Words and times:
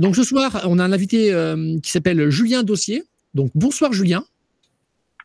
donc 0.00 0.16
ce 0.16 0.22
soir, 0.22 0.62
on 0.66 0.78
a 0.78 0.84
un 0.84 0.92
invité 0.92 1.32
qui 1.82 1.90
s'appelle 1.90 2.30
Julien 2.30 2.62
Dossier. 2.62 3.02
Donc 3.34 3.50
bonsoir 3.54 3.92
Julien. 3.92 4.24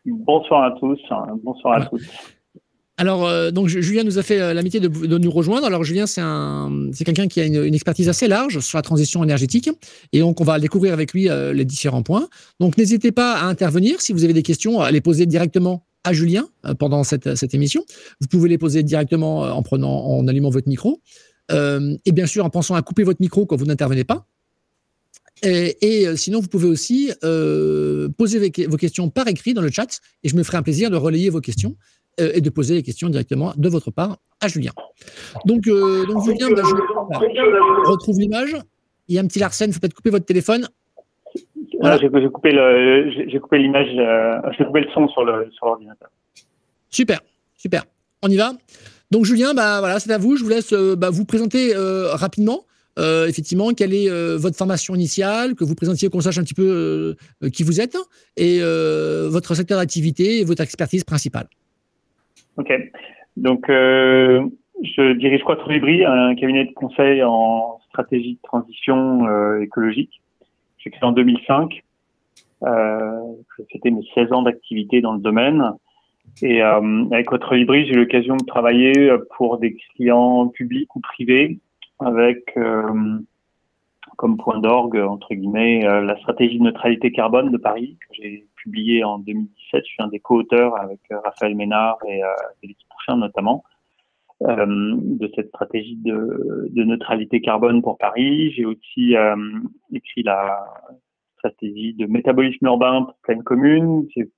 Bonsoir 0.05 0.63
à 0.63 0.71
tous. 0.79 0.99
Bonsoir 1.44 1.81
à 1.81 1.86
tous. 1.86 2.01
Alors, 3.02 3.26
euh, 3.26 3.49
donc 3.49 3.68
Julien 3.68 4.04
nous 4.04 4.20
a 4.20 4.21
fait 4.21 4.39
euh, 4.39 4.54
l'amitié 4.54 4.79
de, 4.79 5.17
nous 5.17 5.31
rejoindre. 5.31 5.65
Alors, 5.65 5.84
Julien, 5.84 6.06
c'est 6.06 7.03
quelqu'un 7.03 7.28
qui 7.28 7.42
a 7.42 7.46
une, 7.46 7.74
expertise 7.74 8.10
assez 8.10 8.28
large 8.28 8.60
sur 8.60 8.78
la 8.78 8.84
transition 8.84 9.24
énergétique. 9.24 9.71
Et 10.13 10.20
donc, 10.20 10.39
on 10.39 10.44
va 10.44 10.60
découvrir 10.60 10.94
avec 10.94 11.12
lui 11.12 11.28
euh, 11.28 11.51
les 11.51 11.65
différents 11.65 12.03
points. 12.03 12.28
Donc, 12.60 12.78
n'hésitez 12.78 13.12
pas 13.12 13.33
à 13.38 13.46
intervenir. 13.46 14.01
Si 14.01 14.13
vous 14.13 14.24
avez 14.24 14.33
des 14.33 14.44
questions, 14.44 14.81
à 14.81 14.92
les 14.92 15.01
poser 15.01 15.26
directement 15.26 15.88
à 16.03 16.13
Julien 16.13 16.48
pendant 16.77 17.03
cette, 17.03 17.35
cette, 17.35 17.55
émission. 17.55 17.84
Vous 18.20 18.27
pouvez 18.27 18.49
les 18.49 18.59
poser 18.59 18.84
directement 18.84 19.41
en 19.41 19.63
prenant, 19.63 20.05
en 20.05 20.27
allumant 20.27 20.49
votre 20.49 20.67
micro. 20.67 20.99
et 21.52 22.11
bien 22.11 22.25
sûr, 22.27 22.45
en 22.45 22.49
pensant 22.52 22.75
à 22.75 22.81
couper 22.83 23.03
votre 23.03 23.22
micro 23.22 23.47
quand 23.47 23.55
vous 23.55 23.66
n'intervenez 23.66 24.03
pas. 24.03 24.25
Et, 25.44 26.08
sinon, 26.16 26.40
vous 26.40 26.48
pouvez 26.48 26.68
aussi 26.68 27.12
poser 28.18 28.52
vos 28.68 28.77
questions 28.77 29.09
par 29.09 29.27
écrit 29.27 29.54
dans 29.54 29.62
le 29.62 29.72
chat 29.72 30.00
et 30.23 30.30
je 30.30 30.36
me 30.36 30.44
ferai 30.44 30.58
un 30.58 30.64
plaisir 30.64 30.90
de 30.90 30.98
relayer 30.98 31.30
vos 31.30 31.41
questions. 31.41 31.76
Euh, 32.20 32.31
et 32.34 32.41
de 32.41 32.50
poser 32.50 32.76
les 32.76 32.84
questions 32.84 33.08
directement 33.08 33.54
de 33.55 33.70
votre 33.70 33.90
part 33.90 34.17
à 34.41 34.50
Julien. 34.50 34.72
Donc, 35.45 35.66
euh, 35.67 36.05
donc 36.05 36.26
Julien, 36.26 36.50
bah, 36.54 36.62
je 36.66 37.90
retrouve 37.90 38.20
l'image. 38.20 38.58
Il 39.08 39.16
y 39.16 39.17
a 39.17 39.22
un 39.22 39.27
petit 39.27 39.40
Larsen, 39.40 39.70
il 39.70 39.73
faut 39.73 39.80
peut-être 39.80 39.94
couper 39.94 40.09
votre 40.09 40.26
téléphone. 40.26 40.67
Voilà. 41.80 41.98
J'ai 41.98 42.09
coupé 42.09 42.52
l'image, 42.52 43.88
euh, 43.98 44.42
j'ai 44.58 44.66
coupé 44.66 44.81
le 44.81 44.88
son 44.94 45.08
sur 45.08 45.23
l'ordinateur. 45.23 46.09
super, 46.89 47.22
super. 47.55 47.86
On 48.22 48.28
y 48.28 48.36
va. 48.36 48.52
Donc 49.09 49.23
Julien, 49.23 49.53
bah 49.53 49.80
voilà, 49.80 50.00
c'est 50.00 50.12
à 50.12 50.17
vous. 50.17 50.36
Je 50.36 50.44
vous 50.44 50.50
laisse 50.50 50.73
bah, 50.73 51.09
vous 51.09 51.23
présenter 51.23 51.73
rapidement. 52.14 52.66
Effectivement, 52.97 53.70
quelle 53.72 53.94
est 53.94 54.09
votre 54.38 54.58
formation 54.58 54.95
initiale, 54.95 55.56
que 55.56 55.64
vous 55.64 55.75
présentiez, 55.75 56.09
qu'on 56.09 56.22
sache 56.22 56.38
un 56.38 56.44
petit 56.44 56.53
peu 56.53 57.16
qui 57.53 57.64
vous 57.64 57.81
êtes, 57.81 57.98
et 58.38 58.59
votre 59.30 59.56
secteur 59.56 59.78
d'activité 59.80 60.39
et 60.39 60.44
votre 60.44 60.61
expertise 60.61 61.03
principale. 61.03 61.48
Ok. 62.58 62.72
Donc, 63.38 63.70
euh, 63.70 64.45
je 64.83 65.14
dirige 65.14 65.44
Quattrolibri, 65.44 66.06
un 66.06 66.36
cabinet 66.36 66.66
de 66.66 66.73
conseil 66.73 67.23
en 67.23 67.80
stratégie 67.89 68.33
de 68.33 68.42
transition 68.44 69.28
euh, 69.28 69.61
écologique. 69.61 70.22
J'ai 70.78 70.89
créé 70.89 71.03
en 71.03 71.11
2005. 71.11 71.81
Euh, 72.64 73.20
C'était 73.72 73.92
mes 73.92 74.03
16 74.14 74.33
ans 74.33 74.42
d'activité 74.42 75.02
dans 75.02 75.14
le 75.14 75.20
domaine. 75.20 75.72
Et 76.42 76.61
euh, 76.61 77.05
avec 77.11 77.28
Quattrolibri, 77.28 77.86
j'ai 77.86 77.94
eu 77.94 77.98
l'occasion 77.98 78.38
de 78.38 78.45
travailler 78.45 79.11
pour 79.38 79.58
des 79.58 79.76
clients 79.95 80.48
publics 80.48 80.95
ou 80.95 81.00
privés 81.00 81.59
avec 82.02 82.52
euh, 82.57 83.19
comme 84.17 84.38
point 84.38 84.59
d'orgue, 84.59 84.97
entre 84.97 85.33
guillemets, 85.33 85.85
euh, 85.85 86.02
la 86.02 86.17
stratégie 86.17 86.59
de 86.59 86.63
neutralité 86.63 87.11
carbone 87.11 87.52
de 87.52 87.58
Paris, 87.58 87.97
que 87.99 88.16
j'ai 88.16 88.47
publié 88.55 89.03
en 89.03 89.19
2017. 89.19 89.83
Je 89.85 89.91
suis 89.91 90.03
un 90.03 90.08
des 90.08 90.19
co-auteurs 90.19 90.77
avec 90.77 90.99
euh, 91.11 91.19
Raphaël 91.23 91.55
Ménard 91.55 91.97
et 92.08 92.21
Félix 92.59 92.83
Prochain 92.85 93.17
notamment. 93.17 93.63
De 94.43 95.31
cette 95.35 95.49
stratégie 95.49 95.97
de, 95.97 96.83
neutralité 96.83 97.41
carbone 97.41 97.83
pour 97.83 97.99
Paris. 97.99 98.52
J'ai 98.53 98.65
aussi 98.65 99.13
écrit 99.93 100.23
la 100.23 100.65
stratégie 101.38 101.93
de 101.93 102.08
métabolisme 102.08 102.65
urbain 102.65 103.03
pour 103.03 103.15
pleine 103.21 103.43
commune. 103.43 104.08
J'ai 104.15 104.31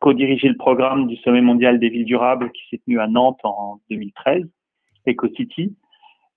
co-dirigé 0.00 0.48
le 0.48 0.56
programme 0.56 1.06
du 1.06 1.14
sommet 1.18 1.40
mondial 1.40 1.78
des 1.78 1.88
villes 1.88 2.04
durables 2.04 2.50
qui 2.50 2.62
s'est 2.68 2.80
tenu 2.84 2.98
à 2.98 3.06
Nantes 3.06 3.38
en 3.44 3.78
2013, 3.90 4.42
EcoCity. 5.06 5.76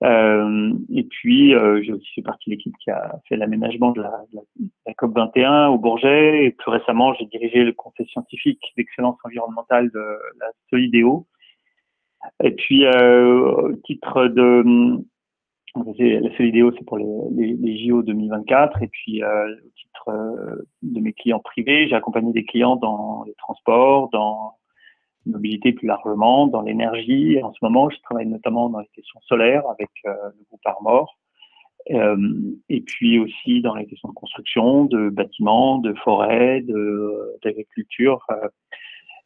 Euh, 0.03 0.73
et 0.93 1.03
puis, 1.03 1.53
euh, 1.53 1.81
j'ai 1.83 1.93
aussi 1.93 2.07
fait 2.15 2.21
partie 2.21 2.49
de 2.49 2.55
l'équipe 2.55 2.75
qui 2.77 2.89
a 2.89 3.19
fait 3.27 3.37
l'aménagement 3.37 3.91
de 3.91 4.01
la, 4.01 4.93
COP 4.97 5.15
21 5.15 5.67
au 5.67 5.77
Bourget. 5.77 6.45
Et 6.45 6.51
plus 6.51 6.71
récemment, 6.71 7.13
j'ai 7.13 7.25
dirigé 7.25 7.63
le 7.63 7.73
conseil 7.73 8.07
scientifique 8.07 8.61
d'excellence 8.77 9.17
environnementale 9.23 9.91
de 9.91 10.17
la 10.39 10.47
Solidéo. 10.69 11.27
Et 12.43 12.51
puis, 12.51 12.85
euh, 12.85 13.51
au 13.51 13.75
titre 13.83 14.27
de 14.27 14.63
la 15.75 16.37
Solidéo, 16.37 16.71
c'est 16.77 16.85
pour 16.85 16.97
les, 16.97 17.05
les, 17.31 17.53
les, 17.53 17.87
JO 17.87 18.01
2024. 18.01 18.81
Et 18.81 18.87
puis, 18.87 19.23
euh, 19.23 19.55
au 19.55 19.69
titre 19.75 20.09
euh, 20.09 20.67
de 20.81 20.99
mes 20.99 21.13
clients 21.13 21.39
privés, 21.39 21.87
j'ai 21.87 21.95
accompagné 21.95 22.33
des 22.33 22.43
clients 22.43 22.75
dans 22.75 23.23
les 23.25 23.35
transports, 23.35 24.09
dans 24.09 24.55
mobilité 25.25 25.73
plus 25.73 25.87
largement, 25.87 26.47
dans 26.47 26.61
l'énergie. 26.61 27.41
En 27.43 27.51
ce 27.53 27.59
moment, 27.61 27.89
je 27.89 27.99
travaille 28.01 28.27
notamment 28.27 28.69
dans 28.69 28.79
les 28.79 28.89
questions 28.93 29.19
solaires 29.21 29.63
avec 29.69 29.89
euh, 30.05 30.13
le 30.37 30.43
groupe 30.49 30.61
Armor. 30.65 31.17
Euh, 31.89 32.15
et 32.69 32.81
puis 32.81 33.17
aussi 33.17 33.61
dans 33.61 33.73
les 33.75 33.87
questions 33.87 34.09
de 34.09 34.13
construction, 34.13 34.85
de 34.85 35.09
bâtiments, 35.09 35.79
de 35.79 35.93
forêts, 35.95 36.63
d'agriculture. 37.43 38.25
Euh, 38.31 38.47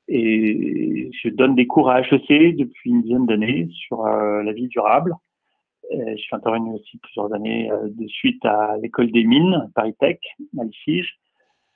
et 0.07 1.09
je 1.19 1.29
donne 1.29 1.55
des 1.55 1.67
cours 1.67 1.89
à 1.89 2.01
HEC 2.01 2.55
depuis 2.55 2.91
une 2.91 3.01
dizaine 3.01 3.25
d'années 3.25 3.67
sur 3.71 4.05
la 4.05 4.53
vie 4.53 4.67
durable. 4.67 5.15
je 5.91 6.15
suis 6.15 6.35
intervenu 6.35 6.75
aussi 6.75 6.99
plusieurs 6.99 7.33
années 7.33 7.71
de 7.83 8.07
suite 8.07 8.45
à 8.45 8.77
l'école 8.77 9.11
des 9.11 9.23
mines, 9.23 9.67
Paris 9.73 9.95
Tech, 9.99 10.19
à 10.59 10.63
l'ICIGE 10.63 11.17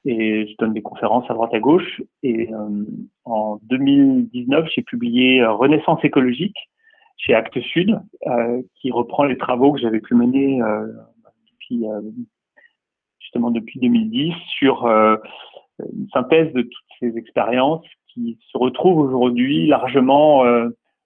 et 0.05 0.47
je 0.47 0.55
donne 0.57 0.73
des 0.73 0.81
conférences 0.81 1.29
à 1.29 1.33
droite 1.33 1.53
à 1.53 1.59
gauche. 1.59 2.01
Et 2.23 2.53
euh, 2.53 2.85
en 3.25 3.59
2019, 3.63 4.67
j'ai 4.73 4.81
publié 4.81 5.41
euh, 5.41 5.51
Renaissance 5.51 6.03
écologique 6.03 6.57
chez 7.17 7.33
Actes 7.33 7.59
Sud, 7.59 7.99
euh, 8.27 8.61
qui 8.75 8.91
reprend 8.91 9.25
les 9.25 9.37
travaux 9.37 9.73
que 9.73 9.79
j'avais 9.79 9.99
pu 9.99 10.15
mener 10.15 10.61
depuis 11.51 11.83
justement 13.19 13.51
depuis 13.51 13.79
2010 13.79 14.33
sur 14.57 14.87
une 14.87 16.07
synthèse 16.13 16.51
de 16.53 16.61
toutes 16.61 16.91
ces 16.99 17.17
expériences 17.17 17.85
qui 18.07 18.39
se 18.51 18.57
retrouvent 18.57 18.99
aujourd'hui 18.99 19.67
largement 19.67 20.45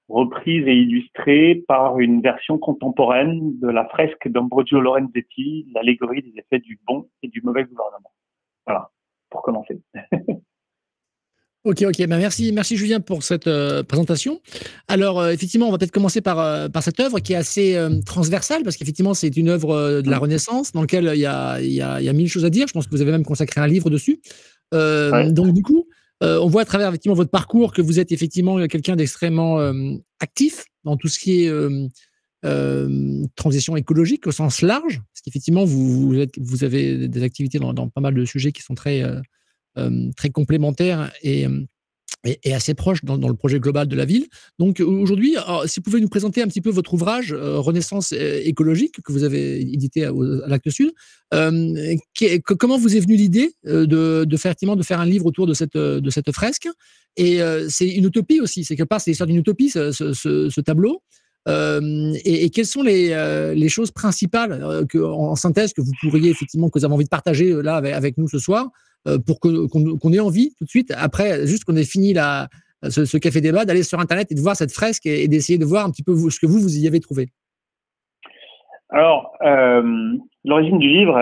reprises 0.08 0.68
et 0.68 0.76
illustrées 0.76 1.64
par 1.68 2.00
une 2.00 2.22
version 2.22 2.60
contemporaine 2.60 3.60
de 3.60 3.68
la 3.68 3.86
fresque 3.86 4.28
d'Ambrogio 4.28 4.80
Lorenzetti, 4.80 5.66
l'allégorie 5.74 6.22
des 6.22 6.40
effets 6.40 6.60
du 6.60 6.80
bon 6.86 7.08
et 7.24 7.28
du 7.28 7.42
mauvais 7.42 7.64
gouvernement. 7.64 8.12
Voilà, 8.66 8.92
pour 9.30 9.42
commencer. 9.42 9.82
Ok, 11.66 11.82
ok. 11.82 11.98
Ben 12.08 12.18
merci, 12.18 12.52
merci 12.52 12.76
Julien 12.76 13.00
pour 13.00 13.24
cette 13.24 13.48
euh, 13.48 13.84
présentation. 13.84 14.42
Alors, 14.90 15.22
euh, 15.22 15.32
effectivement, 15.32 15.70
on 15.70 15.72
va 15.72 15.78
peut-être 15.78 15.94
commencer 15.94 16.20
par, 16.20 16.38
euh, 16.38 16.68
par 16.68 16.84
cette 16.84 17.00
œuvre 17.00 17.20
qui 17.20 17.32
est 17.32 17.38
assez 17.38 17.80
transversale, 18.06 18.64
parce 18.64 18.76
qu'effectivement, 18.76 19.14
c'est 19.14 19.36
une 19.38 19.48
œuvre 19.48 20.02
de 20.02 20.10
la 20.10 20.18
Renaissance 20.18 20.74
dans 20.74 20.82
laquelle 20.82 21.10
il 21.14 21.22
y, 21.22 21.26
a, 21.26 21.62
il, 21.62 21.72
y 21.72 21.82
a, 21.82 22.02
il 22.02 22.06
y 22.06 22.10
a 22.10 22.14
mille 22.14 22.28
choses 22.28 22.44
à 22.44 22.50
dire. 22.50 22.68
Je 22.68 22.74
pense 22.74 22.86
que 22.86 22.92
vous 22.92 23.02
avez 23.02 23.12
même 23.12 23.24
consacré 23.24 23.62
un 23.62 23.68
livre 23.68 23.90
dessus. 23.90 24.20
Donc, 24.74 25.54
du 25.54 25.62
coup, 25.62 25.88
on 26.20 26.48
voit 26.48 26.64
à 26.64 26.66
travers 26.66 26.90
effectivement 26.90 27.16
votre 27.16 27.32
parcours 27.32 27.72
que 27.72 27.82
vous 27.82 27.98
êtes 28.00 28.12
effectivement 28.12 28.68
quelqu'un 28.68 28.98
d'extrêmement 28.98 29.60
actif 30.20 30.66
dans 30.84 30.98
tout 30.98 31.08
ce 31.08 31.18
qui 31.18 31.46
est 31.46 31.52
transition 33.36 33.76
écologique 33.76 34.28
au 34.28 34.32
sens 34.32 34.62
large, 34.62 35.02
parce 35.14 35.22
qu'effectivement, 35.24 35.66
vous, 35.66 36.14
avez 36.62 37.08
des 37.08 37.24
activités 37.24 37.60
dans, 37.60 37.90
pas 37.90 38.02
mal 38.02 38.14
de 38.14 38.26
sujets 38.26 38.52
qui 38.52 38.62
sont 38.62 38.76
très 38.76 39.04
euh, 39.78 40.12
très 40.16 40.30
complémentaire 40.30 41.12
et, 41.24 41.48
assez 42.54 42.74
proche 42.76 43.04
dans, 43.04 43.18
le 43.18 43.34
projet 43.34 43.60
global 43.60 43.88
de 43.88 43.96
la 43.96 44.06
ville. 44.06 44.28
Donc 44.60 44.80
aujourd'hui, 44.80 45.36
si 45.66 45.80
vous 45.80 45.84
pouvez 45.84 46.00
nous 46.00 46.08
présenter 46.08 46.42
un 46.42 46.48
petit 46.48 46.62
peu 46.62 46.70
votre 46.70 46.94
ouvrage 46.94 47.34
euh, 47.34 47.58
Renaissance 47.58 48.14
écologique 48.14 49.02
que 49.04 49.12
vous 49.12 49.24
avez 49.24 49.60
édité 49.60 50.06
à, 50.06 50.12
l'Acte 50.48 50.70
Sud, 50.70 50.92
euh, 51.34 51.96
comment 52.60 52.78
vous 52.78 52.96
est 52.96 53.00
venue 53.00 53.16
l'idée 53.16 53.56
de, 53.66 54.24
de, 54.26 54.38
faire, 54.38 54.54
de 54.56 54.84
faire 54.84 55.00
un 55.02 55.06
livre 55.06 55.26
autour 55.26 55.48
de 55.48 55.54
cette, 55.54 56.32
fresque? 56.32 56.70
Et 57.18 57.40
c'est 57.68 57.90
une 57.90 58.06
utopie 58.06 58.40
aussi, 58.40 58.64
c'est 58.64 58.76
quelque 58.76 58.88
part 58.88 59.02
c'est 59.02 59.12
l'histoire 59.12 59.28
d'une 59.28 59.40
utopie 59.40 59.70
ce, 59.70 60.62
tableau. 60.62 61.02
Et, 61.46 62.50
quelles 62.52 62.66
sont 62.66 62.84
les, 62.84 63.54
les 63.56 63.70
choses 63.70 63.92
principales 63.92 64.86
que, 64.88 64.98
en, 64.98 65.36
synthèse 65.36 65.74
que 65.74 65.82
vous 65.82 65.92
pourriez 66.02 66.30
effectivement 66.30 66.70
que 66.70 66.80
vous 66.80 66.86
avez 66.86 66.94
envie 66.94 67.04
de 67.04 67.10
partager 67.10 67.54
là 67.62 67.76
avec, 67.76 68.18
nous 68.18 68.28
ce 68.28 68.40
soir 68.40 68.70
euh, 69.08 69.18
pour 69.20 69.40
qu'on 69.42 70.14
ait 70.14 70.20
envie 70.20 70.54
tout 70.58 70.64
de 70.64 70.70
suite, 70.70 70.94
après, 70.98 71.46
juste 71.46 71.66
qu'on 71.66 71.76
ait 71.76 71.84
fini 71.84 72.14
la, 72.14 72.48
ce, 72.84 73.18
café 73.18 73.42
débat, 73.42 73.66
d'aller 73.66 73.84
sur 73.84 74.00
Internet 74.00 74.32
et 74.32 74.36
de 74.36 74.40
voir 74.40 74.56
cette 74.56 74.72
fresque 74.72 75.06
et, 75.06 75.28
d'essayer 75.28 75.60
de 75.60 75.66
voir 75.66 75.86
un 75.86 75.92
petit 75.92 76.04
peu 76.04 76.16
ce 76.16 76.40
que 76.40 76.46
vous, 76.46 76.60
vous 76.60 76.78
y 76.78 76.88
avez 76.88 77.02
trouvé? 77.02 77.28
Alors, 78.90 79.34
euh, 79.42 80.14
l'origine 80.46 80.80
du 80.80 80.88
livre, 80.88 81.20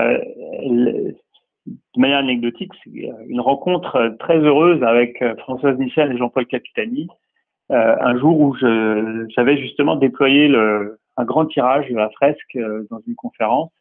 de 1.96 2.00
manière 2.00 2.20
anecdotique, 2.20 2.72
c'est 2.84 3.10
une 3.28 3.42
rencontre 3.42 4.16
très 4.20 4.38
heureuse 4.38 4.84
avec 4.84 5.22
euh, 5.22 5.36
Françoise 5.38 5.78
Michel 5.78 6.12
et 6.12 6.18
Jean-Paul 6.18 6.46
Capitani, 6.46 7.08
un 7.72 8.18
jour 8.18 8.40
où 8.40 8.56
j'avais 8.56 9.58
justement 9.58 9.96
déployé 9.96 10.48
le, 10.48 11.00
un 11.18 11.26
grand 11.26 11.46
tirage 11.46 11.90
de 11.90 11.96
la 11.96 12.10
fresque 12.10 12.58
dans 12.90 13.00
une 13.08 13.16
conférence 13.16 13.72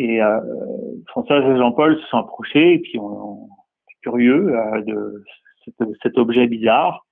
et 0.00 0.22
euh, 0.22 0.40
Françoise 1.08 1.44
et 1.44 1.58
Jean-Paul 1.58 2.00
se 2.00 2.06
sont 2.06 2.16
approchés 2.16 2.72
et 2.72 2.78
puis 2.78 2.98
on, 2.98 3.48
est 3.90 4.00
curieux 4.02 4.56
euh, 4.56 4.80
de 4.80 5.24
cet, 6.02 6.16
objet 6.16 6.46
bizarre 6.46 7.06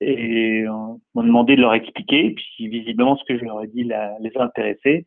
et 0.00 0.64
on 0.68 1.00
m'a 1.14 1.22
demandé 1.22 1.54
de 1.54 1.60
leur 1.60 1.74
expliquer. 1.74 2.26
Et 2.26 2.34
puis 2.34 2.66
visiblement, 2.66 3.16
ce 3.16 3.24
que 3.24 3.38
je 3.38 3.44
leur 3.44 3.62
ai 3.62 3.68
dit 3.68 3.84
les 3.84 3.94
a 3.94 4.42
intéressés. 4.42 5.04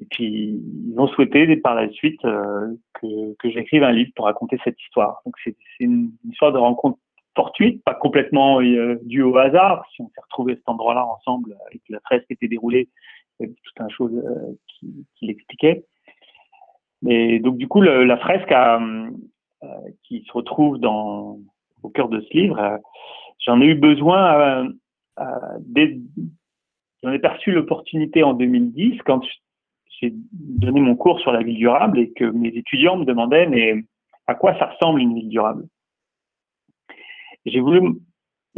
Et 0.00 0.04
puis, 0.10 0.60
ils 0.86 0.94
ont 0.98 1.08
souhaité 1.08 1.56
par 1.56 1.74
la 1.74 1.88
suite 1.90 2.22
euh, 2.26 2.74
que, 3.00 3.34
que 3.38 3.50
j'écrive 3.50 3.82
un 3.82 3.90
livre 3.90 4.12
pour 4.14 4.26
raconter 4.26 4.58
cette 4.62 4.80
histoire. 4.82 5.22
Donc, 5.24 5.34
c'est 5.42 5.56
une 5.80 6.12
histoire 6.30 6.52
de 6.52 6.58
rencontre 6.58 6.98
fortuite, 7.34 7.82
pas 7.84 7.94
complètement 7.94 8.60
euh, 8.60 8.98
due 9.04 9.22
au 9.22 9.36
hasard. 9.36 9.84
Si 9.94 10.02
on 10.02 10.08
s'est 10.08 10.20
retrouvé 10.20 10.56
cet 10.56 10.68
endroit-là 10.68 11.06
ensemble 11.06 11.56
et 11.72 11.78
que 11.78 11.92
la 11.92 12.00
fresque 12.00 12.30
était 12.30 12.48
déroulée, 12.48 12.88
il 13.38 13.42
y 13.42 13.46
avait 13.46 13.54
tout 13.62 13.82
un 13.82 13.88
chose 13.88 14.12
euh, 14.14 14.52
qui, 14.66 15.06
qui 15.16 15.26
l'expliquait. 15.26 15.84
Mais 17.02 17.38
donc, 17.38 17.58
du 17.58 17.68
coup, 17.68 17.80
la 17.80 18.16
fresque 18.16 18.50
euh, 18.50 19.10
qui 20.02 20.24
se 20.26 20.32
retrouve 20.32 20.78
dans, 20.78 21.38
au 21.82 21.90
cœur 21.90 22.08
de 22.08 22.20
ce 22.20 22.36
livre, 22.36 22.80
j'en 23.46 23.60
ai 23.60 23.66
eu 23.66 23.74
besoin 23.76 24.68
dès, 25.60 25.96
J'en 27.02 27.12
ai 27.12 27.18
perçu 27.18 27.52
l'opportunité 27.52 28.22
en 28.22 28.34
2010 28.34 29.00
quand 29.04 29.20
j'ai 30.00 30.12
donné 30.32 30.80
mon 30.80 30.96
cours 30.96 31.20
sur 31.20 31.32
la 31.32 31.42
ville 31.42 31.56
durable 31.56 31.98
et 31.98 32.10
que 32.12 32.24
mes 32.24 32.48
étudiants 32.48 32.96
me 32.96 33.04
demandaient 33.04 33.46
mais 33.46 33.84
à 34.26 34.34
quoi 34.34 34.58
ça 34.58 34.66
ressemble 34.66 35.00
une 35.00 35.14
ville 35.14 35.28
durable? 35.28 35.66
J'ai 37.48 37.60
voulu 37.60 37.80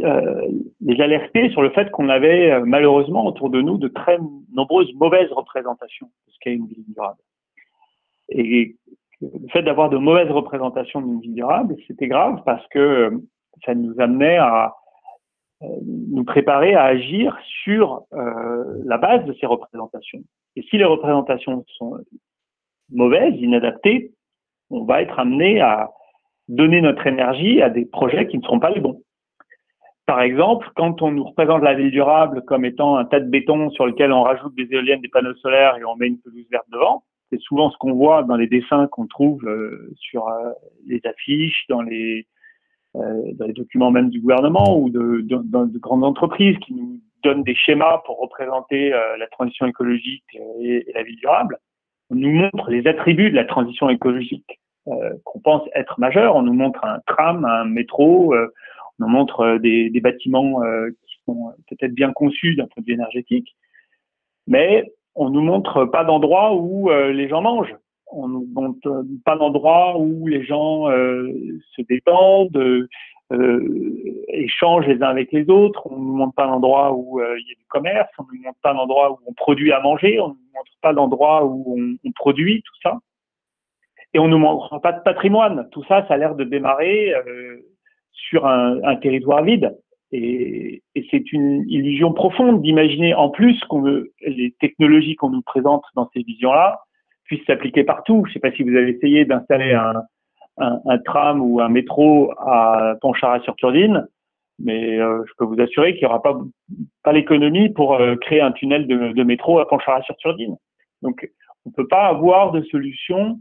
euh, 0.01 0.47
les 0.79 0.99
alerter 1.01 1.49
sur 1.51 1.61
le 1.61 1.69
fait 1.71 1.91
qu'on 1.91 2.09
avait 2.09 2.51
euh, 2.51 2.63
malheureusement 2.65 3.25
autour 3.25 3.49
de 3.49 3.61
nous 3.61 3.77
de 3.77 3.87
très 3.87 4.17
nombreuses 4.51 4.91
mauvaises 4.95 5.31
représentations 5.31 6.07
de 6.27 6.31
ce 6.31 6.37
qu'est 6.39 6.53
une 6.53 6.65
ville 6.65 6.83
durable. 6.87 7.19
Et 8.29 8.77
le 9.21 9.47
fait 9.49 9.61
d'avoir 9.61 9.89
de 9.89 9.97
mauvaises 9.97 10.31
représentations 10.31 11.01
d'une 11.01 11.19
ville 11.19 11.35
durable, 11.35 11.75
c'était 11.87 12.07
grave 12.07 12.41
parce 12.45 12.65
que 12.69 12.79
euh, 12.79 13.11
ça 13.65 13.75
nous 13.75 13.93
amenait 13.99 14.37
à 14.37 14.75
nous 15.85 16.23
préparer 16.23 16.73
à 16.73 16.85
agir 16.85 17.37
sur 17.63 18.01
la 18.11 18.97
base 18.97 19.23
de 19.25 19.33
ces 19.33 19.45
représentations. 19.45 20.21
Et 20.55 20.63
si 20.63 20.79
les 20.79 20.85
représentations 20.85 21.63
sont 21.77 21.99
mauvaises, 22.91 23.35
inadaptées, 23.35 24.11
on 24.71 24.85
va 24.85 25.03
être 25.03 25.19
amené 25.19 25.61
à 25.61 25.91
donner 26.47 26.81
notre 26.81 27.05
énergie 27.07 27.61
à 27.61 27.69
des 27.69 27.85
projets 27.85 28.27
qui 28.27 28.37
ne 28.37 28.43
seront 28.43 28.59
pas 28.59 28.71
les 28.71 28.81
bons. 28.81 29.01
Par 30.05 30.21
exemple, 30.21 30.69
quand 30.75 31.01
on 31.01 31.11
nous 31.11 31.23
représente 31.23 31.63
la 31.63 31.73
ville 31.73 31.91
durable 31.91 32.43
comme 32.45 32.65
étant 32.65 32.97
un 32.97 33.05
tas 33.05 33.19
de 33.19 33.29
béton 33.29 33.69
sur 33.69 33.85
lequel 33.85 34.11
on 34.11 34.23
rajoute 34.23 34.53
des 34.55 34.67
éoliennes, 34.71 35.01
des 35.01 35.07
panneaux 35.07 35.35
solaires 35.35 35.77
et 35.77 35.85
on 35.85 35.95
met 35.95 36.07
une 36.07 36.19
pelouse 36.19 36.47
verte 36.51 36.65
devant, 36.71 37.03
c'est 37.31 37.39
souvent 37.39 37.71
ce 37.71 37.77
qu'on 37.77 37.93
voit 37.93 38.23
dans 38.23 38.35
les 38.35 38.47
dessins 38.47 38.87
qu'on 38.87 39.07
trouve 39.07 39.45
euh, 39.45 39.89
sur 39.95 40.27
euh, 40.27 40.51
les 40.85 40.99
affiches, 41.05 41.65
dans 41.69 41.81
les, 41.81 42.27
euh, 42.97 43.31
dans 43.35 43.45
les 43.45 43.53
documents 43.53 43.91
même 43.91 44.09
du 44.09 44.19
gouvernement 44.19 44.77
ou 44.77 44.89
de, 44.89 45.21
de, 45.21 45.79
grandes 45.79 46.03
entreprises 46.03 46.57
qui 46.59 46.73
nous 46.73 46.99
donne 47.23 47.43
des 47.43 47.55
schémas 47.55 47.99
pour 48.05 48.19
représenter 48.19 48.89
la 48.89 49.27
transition 49.27 49.67
écologique 49.67 50.25
et, 50.59 50.85
la 50.93 51.03
vie 51.03 51.15
durable. 51.17 51.57
On 52.09 52.15
nous 52.15 52.31
montre 52.31 52.71
les 52.71 52.87
attributs 52.87 53.29
de 53.29 53.35
la 53.35 53.45
transition 53.45 53.89
écologique 53.89 54.59
qu'on 54.85 55.39
pense 55.39 55.63
être 55.75 55.99
majeurs. 55.99 56.35
On 56.35 56.41
nous 56.41 56.53
montre 56.53 56.83
un 56.83 56.99
tram, 57.05 57.45
un 57.45 57.65
métro, 57.65 58.33
euh, 58.33 58.47
on 58.99 59.05
nous 59.05 59.09
montre 59.09 59.57
des, 59.57 59.89
des 59.89 59.99
bâtiments 59.99 60.61
qui 61.05 61.15
sont 61.25 61.53
peut-être 61.67 61.93
bien 61.93 62.11
conçus 62.13 62.55
d'un 62.55 62.67
point 62.67 62.81
de 62.81 62.87
vue 62.87 62.93
énergétique, 62.93 63.55
mais 64.47 64.91
on 65.15 65.29
nous 65.29 65.41
montre 65.41 65.85
pas 65.85 66.03
d'endroits 66.03 66.55
où 66.55 66.89
les 66.89 67.27
gens 67.27 67.41
mangent. 67.41 67.75
On 68.13 68.27
nous 68.27 68.47
montre 68.53 69.05
pas 69.25 69.37
d'endroits 69.37 69.97
où 69.97 70.27
les 70.27 70.43
gens 70.43 70.87
se 70.87 71.81
détendent, 71.81 72.87
euh, 73.31 74.23
échangent 74.27 74.87
les 74.87 75.01
uns 75.01 75.07
avec 75.07 75.31
les 75.31 75.49
autres. 75.49 75.87
On 75.89 75.97
ne 75.97 76.03
nous 76.03 76.15
montre 76.15 76.35
pas 76.35 76.47
l'endroit 76.47 76.91
où 76.91 77.21
euh, 77.21 77.39
il 77.39 77.47
y 77.47 77.51
a 77.51 77.55
du 77.55 77.65
commerce, 77.69 78.09
on 78.17 78.23
ne 78.23 78.37
nous 78.37 78.43
montre 78.43 78.59
pas 78.61 78.73
l'endroit 78.73 79.11
où 79.11 79.19
on 79.25 79.33
produit 79.33 79.71
à 79.71 79.79
manger, 79.79 80.19
on 80.19 80.29
ne 80.29 80.33
nous 80.33 80.51
montre 80.53 80.71
pas 80.81 80.91
l'endroit 80.91 81.45
où 81.45 81.77
on, 82.03 82.11
produit 82.11 82.61
tout 82.61 82.73
ça. 82.83 82.99
Et 84.13 84.19
on 84.19 84.25
ne 84.25 84.31
nous 84.31 84.39
montre 84.39 84.79
pas 84.79 84.91
de 84.91 85.01
patrimoine. 85.01 85.67
Tout 85.71 85.83
ça, 85.85 86.05
ça 86.07 86.15
a 86.15 86.17
l'air 86.17 86.35
de 86.35 86.43
démarrer 86.43 87.13
euh, 87.13 87.57
sur 88.11 88.45
un, 88.45 88.81
un, 88.83 88.95
territoire 88.97 89.43
vide. 89.43 89.77
Et, 90.11 90.83
et 90.95 91.07
c'est 91.09 91.31
une 91.31 91.63
illusion 91.69 92.11
profonde 92.11 92.61
d'imaginer 92.61 93.13
en 93.13 93.29
plus 93.29 93.57
qu'on 93.69 93.83
les 94.25 94.53
technologies 94.59 95.15
qu'on 95.15 95.29
nous 95.29 95.41
présente 95.41 95.83
dans 95.95 96.09
ces 96.13 96.21
visions-là 96.23 96.81
puissent 97.23 97.45
s'appliquer 97.47 97.85
partout. 97.85 98.23
Je 98.25 98.31
ne 98.31 98.33
sais 98.33 98.39
pas 98.39 98.51
si 98.51 98.63
vous 98.63 98.75
avez 98.75 98.89
essayé 98.91 99.23
d'installer 99.23 99.71
un, 99.71 100.03
un, 100.57 100.97
tram 100.99 101.41
ou 101.41 101.61
un 101.61 101.69
métro 101.69 102.33
à 102.37 102.95
Pontcharrat-sur-Turdine, 103.01 104.07
mais 104.59 104.99
euh, 104.99 105.23
je 105.27 105.33
peux 105.37 105.45
vous 105.45 105.59
assurer 105.61 105.93
qu'il 105.93 106.01
n'y 106.01 106.07
aura 106.07 106.21
pas, 106.21 106.39
pas 107.03 107.13
l'économie 107.13 107.69
pour 107.69 107.95
euh, 107.95 108.15
créer 108.15 108.41
un 108.41 108.51
tunnel 108.51 108.87
de, 108.87 109.13
de 109.13 109.23
métro 109.23 109.59
à 109.59 109.67
Pontcharrat-sur-Turdine. 109.67 110.55
Donc, 111.01 111.29
on 111.65 111.69
ne 111.69 111.73
peut 111.73 111.87
pas 111.87 112.07
avoir 112.07 112.51
de 112.51 112.61
solution 112.63 113.39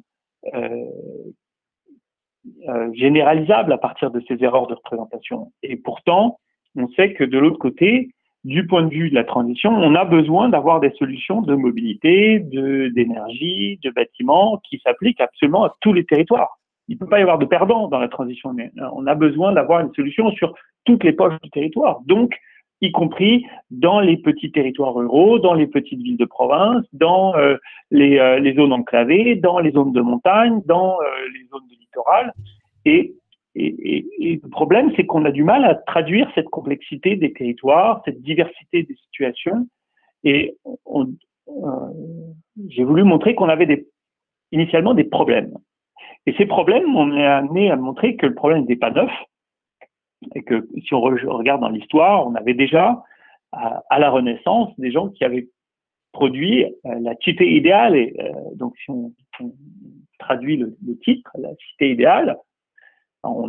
généralisable 2.94 3.72
à 3.72 3.78
partir 3.78 4.10
de 4.10 4.22
ces 4.26 4.42
erreurs 4.42 4.66
de 4.66 4.74
représentation. 4.74 5.52
Et 5.62 5.76
pourtant, 5.76 6.38
on 6.76 6.88
sait 6.88 7.12
que 7.14 7.24
de 7.24 7.38
l'autre 7.38 7.58
côté, 7.58 8.10
du 8.44 8.66
point 8.66 8.84
de 8.84 8.90
vue 8.90 9.10
de 9.10 9.14
la 9.14 9.24
transition, 9.24 9.70
on 9.70 9.94
a 9.94 10.04
besoin 10.04 10.48
d'avoir 10.48 10.80
des 10.80 10.90
solutions 10.92 11.42
de 11.42 11.54
mobilité, 11.54 12.38
d'énergie, 12.40 13.78
de 13.82 13.90
bâtiments 13.90 14.60
qui 14.68 14.78
s'appliquent 14.78 15.20
absolument 15.20 15.64
à 15.64 15.74
tous 15.80 15.92
les 15.92 16.04
territoires 16.04 16.60
il 16.90 16.94
ne 16.94 16.98
peut 16.98 17.06
pas 17.06 17.20
y 17.20 17.22
avoir 17.22 17.38
de 17.38 17.46
perdants 17.46 17.86
dans 17.86 18.00
la 18.00 18.08
transition 18.08 18.52
mais 18.52 18.72
On 18.92 19.06
a 19.06 19.14
besoin 19.14 19.52
d'avoir 19.52 19.80
une 19.80 19.94
solution 19.94 20.32
sur 20.32 20.52
toutes 20.84 21.04
les 21.04 21.12
poches 21.12 21.40
du 21.40 21.50
territoire. 21.50 22.00
Donc, 22.06 22.34
y 22.80 22.92
compris 22.92 23.46
dans 23.70 24.00
les 24.00 24.16
petits 24.16 24.50
territoires 24.50 24.94
ruraux, 24.94 25.38
dans 25.38 25.54
les 25.54 25.66
petites 25.66 26.00
villes 26.00 26.16
de 26.16 26.24
province, 26.24 26.84
dans 26.92 27.36
euh, 27.36 27.56
les, 27.90 28.18
euh, 28.18 28.38
les, 28.38 28.54
zones 28.54 28.72
enclavées, 28.72 29.34
dans 29.34 29.58
les 29.58 29.72
zones 29.72 29.92
de 29.92 30.00
montagne, 30.00 30.62
dans 30.66 30.98
euh, 31.00 31.04
les 31.34 31.46
zones 31.48 31.66
de 31.68 31.76
littoral. 31.78 32.32
Et, 32.84 33.14
le 33.56 34.48
problème, 34.48 34.92
c'est 34.96 35.04
qu'on 35.04 35.24
a 35.24 35.32
du 35.32 35.42
mal 35.42 35.64
à 35.64 35.74
traduire 35.74 36.30
cette 36.34 36.48
complexité 36.48 37.16
des 37.16 37.32
territoires, 37.32 38.00
cette 38.04 38.22
diversité 38.22 38.84
des 38.84 38.94
situations. 38.94 39.66
Et 40.22 40.56
j'ai 42.68 42.84
voulu 42.84 43.02
montrer 43.02 43.34
qu'on 43.34 43.48
avait 43.48 43.86
initialement 44.52 44.94
des 44.94 45.04
problèmes. 45.04 45.52
Et 46.26 46.34
ces 46.38 46.46
problèmes, 46.46 46.94
on 46.94 47.16
est 47.16 47.26
amené 47.26 47.70
à 47.70 47.76
montrer 47.76 48.16
que 48.16 48.26
le 48.26 48.34
problème 48.34 48.60
n'était 48.60 48.76
pas 48.76 48.92
neuf, 48.92 49.10
et 50.34 50.42
que 50.42 50.68
si 50.86 50.94
on 50.94 51.00
regarde 51.00 51.60
dans 51.60 51.68
l'histoire, 51.68 52.26
on 52.26 52.34
avait 52.34 52.54
déjà 52.54 53.02
à, 53.52 53.98
la 53.98 54.10
Renaissance 54.10 54.68
des 54.78 54.90
gens 54.90 55.08
qui 55.08 55.24
avaient 55.24 55.48
produit 56.12 56.64
euh, 56.64 56.98
la 57.00 57.14
cité 57.22 57.54
idéale. 57.54 57.94
Euh, 57.96 58.32
donc, 58.54 58.74
si 58.78 58.90
on, 58.90 59.12
traduit 60.18 60.58
le, 60.58 60.76
titre, 61.02 61.30
la 61.38 61.48
cité 61.70 61.92
idéale, 61.92 62.36
on, 63.22 63.48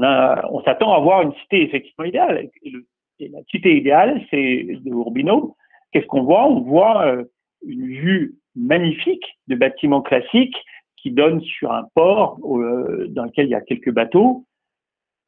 s'attend 0.64 0.94
à 0.94 1.00
voir 1.00 1.22
une 1.22 1.34
cité 1.34 1.64
effectivement 1.64 2.06
idéale. 2.06 2.50
Et, 2.64 3.28
la 3.28 3.44
cité 3.52 3.78
idéale, 3.78 4.22
c'est 4.32 4.64
de 4.64 4.90
Urbino. 4.90 5.56
Qu'est-ce 5.92 6.08
qu'on 6.08 6.24
voit? 6.24 6.48
On 6.48 6.62
voit 6.62 7.06
euh, 7.06 7.26
une 7.64 7.86
vue 7.86 8.36
magnifique 8.56 9.24
de 9.48 9.56
bâtiments 9.56 10.02
classiques 10.02 10.56
qui 10.98 11.12
donne 11.12 11.42
sur 11.42 11.72
un 11.72 11.86
port 11.94 12.40
dans 12.40 13.26
lequel 13.26 13.48
il 13.48 13.52
y 13.52 13.56
a 13.56 13.62
quelques 13.62 13.92
bateaux, 13.92 14.46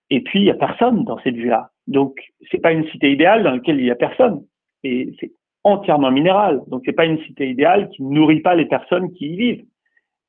et 0.10 0.22
puis 0.22 0.40
il 0.42 0.46
y 0.46 0.52
a 0.52 0.56
personne 0.56 1.04
dans 1.04 1.20
cette 1.20 1.36
vue-là. 1.36 1.72
Donc 1.88 2.20
c'est 2.52 2.62
pas 2.62 2.72
une 2.72 2.88
cité 2.88 3.12
idéale 3.12 3.44
dans 3.44 3.52
laquelle 3.52 3.80
il 3.80 3.86
y 3.86 3.92
a 3.92 3.96
personne, 3.96 4.46
et 4.84 5.14
c'est 5.20 5.32
entièrement 5.64 6.12
minéral. 6.12 6.62
Donc 6.68 6.84
c'est 6.86 6.94
pas 6.94 7.06
une 7.06 7.20
cité 7.24 7.50
idéale 7.50 7.90
qui 7.90 8.04
ne 8.04 8.14
nourrit 8.14 8.42
pas 8.42 8.56
les 8.56 8.66
personnes 8.66 9.12
qui 9.14 9.34
y 9.34 9.38
vivent. 9.38 9.66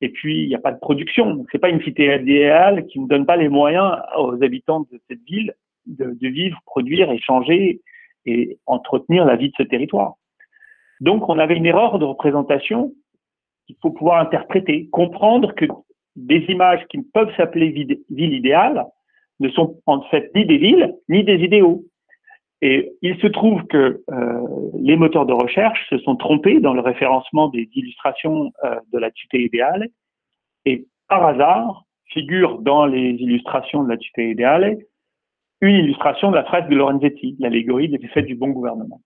Et 0.01 0.09
puis 0.09 0.43
il 0.43 0.47
n'y 0.47 0.55
a 0.55 0.59
pas 0.59 0.71
de 0.71 0.79
production. 0.79 1.33
Donc 1.33 1.47
c'est 1.51 1.59
pas 1.59 1.69
une 1.69 1.81
cité 1.81 2.13
idéale 2.15 2.85
qui 2.87 2.99
ne 2.99 3.07
donne 3.07 3.25
pas 3.25 3.37
les 3.37 3.49
moyens 3.49 3.97
aux 4.17 4.41
habitants 4.43 4.81
de 4.91 4.99
cette 5.09 5.21
ville 5.23 5.53
de, 5.85 6.17
de 6.19 6.27
vivre, 6.27 6.59
produire, 6.65 7.11
échanger 7.11 7.81
et 8.25 8.57
entretenir 8.65 9.25
la 9.25 9.35
vie 9.35 9.49
de 9.49 9.55
ce 9.57 9.63
territoire. 9.63 10.15
Donc 10.99 11.29
on 11.29 11.37
avait 11.37 11.55
une 11.55 11.65
erreur 11.65 11.99
de 11.99 12.05
représentation 12.05 12.93
qu'il 13.67 13.75
faut 13.81 13.91
pouvoir 13.91 14.19
interpréter, 14.19 14.87
comprendre 14.89 15.53
que 15.53 15.65
des 16.15 16.45
images 16.49 16.85
qui 16.89 17.01
peuvent 17.01 17.35
s'appeler 17.35 17.71
ville 18.09 18.33
idéale 18.33 18.85
ne 19.39 19.49
sont 19.49 19.79
en 19.85 20.01
fait 20.03 20.31
ni 20.35 20.45
des 20.45 20.57
villes 20.57 20.95
ni 21.09 21.23
des 21.23 21.37
idéaux. 21.43 21.83
Et 22.61 22.93
il 23.01 23.19
se 23.19 23.27
trouve 23.27 23.63
que 23.67 24.01
euh, 24.09 24.41
les 24.79 24.95
moteurs 24.95 25.25
de 25.25 25.33
recherche 25.33 25.87
se 25.89 25.97
sont 25.99 26.15
trompés 26.15 26.59
dans 26.59 26.73
le 26.73 26.81
référencement 26.81 27.49
des 27.49 27.69
illustrations 27.75 28.51
euh, 28.63 28.79
de 28.93 28.97
la 28.97 29.11
cité 29.11 29.43
idéale. 29.43 29.89
Et 30.65 30.87
par 31.07 31.25
hasard, 31.25 31.83
figure 32.07 32.59
dans 32.59 32.85
les 32.85 33.11
illustrations 33.11 33.83
de 33.83 33.89
la 33.89 33.97
cité 33.97 34.29
idéale 34.29 34.77
une 35.61 35.75
illustration 35.75 36.31
de 36.31 36.35
la 36.35 36.43
fresque 36.43 36.69
de 36.69 36.75
Lorenzetti, 36.75 37.35
l'allégorie 37.39 37.89
des 37.89 38.03
effets 38.03 38.21
du 38.21 38.35
bon 38.35 38.49
gouvernement. 38.49 39.01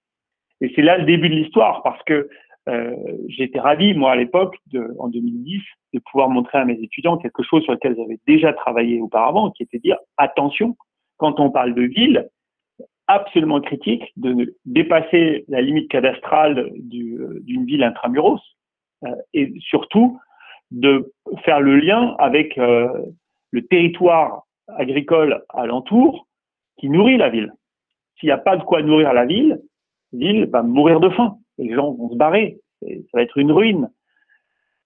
Et 0.61 0.71
c'est 0.75 0.81
là 0.81 0.97
le 0.97 1.05
début 1.05 1.29
de 1.29 1.35
l'histoire, 1.35 1.83
parce 1.83 2.01
que 2.03 2.29
euh, 2.67 2.95
j'étais 3.27 3.59
ravi, 3.59 3.93
moi, 3.93 4.11
à 4.11 4.15
l'époque, 4.15 4.57
en 4.99 5.07
2010, 5.07 5.61
de 5.93 5.99
pouvoir 6.11 6.29
montrer 6.29 6.57
à 6.57 6.65
mes 6.65 6.79
étudiants 6.81 7.17
quelque 7.17 7.43
chose 7.43 7.63
sur 7.63 7.73
lequel 7.73 7.95
j'avais 7.95 8.19
déjà 8.27 8.53
travaillé 8.53 9.01
auparavant, 9.01 9.51
qui 9.51 9.63
était 9.63 9.77
de 9.77 9.83
dire, 9.83 9.97
attention, 10.17 10.75
quand 11.17 11.39
on 11.39 11.49
parle 11.49 11.73
de 11.73 11.83
ville, 11.83 12.29
absolument 13.07 13.59
critique 13.59 14.03
de 14.17 14.55
dépasser 14.65 15.45
la 15.47 15.61
limite 15.61 15.89
cadastrale 15.89 16.71
d'une 16.75 17.65
ville 17.65 17.83
intramuros, 17.83 18.41
et 19.33 19.53
surtout 19.59 20.19
de 20.71 21.11
faire 21.43 21.59
le 21.61 21.77
lien 21.77 22.15
avec 22.19 22.55
le 22.57 23.61
territoire 23.69 24.43
agricole 24.67 25.43
alentour 25.49 26.27
qui 26.77 26.89
nourrit 26.89 27.17
la 27.17 27.29
ville. 27.29 27.51
S'il 28.19 28.27
n'y 28.27 28.33
a 28.33 28.37
pas 28.37 28.57
de 28.57 28.63
quoi 28.63 28.81
nourrir 28.81 29.13
la 29.13 29.25
ville, 29.25 29.61
la 30.13 30.19
ville 30.19 30.45
va 30.45 30.61
mourir 30.61 30.99
de 30.99 31.09
faim. 31.09 31.37
Les 31.59 31.75
gens 31.75 31.91
vont 31.91 32.09
se 32.09 32.15
barrer. 32.15 32.57
Ça 32.81 32.87
va 33.13 33.21
être 33.21 33.37
une 33.37 33.51
ruine. 33.51 33.89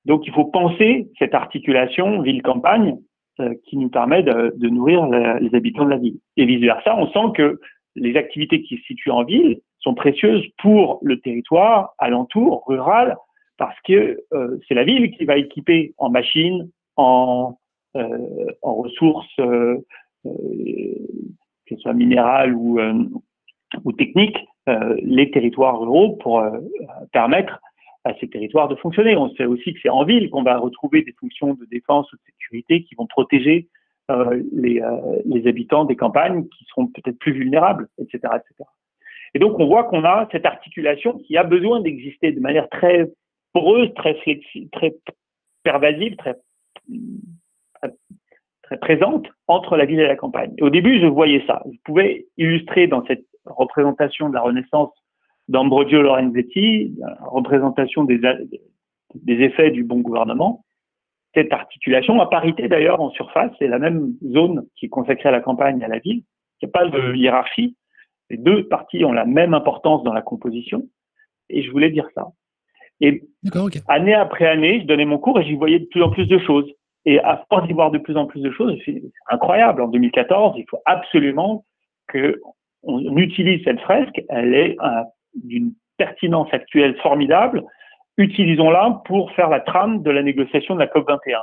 Donc 0.06 0.27
il 0.27 0.34
faut 0.34 0.46
penser 0.46 1.10
cette 1.18 1.34
articulation 1.34 2.22
ville-campagne 2.22 2.98
euh, 3.39 3.53
qui 3.65 3.77
nous 3.77 3.89
permet 3.89 4.22
de, 4.24 4.68
nourrir 4.68 5.08
les 5.08 5.56
habitants 5.56 5.86
de 5.86 5.92
la 5.92 5.98
ville. 5.98 6.18
Et 6.38 6.46
vice-versa, 6.46 6.96
on 6.98 7.08
sent 7.08 7.34
que 7.36 7.60
les 7.96 8.18
activités 8.18 8.63
qui 8.63 8.77
se 8.77 8.84
situent 8.84 9.12
en 9.12 9.24
ville 9.24 9.62
sont 9.80 9.94
précieuses 9.94 10.46
pour 10.62 11.00
le 11.03 11.20
territoire 11.20 11.94
alentour, 12.00 12.63
rural, 12.68 13.15
parce 13.58 13.80
que 13.82 14.20
euh, 14.34 14.58
c'est 14.68 14.74
la 14.74 14.84
ville 14.84 15.12
qui 15.12 15.25
va 15.25 15.38
équiper 15.38 15.94
en 15.98 16.10
machines, 16.10 16.70
en, 16.96 17.58
euh, 17.96 18.48
en 18.62 18.75
ressources, 18.75 19.36
que 19.36 19.80
ce 21.70 21.77
soit 21.77 21.94
minérales 21.94 22.56
ou, 22.56 22.80
ou 23.84 23.92
techniques, 23.92 24.38
les 25.01 25.30
territoires 25.32 25.80
ruraux 25.80 26.15
pour 26.18 26.44
permettre 27.12 27.60
à 28.03 28.13
ces 28.20 28.27
territoires 28.27 28.68
de 28.68 28.75
fonctionner. 28.75 29.15
On 29.15 29.30
sait 29.36 29.46
aussi 29.46 29.74
que 29.74 29.80
c'est 29.82 29.89
en 29.89 30.03
ville 30.03 30.30
qu'on 30.30 30.44
va 30.44 30.58
retrouver 30.58 31.03
des 31.03 31.13
fonctions 31.13 31.53
de 31.53 31.65
défense 31.65 32.12
ou 32.12 32.18
de 32.18 32.22
sécurité 32.25 32.84
qui 32.84 32.96
vont 32.96 33.08
protéger 33.08 33.68
euh, 34.12 34.44
les, 34.51 34.82
euh, 34.82 35.22
les, 35.25 35.48
habitants 35.48 35.86
des 35.86 35.96
campagnes 35.96 36.46
qui 36.50 36.65
seront 36.65 36.88
peut-être 36.88 37.18
plus 37.20 37.32
vulnérables, 37.32 37.88
etc., 37.98 38.18
etc. 38.36 38.70
Et 39.34 39.39
donc 39.39 39.58
on 39.60 39.65
voit 39.65 39.86
qu'on 39.86 40.03
a 40.03 40.27
cette 40.32 40.46
articulation 40.46 41.18
qui 41.20 41.38
a 41.38 41.44
besoin 41.46 41.80
d'exister 41.80 42.34
de 42.34 42.42
manière 42.42 42.68
très 42.68 43.10
poreuse, 43.53 43.94
très 43.94 44.15
très 44.74 44.94
pervasive, 45.63 46.18
très 46.18 46.36
très 48.63 48.77
présente 48.77 49.27
entre 49.48 49.77
la 49.77 49.86
ville 49.86 50.01
et 50.01 50.08
la 50.08 50.18
campagne. 50.18 50.53
au 50.60 50.70
début, 50.70 51.00
je 51.00 51.06
voyais 51.06 51.44
ça. 51.48 51.63
Je 51.72 51.77
pouvais 51.86 52.25
illustrer 52.38 52.88
dans 52.88 53.06
cette 53.06 53.25
représentation 53.46 54.30
de 54.30 54.34
la 54.34 54.42
Renaissance 54.42 54.92
d'Ambrogio 55.48 56.02
Lorenzetti, 56.02 56.96
représentation 57.26 58.04
des, 58.04 58.20
des 59.16 59.34
effets 59.34 59.72
du 59.72 59.84
bon 59.84 60.00
gouvernement. 60.00 60.64
Cette 61.34 61.52
articulation, 61.52 62.22
à 62.22 62.28
parité 62.28 62.68
d'ailleurs 62.68 63.02
en 63.02 63.10
surface, 63.10 63.52
c'est 63.60 63.68
la 63.68 63.80
même 63.80 64.14
zone 64.32 64.66
qui 64.76 64.86
est 64.86 64.90
consacrée 64.90 65.30
à 65.30 65.32
la 65.32 65.42
campagne 65.42 65.82
et 65.82 65.86
à 65.86 65.88
la 65.88 66.00
ville. 66.00 66.24
Il 66.62 66.66
n'y 66.66 66.70
a 66.70 66.72
pas 66.72 66.88
de 66.88 67.16
hiérarchie. 67.16 67.76
Les 68.30 68.38
deux 68.38 68.68
parties 68.68 69.04
ont 69.04 69.12
la 69.12 69.26
même 69.26 69.54
importance 69.54 70.04
dans 70.04 70.14
la 70.14 70.22
composition. 70.22 70.84
Et 71.50 71.64
je 71.64 71.72
voulais 71.72 71.90
dire 71.90 72.08
ça. 72.16 72.28
Et 73.02 73.24
année 73.88 74.14
après 74.14 74.48
année, 74.48 74.82
je 74.82 74.86
donnais 74.86 75.06
mon 75.06 75.18
cours 75.18 75.40
et 75.40 75.44
j'y 75.44 75.56
voyais 75.56 75.80
de 75.80 75.86
plus 75.86 76.02
en 76.02 76.10
plus 76.10 76.28
de 76.28 76.38
choses. 76.40 76.72
Et 77.06 77.20
à 77.20 77.44
force 77.50 77.68
d'y 77.68 77.74
voir 77.74 77.92
de 77.92 77.98
plus 77.98 78.16
en 78.16 78.28
plus 78.28 78.42
de 78.42 78.52
choses, 78.52 78.80
c'est 78.86 79.02
incroyable. 79.30 79.82
En 79.82 79.88
2014, 79.90 80.56
il 80.58 80.66
faut 80.70 80.80
absolument 80.86 81.66
que 82.08 82.40
on 82.84 83.18
utilise 83.18 83.63
cette 83.63 83.80
fresque. 83.82 84.22
Elle 84.30 84.54
est 84.54 84.75
un 84.80 85.06
d'une 85.36 85.74
pertinence 85.98 86.54
actuelle 86.54 86.96
formidable, 87.02 87.63
utilisons-la 88.18 89.02
pour 89.06 89.32
faire 89.32 89.50
la 89.50 89.60
trame 89.60 90.04
de 90.04 90.12
la 90.12 90.22
négociation 90.24 90.75
de 90.75 90.80
la 90.80 90.88
COP 90.88 91.08
21. 91.08 91.40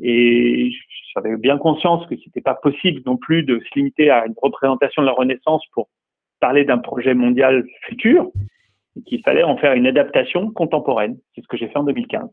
Et 0.00 0.72
j'avais 1.14 1.36
bien 1.36 1.58
conscience 1.58 2.06
que 2.06 2.16
c'était 2.22 2.40
pas 2.40 2.54
possible 2.54 3.02
non 3.06 3.16
plus 3.16 3.42
de 3.42 3.60
se 3.60 3.78
limiter 3.78 4.10
à 4.10 4.26
une 4.26 4.34
représentation 4.40 5.02
de 5.02 5.06
la 5.06 5.12
Renaissance 5.12 5.62
pour 5.72 5.88
parler 6.40 6.64
d'un 6.64 6.78
projet 6.78 7.14
mondial 7.14 7.64
futur, 7.86 8.30
et 8.96 9.02
qu'il 9.02 9.22
fallait 9.22 9.44
en 9.44 9.56
faire 9.56 9.72
une 9.74 9.86
adaptation 9.86 10.50
contemporaine. 10.50 11.18
C'est 11.34 11.42
ce 11.42 11.48
que 11.48 11.56
j'ai 11.56 11.68
fait 11.68 11.78
en 11.78 11.84
2015. 11.84 12.28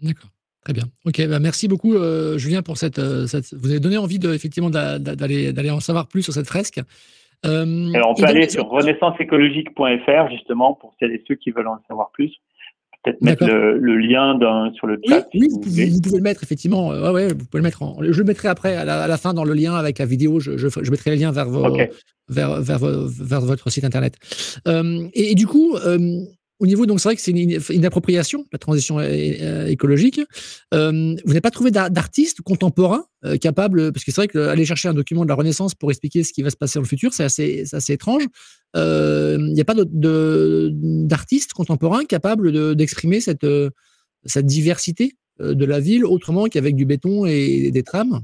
D'accord. 0.00 0.30
Très 0.64 0.72
bien. 0.72 0.84
Ok, 1.04 1.20
bah 1.26 1.40
merci 1.40 1.66
beaucoup 1.66 1.94
euh, 1.94 2.38
Julien 2.38 2.62
pour 2.62 2.74
euh, 2.74 3.26
cette, 3.26 3.54
Vous 3.54 3.70
avez 3.70 3.80
donné 3.80 3.98
envie 3.98 4.20
effectivement 4.32 4.70
d'aller 4.70 5.70
en 5.70 5.80
savoir 5.80 6.06
plus 6.06 6.22
sur 6.22 6.32
cette 6.32 6.46
fresque. 6.46 6.80
Euh, 7.44 7.92
Alors 7.94 8.10
on 8.10 8.14
peut 8.14 8.24
aller 8.24 8.48
sur 8.48 8.68
renaissanceécologique.fr 8.68 10.30
justement 10.30 10.74
pour 10.74 10.94
celles 11.00 11.12
et 11.12 11.24
ceux 11.26 11.34
qui 11.34 11.50
veulent 11.50 11.68
en 11.68 11.80
savoir 11.88 12.10
plus. 12.12 12.32
Peut-être 13.04 13.20
mettre 13.20 13.44
le, 13.44 13.96
lien 13.98 14.38
sur 14.74 14.86
le 14.86 15.00
chat. 15.04 15.26
Oui, 15.34 15.48
vous, 15.50 15.58
pouvez, 15.58 15.86
le 15.86 16.20
mettre 16.20 16.44
effectivement. 16.44 16.92
Euh, 16.92 17.12
ouais, 17.12 17.28
vous 17.28 17.44
pouvez 17.46 17.58
le 17.58 17.62
mettre. 17.62 17.82
En, 17.82 17.96
je 18.00 18.16
le 18.16 18.24
mettrai 18.24 18.46
après 18.46 18.76
à 18.76 18.84
la, 18.84 19.16
fin 19.16 19.34
dans 19.34 19.42
le 19.42 19.54
lien 19.54 19.74
avec 19.74 19.98
la 19.98 20.06
vidéo. 20.06 20.38
Je, 20.38 20.56
je, 20.56 20.68
je 20.68 20.90
mettrai 20.92 21.10
le 21.10 21.16
lien 21.16 21.32
vers, 21.32 21.48
vos, 21.48 21.66
vers, 22.28 22.60
vers, 22.60 22.78
vers, 22.78 23.40
votre 23.40 23.70
site 23.70 23.82
internet. 23.82 24.14
Euh, 24.68 25.08
et, 25.14 25.34
du 25.34 25.48
coup, 25.48 25.76
au 26.62 26.66
niveau, 26.66 26.86
donc 26.86 27.00
c'est 27.00 27.08
vrai 27.08 27.16
que 27.16 27.22
c'est 27.22 27.32
une, 27.32 27.84
appropriation, 27.84 28.46
la 28.52 28.58
transition 28.58 29.00
écologique. 29.00 30.20
Euh, 30.72 30.92
vous 30.92 31.28
n'avez 31.28 31.40
pas 31.40 31.50
trouvé 31.50 31.72
d'artistes 31.72 32.40
contemporains 32.42 33.04
euh, 33.24 33.36
capables, 33.36 33.90
parce 33.92 34.04
que 34.04 34.12
c'est 34.12 34.20
vrai 34.20 34.28
qu'aller 34.28 34.64
chercher 34.64 34.86
un 34.86 34.94
document 34.94 35.24
de 35.24 35.28
la 35.28 35.34
Renaissance 35.34 35.74
pour 35.74 35.90
expliquer 35.90 36.22
ce 36.22 36.32
qui 36.32 36.42
va 36.42 36.50
se 36.50 36.56
passer 36.56 36.78
dans 36.78 36.82
le 36.82 36.86
futur, 36.86 37.12
c'est 37.12 37.24
assez, 37.24 37.92
étrange. 37.92 38.22
Euh, 38.76 39.38
il 39.40 39.54
n'y 39.54 39.60
a 39.60 39.64
pas 39.64 39.74
d'artistes 39.74 41.52
contemporains 41.52 42.04
capables 42.04 42.76
d'exprimer 42.76 43.20
cette, 43.20 43.46
cette 44.24 44.46
diversité 44.46 45.16
de 45.40 45.64
la 45.64 45.80
ville 45.80 46.04
autrement 46.04 46.44
qu'avec 46.44 46.76
du 46.76 46.86
béton 46.86 47.26
et 47.26 47.72
des 47.72 47.82
trams 47.82 48.20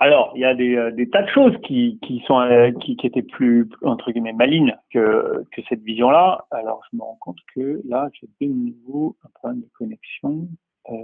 alors, 0.00 0.32
il 0.36 0.42
y 0.42 0.44
a 0.44 0.54
des, 0.54 0.76
euh, 0.76 0.92
des, 0.92 1.08
tas 1.08 1.22
de 1.22 1.28
choses 1.28 1.54
qui, 1.64 1.98
qui 2.02 2.22
sont 2.26 2.38
euh, 2.38 2.70
qui, 2.80 2.96
qui, 2.96 3.06
étaient 3.06 3.22
plus 3.22 3.68
entre 3.82 4.12
guillemets 4.12 4.32
malignes 4.32 4.76
que, 4.92 5.44
que 5.50 5.60
cette 5.68 5.82
vision-là. 5.82 6.46
Alors, 6.52 6.82
je 6.90 6.96
me 6.96 7.02
rends 7.02 7.18
compte 7.20 7.38
que 7.54 7.80
là, 7.88 8.08
j'ai 8.12 8.28
de 8.46 8.52
nouveau 8.52 9.16
un 9.24 9.28
problème 9.34 9.62
de 9.62 9.68
connexion. 9.76 10.48
Euh, 10.90 10.94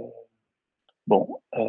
bon, 1.07 1.27
euh, 1.57 1.59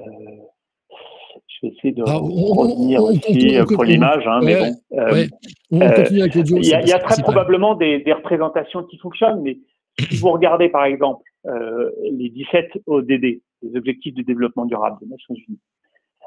je 1.49 1.67
vais 1.67 1.73
essayer 1.75 1.93
de 1.93 2.05
ah, 2.07 2.15
revenir 2.15 3.03
aussi 3.03 3.59
pour 3.75 3.83
l'image, 3.83 4.25
hein, 4.27 4.41
mais 4.45 4.55
bon. 4.61 5.29
Il 5.73 6.65
y, 6.65 6.75
a, 6.75 6.81
y 6.83 6.93
a 6.93 6.99
très 7.01 7.23
probablement 7.23 7.75
des, 7.75 7.99
des, 7.99 8.13
représentations 8.13 8.85
qui 8.85 8.99
fonctionnent, 8.99 9.43
mais 9.43 9.59
si 9.99 10.17
vous 10.19 10.31
regardez 10.31 10.69
par 10.69 10.85
exemple 10.85 11.25
les 11.45 12.29
17 12.31 12.83
ODD, 12.87 13.41
les 13.63 13.77
objectifs 13.77 14.15
de 14.15 14.23
développement 14.23 14.65
durable 14.65 14.99
des 15.01 15.07
Nations 15.07 15.35
Unies 15.35 15.59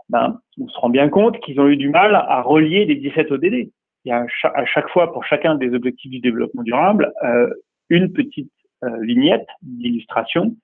ben, 0.09 0.39
on 0.59 0.67
se 0.67 0.77
rend 0.77 0.89
bien 0.89 1.07
compte 1.09 1.39
qu'ils 1.39 1.59
ont 1.59 1.67
eu 1.67 1.77
du 1.77 1.89
mal 1.89 2.15
à 2.15 2.41
relier 2.41 2.85
les 2.85 2.95
17 2.95 3.31
ODD. 3.31 3.71
Il 4.05 4.09
y 4.09 4.11
a 4.11 4.25
à 4.43 4.65
chaque 4.65 4.89
fois, 4.89 5.13
pour 5.13 5.23
chacun 5.25 5.55
des 5.55 5.73
objectifs 5.73 6.11
du 6.11 6.19
développement 6.19 6.63
durable, 6.63 7.13
euh, 7.23 7.49
une 7.89 8.11
petite 8.11 8.51
euh, 8.83 9.01
vignette 9.01 9.47
d'illustration 9.61 10.55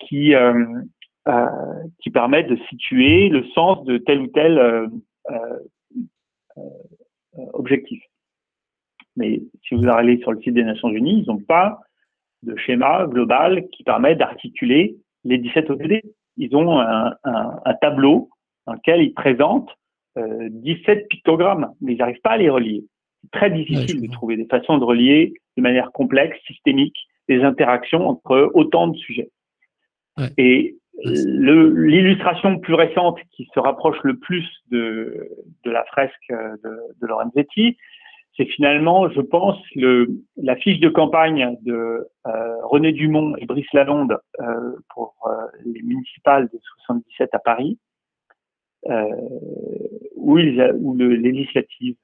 qui, 0.00 0.34
euh, 0.34 0.64
qui 2.00 2.10
permet 2.10 2.42
de 2.42 2.56
situer 2.68 3.28
le 3.28 3.44
sens 3.54 3.84
de 3.84 3.98
tel 3.98 4.20
ou 4.20 4.26
tel 4.28 4.90
objectif. 7.52 8.02
Mais 9.16 9.42
si 9.62 9.74
vous 9.74 9.86
allez 9.88 10.18
sur 10.18 10.32
le 10.32 10.40
site 10.40 10.54
des 10.54 10.64
Nations 10.64 10.88
Unies, 10.88 11.22
ils 11.22 11.30
n'ont 11.30 11.38
pas 11.38 11.80
de 12.42 12.56
schéma 12.56 13.06
global 13.06 13.68
qui 13.68 13.84
permet 13.84 14.16
d'articuler 14.16 14.96
les 15.24 15.38
17 15.38 15.70
ODD. 15.70 16.00
Ils 16.38 16.56
ont 16.56 16.80
un 16.80 17.74
tableau 17.80 18.30
dans 18.66 18.74
lequel 18.74 19.02
ils 19.02 19.14
présentent 19.14 19.70
euh, 20.18 20.48
17 20.50 21.08
pictogrammes, 21.08 21.72
mais 21.80 21.94
ils 21.94 21.98
n'arrivent 21.98 22.20
pas 22.22 22.32
à 22.32 22.36
les 22.36 22.50
relier. 22.50 22.84
C'est 23.22 23.30
très 23.30 23.50
difficile 23.50 24.02
de 24.02 24.12
trouver 24.12 24.36
des 24.36 24.46
façons 24.46 24.78
de 24.78 24.84
relier 24.84 25.34
de 25.56 25.62
manière 25.62 25.92
complexe, 25.92 26.38
systémique, 26.46 26.96
des 27.28 27.42
interactions 27.42 28.08
entre 28.08 28.50
autant 28.54 28.88
de 28.88 28.96
sujets. 28.96 29.30
Ouais. 30.18 30.28
Et 30.36 30.76
l'illustration 31.04 32.58
plus 32.58 32.74
récente 32.74 33.18
qui 33.30 33.48
se 33.54 33.60
rapproche 33.60 33.96
le 34.02 34.18
plus 34.18 34.46
de, 34.70 35.28
de 35.64 35.70
la 35.70 35.84
fresque 35.84 36.30
de, 36.30 36.80
de 37.00 37.06
Lorenzetti, 37.06 37.76
c'est 38.36 38.46
finalement, 38.46 39.10
je 39.10 39.20
pense, 39.20 39.58
le, 39.74 40.08
la 40.36 40.56
fiche 40.56 40.80
de 40.80 40.88
campagne 40.88 41.56
de 41.62 42.08
euh, 42.26 42.56
René 42.64 42.92
Dumont 42.92 43.36
et 43.36 43.46
Brice 43.46 43.70
Lalonde 43.74 44.18
euh, 44.40 44.72
pour 44.94 45.14
euh, 45.26 45.32
les 45.66 45.82
municipales 45.82 46.48
de 46.52 46.58
77 46.86 47.30
à 47.34 47.38
Paris, 47.38 47.78
euh, 48.90 49.04
ou, 50.16 50.38
ou 50.38 50.94
le 50.94 51.14
législative. 51.14 51.96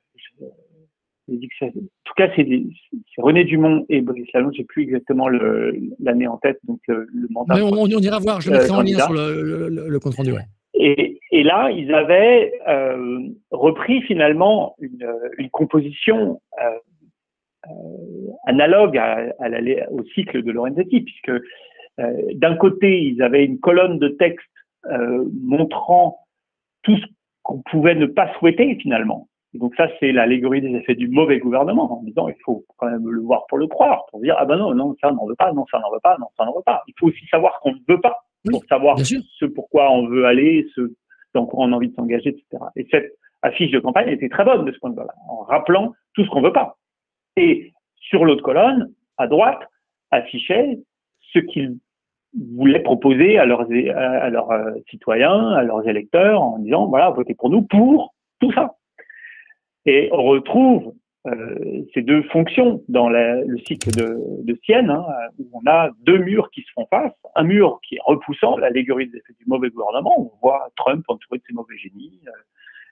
En 1.30 1.70
tout 1.70 2.14
cas, 2.16 2.28
c'est 2.34 2.46
René 3.18 3.44
Dumont 3.44 3.84
et 3.88 4.00
Brice 4.00 4.32
Lalonde. 4.32 4.54
J'ai 4.54 4.64
plus 4.64 4.84
exactement 4.84 5.28
l'année 5.28 6.26
en 6.26 6.38
tête, 6.38 6.58
donc 6.64 6.80
le, 6.88 7.06
mandat. 7.30 7.54
Mais 7.56 7.62
on, 7.62 7.72
on, 7.72 7.86
ira 7.86 8.18
voir. 8.18 8.40
Je 8.40 8.50
mettrai 8.50 8.70
en 8.70 8.82
lien 8.82 8.98
sur 8.98 9.12
le, 9.12 9.68
le, 9.68 10.00
compte 10.00 10.14
rendu. 10.14 10.32
Ouais. 10.32 10.46
Et, 10.74 11.18
et, 11.32 11.42
là, 11.42 11.70
ils 11.70 11.92
avaient 11.92 12.52
euh, 12.68 13.20
repris 13.50 14.00
finalement 14.02 14.74
une, 14.78 15.06
une 15.38 15.50
composition 15.50 16.40
euh, 16.62 16.70
euh, 17.66 18.30
analogue 18.46 18.96
à, 18.96 19.32
à 19.38 19.48
la, 19.48 19.90
au 19.90 20.04
cycle 20.14 20.42
de 20.42 20.50
Lorenzetti, 20.50 21.00
puisque 21.00 21.30
euh, 21.30 22.12
d'un 22.34 22.56
côté, 22.56 23.02
ils 23.02 23.20
avaient 23.22 23.44
une 23.44 23.58
colonne 23.58 23.98
de 23.98 24.08
texte 24.08 24.46
montrant 25.42 26.27
tout 26.88 26.96
ce 26.96 27.06
qu'on 27.42 27.60
pouvait 27.70 27.94
ne 27.94 28.06
pas 28.06 28.32
souhaiter 28.38 28.76
finalement. 28.80 29.28
donc 29.54 29.74
ça, 29.76 29.88
c'est 30.00 30.12
l'allégorie 30.12 30.62
des 30.62 30.74
effets 30.74 30.94
du 30.94 31.08
mauvais 31.08 31.38
gouvernement, 31.38 32.00
en 32.00 32.02
disant 32.02 32.28
il 32.28 32.36
faut 32.44 32.64
quand 32.78 32.90
même 32.90 33.08
le 33.08 33.20
voir 33.20 33.46
pour 33.48 33.58
le 33.58 33.66
croire, 33.66 34.06
pour 34.10 34.20
dire 34.20 34.34
ah 34.38 34.46
ben 34.46 34.56
non, 34.56 34.74
non, 34.74 34.96
ça 35.00 35.10
n'en 35.10 35.26
veut 35.26 35.34
pas, 35.34 35.52
non, 35.52 35.66
ça 35.70 35.78
n'en 35.78 35.90
veut 35.90 36.00
pas, 36.02 36.16
non, 36.18 36.28
ça 36.36 36.44
n'en 36.44 36.54
veut 36.54 36.62
pas. 36.64 36.82
Il 36.88 36.94
faut 36.98 37.08
aussi 37.08 37.26
savoir 37.30 37.60
qu'on 37.60 37.72
ne 37.72 37.78
veut 37.88 38.00
pas, 38.00 38.16
pour 38.50 38.64
savoir 38.64 38.98
ce 38.98 39.44
pourquoi 39.44 39.90
on 39.92 40.06
veut 40.06 40.24
aller, 40.24 40.66
ce 40.74 40.94
dans 41.34 41.44
quoi 41.44 41.66
on 41.66 41.72
a 41.72 41.76
envie 41.76 41.90
de 41.90 41.94
s'engager, 41.94 42.30
etc. 42.30 42.64
Et 42.76 42.86
cette 42.90 43.12
affiche 43.42 43.70
de 43.70 43.80
campagne 43.80 44.08
était 44.08 44.30
très 44.30 44.44
bonne 44.44 44.64
de 44.64 44.72
ce 44.72 44.78
point 44.78 44.90
de 44.90 44.98
vue-là, 44.98 45.14
en 45.28 45.42
rappelant 45.42 45.92
tout 46.14 46.24
ce 46.24 46.30
qu'on 46.30 46.40
veut 46.40 46.52
pas. 46.52 46.78
Et 47.36 47.72
sur 47.96 48.24
l'autre 48.24 48.42
colonne, 48.42 48.92
à 49.18 49.26
droite, 49.26 49.60
affichait 50.10 50.78
ce 51.32 51.38
qu'ils 51.38 51.76
voulaient 52.34 52.82
proposer 52.82 53.38
à 53.38 53.46
leurs, 53.46 53.70
euh, 53.70 54.74
citoyens, 54.90 55.50
à 55.50 55.62
leurs 55.62 55.88
électeurs, 55.88 56.42
en 56.42 56.58
disant 56.58 56.86
voilà, 56.86 57.10
votez 57.10 57.34
pour 57.34 57.50
nous 57.50 57.62
pour 57.62 58.14
tout 58.40 58.52
ça. 58.52 58.74
Et 59.86 60.08
on 60.12 60.22
retrouve 60.22 60.92
euh, 61.26 61.82
ces 61.94 62.02
deux 62.02 62.22
fonctions 62.24 62.82
dans 62.88 63.08
le 63.08 63.58
cycle 63.66 63.90
de, 63.90 64.58
Sienne, 64.64 64.90
hein, 64.90 65.04
où 65.38 65.48
on 65.52 65.68
a 65.68 65.90
deux 66.02 66.18
murs 66.18 66.50
qui 66.50 66.62
se 66.62 66.70
font 66.74 66.86
face. 66.90 67.12
Un 67.34 67.44
mur 67.44 67.80
qui 67.86 67.96
est 67.96 68.00
repoussant, 68.04 68.56
l'allégorie 68.56 69.06
du 69.06 69.46
mauvais 69.46 69.70
gouvernement. 69.70 70.14
On 70.18 70.30
voit 70.42 70.68
Trump 70.76 71.04
entouré 71.08 71.38
de 71.38 71.44
ses 71.46 71.54
mauvais 71.54 71.76
génies, 71.76 72.20
euh, 72.26 72.30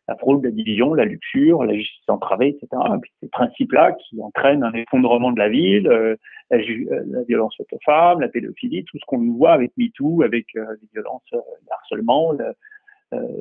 la 0.08 0.16
fraude, 0.16 0.44
la 0.44 0.50
division, 0.50 0.94
la 0.94 1.04
luxure, 1.04 1.64
la 1.64 1.74
justice 1.74 2.08
entravée, 2.08 2.48
etc. 2.48 2.68
Et 2.94 3.00
puis 3.00 3.12
ces 3.20 3.28
principes-là 3.28 3.92
qui 3.92 4.20
entraînent 4.22 4.62
un 4.62 4.72
effondrement 4.72 5.32
de 5.32 5.38
la 5.38 5.48
ville, 5.48 5.88
euh, 5.88 6.16
la, 6.50 6.58
la, 6.58 7.22
violence 7.24 7.56
faite 7.56 7.72
aux 7.72 7.80
femmes, 7.84 8.20
la 8.20 8.28
pédophilie, 8.28 8.84
tout 8.84 8.98
ce 8.98 9.04
qu'on 9.06 9.18
voit 9.32 9.52
avec 9.52 9.72
MeToo, 9.76 10.22
avec 10.22 10.46
les 10.54 10.88
violences, 10.92 11.24
le 11.32 11.40
harcèlement, 11.70 12.32
le, 12.32 12.54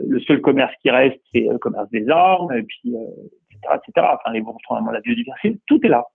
le 0.07 0.19
seul 0.22 0.41
commerce 0.41 0.74
qui 0.81 0.89
reste, 0.89 1.19
c'est 1.34 1.41
le 1.41 1.57
commerce 1.57 1.89
des 1.91 2.07
armes, 2.10 2.51
et 2.53 2.63
puis 2.63 2.95
etc., 3.74 4.07
Enfin, 4.13 4.31
les 4.31 4.41
la 4.41 5.01
biodiversité, 5.01 5.60
tout 5.67 5.79
est 5.84 5.89
là. 5.89 6.05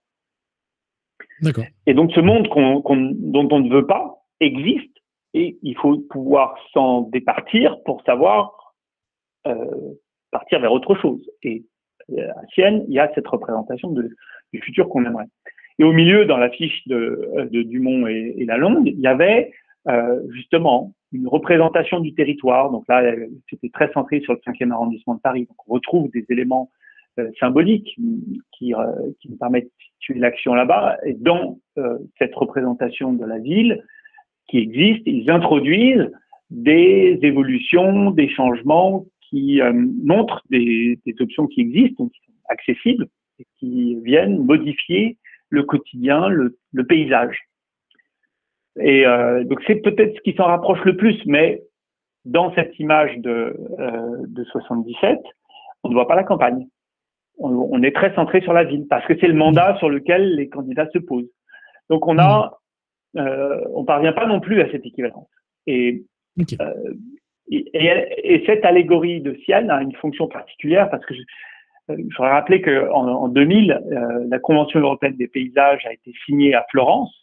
Et 1.87 1.93
donc, 1.93 2.11
ce 2.11 2.19
monde 2.19 2.47
dont 2.53 3.47
on 3.51 3.59
ne 3.59 3.73
veut 3.73 3.87
pas 3.87 4.23
existe 4.39 4.95
et 5.33 5.57
il 5.61 5.77
faut 5.77 5.97
pouvoir 6.09 6.55
s'en 6.73 7.01
départir 7.01 7.81
pour 7.83 8.03
savoir 8.03 8.75
euh, 9.47 9.93
partir 10.31 10.59
vers 10.59 10.71
autre 10.71 10.95
chose. 10.95 11.21
Et 11.43 11.63
euh, 12.11 12.29
à 12.31 12.45
Sienne, 12.53 12.85
il 12.87 12.93
y 12.93 12.99
a 12.99 13.11
cette 13.13 13.27
représentation 13.27 13.91
du 13.91 14.61
futur 14.61 14.89
qu'on 14.89 15.05
aimerait. 15.05 15.27
Et 15.79 15.83
au 15.83 15.93
milieu, 15.93 16.25
dans 16.25 16.37
l'affiche 16.37 16.87
de, 16.87 17.47
de, 17.51 17.61
Dumont 17.63 18.07
et, 18.07 18.35
et 18.37 18.45
Lalonde, 18.45 18.87
il 18.87 18.99
y 18.99 19.07
avait 19.07 19.51
euh, 19.87 20.21
justement 20.31 20.93
une 21.11 21.27
représentation 21.27 21.99
du 21.99 22.13
territoire. 22.13 22.71
Donc 22.71 22.83
là, 22.87 23.03
c'était 23.49 23.69
très 23.69 23.91
centré 23.91 24.21
sur 24.21 24.33
le 24.33 24.39
5e 24.39 24.71
arrondissement 24.71 25.15
de 25.15 25.21
Paris. 25.21 25.45
Donc 25.47 25.57
on 25.67 25.73
retrouve 25.73 26.09
des 26.11 26.25
éléments 26.29 26.69
euh, 27.19 27.29
symbolique 27.39 27.97
qui, 28.53 28.73
euh, 28.73 28.85
qui 29.19 29.29
me 29.29 29.35
permet 29.35 29.61
de 29.63 29.69
situer 29.95 30.19
l'action 30.19 30.53
là-bas. 30.53 30.97
Et 31.05 31.13
dans 31.13 31.57
euh, 31.77 31.97
cette 32.17 32.33
représentation 32.35 33.11
de 33.11 33.25
la 33.25 33.37
ville 33.37 33.83
qui 34.47 34.59
existe, 34.59 35.01
ils 35.05 35.29
introduisent 35.29 36.09
des 36.49 37.19
évolutions, 37.21 38.11
des 38.11 38.29
changements 38.29 39.05
qui 39.31 39.59
montrent 40.03 40.43
des, 40.51 40.99
des, 41.05 41.15
options 41.19 41.47
qui 41.47 41.61
existent, 41.61 42.07
qui 42.07 42.19
sont 42.25 42.33
accessibles, 42.49 43.07
et 43.39 43.45
qui 43.57 43.95
viennent 44.03 44.43
modifier 44.43 45.17
le 45.49 45.63
quotidien, 45.63 46.27
le, 46.27 46.59
le 46.73 46.85
paysage. 46.85 47.35
Et 48.79 49.07
euh, 49.07 49.43
donc 49.45 49.61
c'est 49.65 49.81
peut-être 49.81 50.15
ce 50.15 50.21
qui 50.21 50.35
s'en 50.35 50.45
rapproche 50.45 50.83
le 50.83 50.95
plus, 50.95 51.17
mais 51.25 51.63
dans 52.25 52.53
cette 52.53 52.77
image 52.77 53.17
de, 53.17 53.57
euh, 53.79 54.17
de 54.27 54.43
77, 54.43 55.17
on 55.83 55.89
ne 55.89 55.93
voit 55.93 56.07
pas 56.07 56.15
la 56.15 56.23
campagne 56.23 56.67
on, 57.41 57.83
est 57.83 57.95
très 57.95 58.13
centré 58.15 58.41
sur 58.41 58.53
la 58.53 58.63
ville 58.63 58.87
parce 58.89 59.05
que 59.05 59.17
c'est 59.19 59.27
le 59.27 59.33
mandat 59.33 59.77
sur 59.79 59.89
lequel 59.89 60.35
les 60.35 60.49
candidats 60.49 60.89
se 60.93 60.99
posent. 60.99 61.29
Donc 61.89 62.07
on 62.07 62.19
a, 62.19 62.59
euh, 63.17 63.61
on 63.73 63.83
parvient 63.83 64.13
pas 64.13 64.27
non 64.27 64.39
plus 64.39 64.61
à 64.61 64.71
cette 64.71 64.85
équivalence. 64.85 65.29
Et, 65.67 66.03
euh, 66.59 66.93
et, 67.51 68.43
cette 68.45 68.65
allégorie 68.65 69.21
de 69.21 69.35
Sienne 69.43 69.69
a 69.69 69.81
une 69.81 69.93
fonction 69.93 70.27
particulière 70.27 70.89
parce 70.89 71.05
que 71.05 71.13
je, 71.13 71.21
euh, 71.89 71.97
voudrais 72.17 72.31
rappeler 72.31 72.61
qu'en 72.61 73.07
en, 73.07 73.27
2000, 73.27 73.71
euh, 73.71 74.25
la 74.29 74.39
Convention 74.39 74.79
européenne 74.79 75.15
des 75.17 75.27
paysages 75.27 75.85
a 75.85 75.93
été 75.93 76.13
signée 76.25 76.53
à 76.53 76.65
Florence 76.71 77.13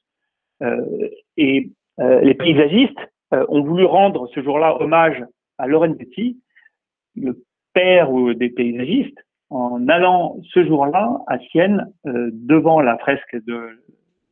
euh, 0.62 1.08
et 1.36 1.70
les 2.00 2.34
paysagistes 2.34 3.00
ont 3.32 3.64
voulu 3.64 3.84
rendre 3.84 4.28
ce 4.28 4.40
jour-là 4.40 4.80
hommage 4.80 5.20
à 5.58 5.66
Lorenzetti, 5.66 6.40
le 7.16 7.44
père 7.74 8.08
des 8.36 8.50
paysagistes, 8.50 9.18
en 9.50 9.88
allant 9.88 10.36
ce 10.54 10.64
jour-là 10.64 11.18
à 11.26 11.40
Sienne 11.40 11.92
devant 12.04 12.80
la 12.80 12.98
fresque 12.98 13.36
de 13.48 13.82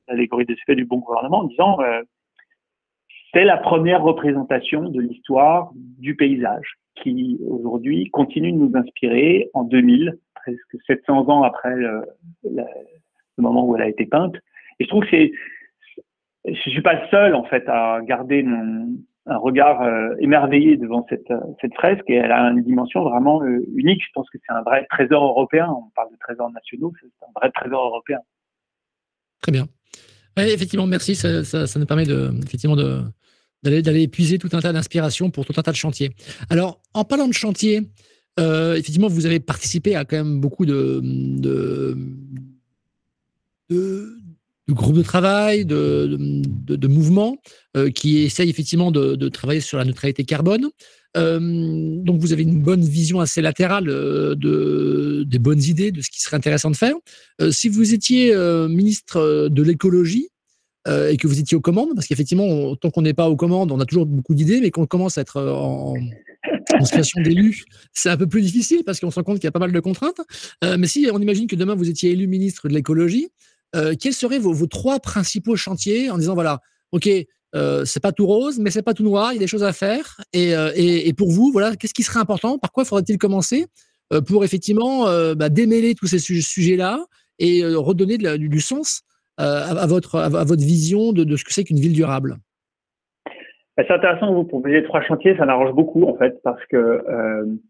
l'allégorie 0.07 0.45
des 0.45 0.55
faits 0.65 0.77
du 0.77 0.85
bon 0.85 0.99
gouvernement 0.99 1.41
en 1.41 1.45
disant 1.49 1.79
c'est 3.33 3.45
la 3.45 3.57
première 3.57 4.03
représentation 4.03 4.89
de 4.89 5.01
l'histoire 5.01 5.71
du 5.75 6.17
paysage 6.17 6.79
qui 7.03 7.39
aujourd'hui 7.49 8.11
continue 8.11 8.53
de 8.53 8.59
nous 8.59 8.73
inspirer 8.75 9.51
en 9.53 9.65
2000, 9.65 10.19
presque 10.35 10.77
700 10.87 11.29
ans 11.29 11.43
après 11.43 11.75
le, 11.75 12.05
moment 13.39 13.67
où 13.67 13.77
elle 13.77 13.83
a 13.83 13.89
été 13.89 14.07
peinte. 14.07 14.35
Et 14.79 14.85
je 14.85 14.89
trouve 14.89 15.05
que 15.05 15.11
c'est, 15.11 15.33
je 16.47 16.71
suis 16.71 16.83
pas 16.83 16.95
le 16.95 17.07
seul 17.11 17.35
en 17.35 17.45
fait 17.45 17.69
à 17.69 18.01
garder 18.03 18.43
mon, 18.43 18.97
un 19.27 19.37
regard 19.39 19.83
euh, 19.83 20.15
émerveillé 20.21 20.77
devant 20.77 21.05
cette, 21.09 21.33
cette 21.61 21.75
fresque 21.75 22.09
et 22.09 22.15
elle 22.15 22.33
a 22.33 22.43
une 22.51 22.63
dimension 22.63 23.03
vraiment 23.03 23.43
euh, 23.43 23.61
unique. 23.75 24.03
Je 24.03 24.13
pense 24.15 24.31
que 24.31 24.39
c'est 24.39 24.53
un 24.53 24.63
vrai 24.63 24.87
trésor 24.89 25.23
européen. 25.23 25.69
On 25.69 25.91
parle 25.95 26.11
de 26.13 26.17
trésors 26.17 26.51
nationaux, 26.53 26.93
c'est 27.01 27.27
un 27.27 27.33
vrai 27.35 27.51
trésor 27.51 27.87
européen. 27.87 28.21
Très 29.43 29.53
bien. 29.53 29.65
Effectivement, 30.37 30.87
merci. 30.87 31.15
Ça, 31.15 31.43
nous 31.77 31.87
permet 31.87 32.07
d'aller, 32.07 34.03
épuiser 34.03 34.39
tout 34.39 34.51
un 34.53 34.61
tas 34.61 34.73
d'inspirations 34.73 35.31
pour 35.31 35.45
tout 35.45 35.55
un 35.57 35.63
tas 35.63 35.73
de 35.73 35.77
chantiers. 35.77 36.11
Alors, 36.51 36.81
en 36.95 37.05
parlant 37.05 37.29
de 37.29 37.35
chantier, 37.35 37.83
effectivement, 38.39 39.09
vous 39.09 39.27
avez 39.27 39.41
participé 39.41 39.97
à 39.97 40.05
quand 40.05 40.17
même 40.17 40.41
beaucoup 40.41 40.67
de, 40.67 41.03
groupes 44.69 44.97
de 44.97 45.03
travail, 45.03 45.65
de 45.65 46.87
mouvements 46.87 47.39
euh, 47.77 47.91
qui 47.91 48.19
essayent 48.19 48.49
effectivement 48.49 48.91
de, 48.91 49.29
travailler 49.29 49.61
sur 49.61 49.79
la 49.79 49.85
neutralité 49.85 50.25
carbone. 50.25 50.71
Euh, 51.17 51.39
donc 51.41 52.21
vous 52.21 52.33
avez 52.33 52.43
une 52.43 52.61
bonne 52.61 52.85
vision 52.85 53.21
assez 53.21 53.41
latérale 53.41 53.89
euh, 53.89 54.35
de, 54.35 55.25
des 55.27 55.39
bonnes 55.39 55.63
idées, 55.63 55.93
de 55.93 56.01
ce 56.01 56.11
qui 56.11 56.21
serait 56.21 56.37
intéressant 56.37 56.71
de 56.71 56.77
faire. 56.77 56.95
si 57.51 57.69
vous 57.69 57.95
étiez 57.95 58.35
ministre 58.69 59.49
de 59.49 59.63
l'écologie, 59.63 60.29
et 60.89 61.17
que 61.17 61.27
vous 61.27 61.41
étiez 61.41 61.57
aux 61.57 61.61
commandes, 61.61 61.97
parce 61.97 62.07
qu'effectivement, 62.07 62.77
tant 62.77 62.91
qu'on 62.91 63.03
n'est 63.03 63.13
pas 63.13 63.29
aux 63.29 63.35
commandes, 63.35 63.73
on 63.73 63.81
a 63.81 63.87
toujours 63.87 64.07
beaucoup 64.07 64.35
d'idées, 64.35 64.61
mais 64.61 64.71
qu'on 64.71 64.87
commence 64.87 65.19
à 65.19 65.23
être 65.23 65.41
en, 65.43 65.95
situation 66.85 67.21
d'élu, 67.23 67.65
c'est 67.93 68.09
un 68.09 68.17
peu 68.17 68.29
plus 68.29 68.43
difficile 68.43 68.83
parce 68.85 69.01
qu'on 69.01 69.11
se 69.11 69.17
rend 69.17 69.25
compte 69.25 69.37
qu'il 69.37 69.45
y 69.45 69.49
a 69.49 69.53
pas 69.53 69.59
mal 69.59 69.73
de 69.73 69.81
contraintes. 69.81 70.21
mais 70.63 70.87
si 70.87 71.09
on 71.13 71.19
imagine 71.19 71.49
que 71.49 71.57
demain 71.57 71.75
vous 71.75 71.91
étiez 71.91 72.13
élu 72.13 72.29
ministre 72.29 72.69
de 72.69 72.75
l'écologie, 72.75 73.31
euh, 73.75 73.95
quels 73.99 74.15
seraient 74.15 74.39
vos, 74.39 74.67
trois 74.67 75.01
principaux 75.01 75.57
chantiers 75.57 76.11
en 76.11 76.19
disant 76.19 76.35
voilà, 76.35 76.61
ok, 76.93 77.09
euh, 77.57 77.85
c'est 77.85 78.03
pas 78.03 78.13
tout 78.13 78.27
rose, 78.27 78.59
mais 78.59 78.71
c'est 78.71 78.83
pas 78.83 78.95
tout 78.95 79.03
noir, 79.03 79.33
il 79.33 79.37
y 79.37 79.39
a 79.39 79.41
des 79.41 79.47
choses 79.47 79.65
à 79.65 79.73
faire. 79.73 80.21
Et, 80.33 80.55
euh, 80.55 80.71
pour 81.17 81.31
vous, 81.31 81.51
voilà, 81.53 81.75
qu'est-ce 81.77 81.95
qui 81.95 82.03
serait 82.03 82.21
important? 82.21 82.59
Par 82.59 82.73
quoi 82.73 82.85
faudrait-il 82.85 83.19
commencer? 83.19 83.67
Pour 84.29 84.45
effectivement 84.45 85.07
bah, 85.35 85.49
démêler 85.49 85.97
tous 85.97 86.07
ces 86.07 86.21
sujets-là 86.21 87.05
et 87.41 87.65
redonner 87.65 88.19
du, 88.19 88.61
sens 88.61 89.03
à, 89.37 89.85
votre, 89.89 90.15
à, 90.15 90.45
votre 90.45 90.63
vision 90.63 91.13
de, 91.13 91.35
ce 91.35 91.43
que 91.43 91.53
c'est 91.53 91.65
qu'une 91.65 91.81
ville 91.81 91.93
durable? 91.93 92.37
Bah, 93.77 93.83
c'est 93.85 93.93
intéressant 93.93 94.33
vous 94.33 94.45
proposiez 94.45 94.85
trois 94.85 95.03
chantiers, 95.03 95.37
ça 95.37 95.45
m'arrange 95.45 95.75
beaucoup 95.75 96.05
en 96.05 96.17
fait, 96.17 96.41
parce 96.45 96.65
que 96.67 97.03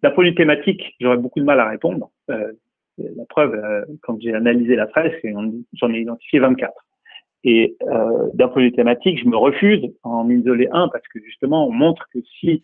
d'un 0.02 0.10
point 0.10 0.28
de 0.28 0.34
thématique, 0.34 0.82
j'aurais 1.00 1.16
beaucoup 1.16 1.40
de 1.40 1.46
mal 1.46 1.58
à 1.58 1.70
répondre. 1.70 2.10
La 2.98 3.24
preuve, 3.28 3.54
euh, 3.54 3.84
quand 4.02 4.18
j'ai 4.20 4.34
analysé 4.34 4.74
la 4.74 4.86
presse, 4.86 5.12
j'en 5.74 5.92
ai 5.92 5.98
identifié 5.98 6.38
24. 6.38 6.72
Et 7.48 7.76
euh, 7.82 8.28
d'un 8.34 8.48
point 8.48 8.60
de 8.60 8.66
vue 8.66 8.72
thématique, 8.72 9.20
je 9.22 9.28
me 9.28 9.36
refuse 9.36 9.84
à 10.02 10.08
en 10.08 10.28
isoler 10.28 10.68
un 10.72 10.88
parce 10.88 11.06
que 11.06 11.20
justement, 11.20 11.68
on 11.68 11.70
montre 11.70 12.08
que 12.12 12.18
si 12.40 12.60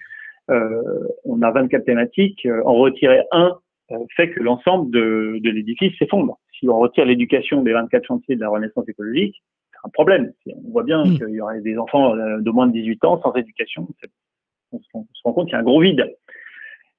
euh, 0.50 0.82
on 1.24 1.40
a 1.42 1.52
24 1.52 1.84
thématiques, 1.84 2.44
euh, 2.46 2.62
en 2.64 2.74
retirer 2.74 3.22
un 3.30 3.56
euh, 3.92 3.98
fait 4.16 4.30
que 4.30 4.40
l'ensemble 4.40 4.90
de, 4.90 5.38
de 5.40 5.50
l'édifice 5.50 5.96
s'effondre. 5.98 6.36
Si 6.58 6.68
on 6.68 6.80
retire 6.80 7.04
l'éducation 7.04 7.62
des 7.62 7.72
24 7.72 8.04
chantiers 8.04 8.34
de 8.34 8.40
la 8.40 8.48
renaissance 8.48 8.88
écologique, 8.88 9.40
c'est 9.70 9.86
un 9.86 9.90
problème. 9.90 10.32
On 10.46 10.72
voit 10.72 10.82
bien 10.82 11.04
mmh. 11.04 11.16
qu'il 11.16 11.30
y 11.30 11.40
aurait 11.40 11.60
des 11.60 11.78
enfants 11.78 12.16
de 12.16 12.50
moins 12.50 12.66
de 12.66 12.72
18 12.72 13.04
ans 13.04 13.20
sans 13.22 13.32
éducation. 13.34 13.86
On 14.72 14.80
se 14.80 15.22
rend 15.24 15.32
compte 15.32 15.46
qu'il 15.46 15.52
y 15.52 15.56
a 15.56 15.60
un 15.60 15.64
gros 15.64 15.80
vide. 15.80 16.12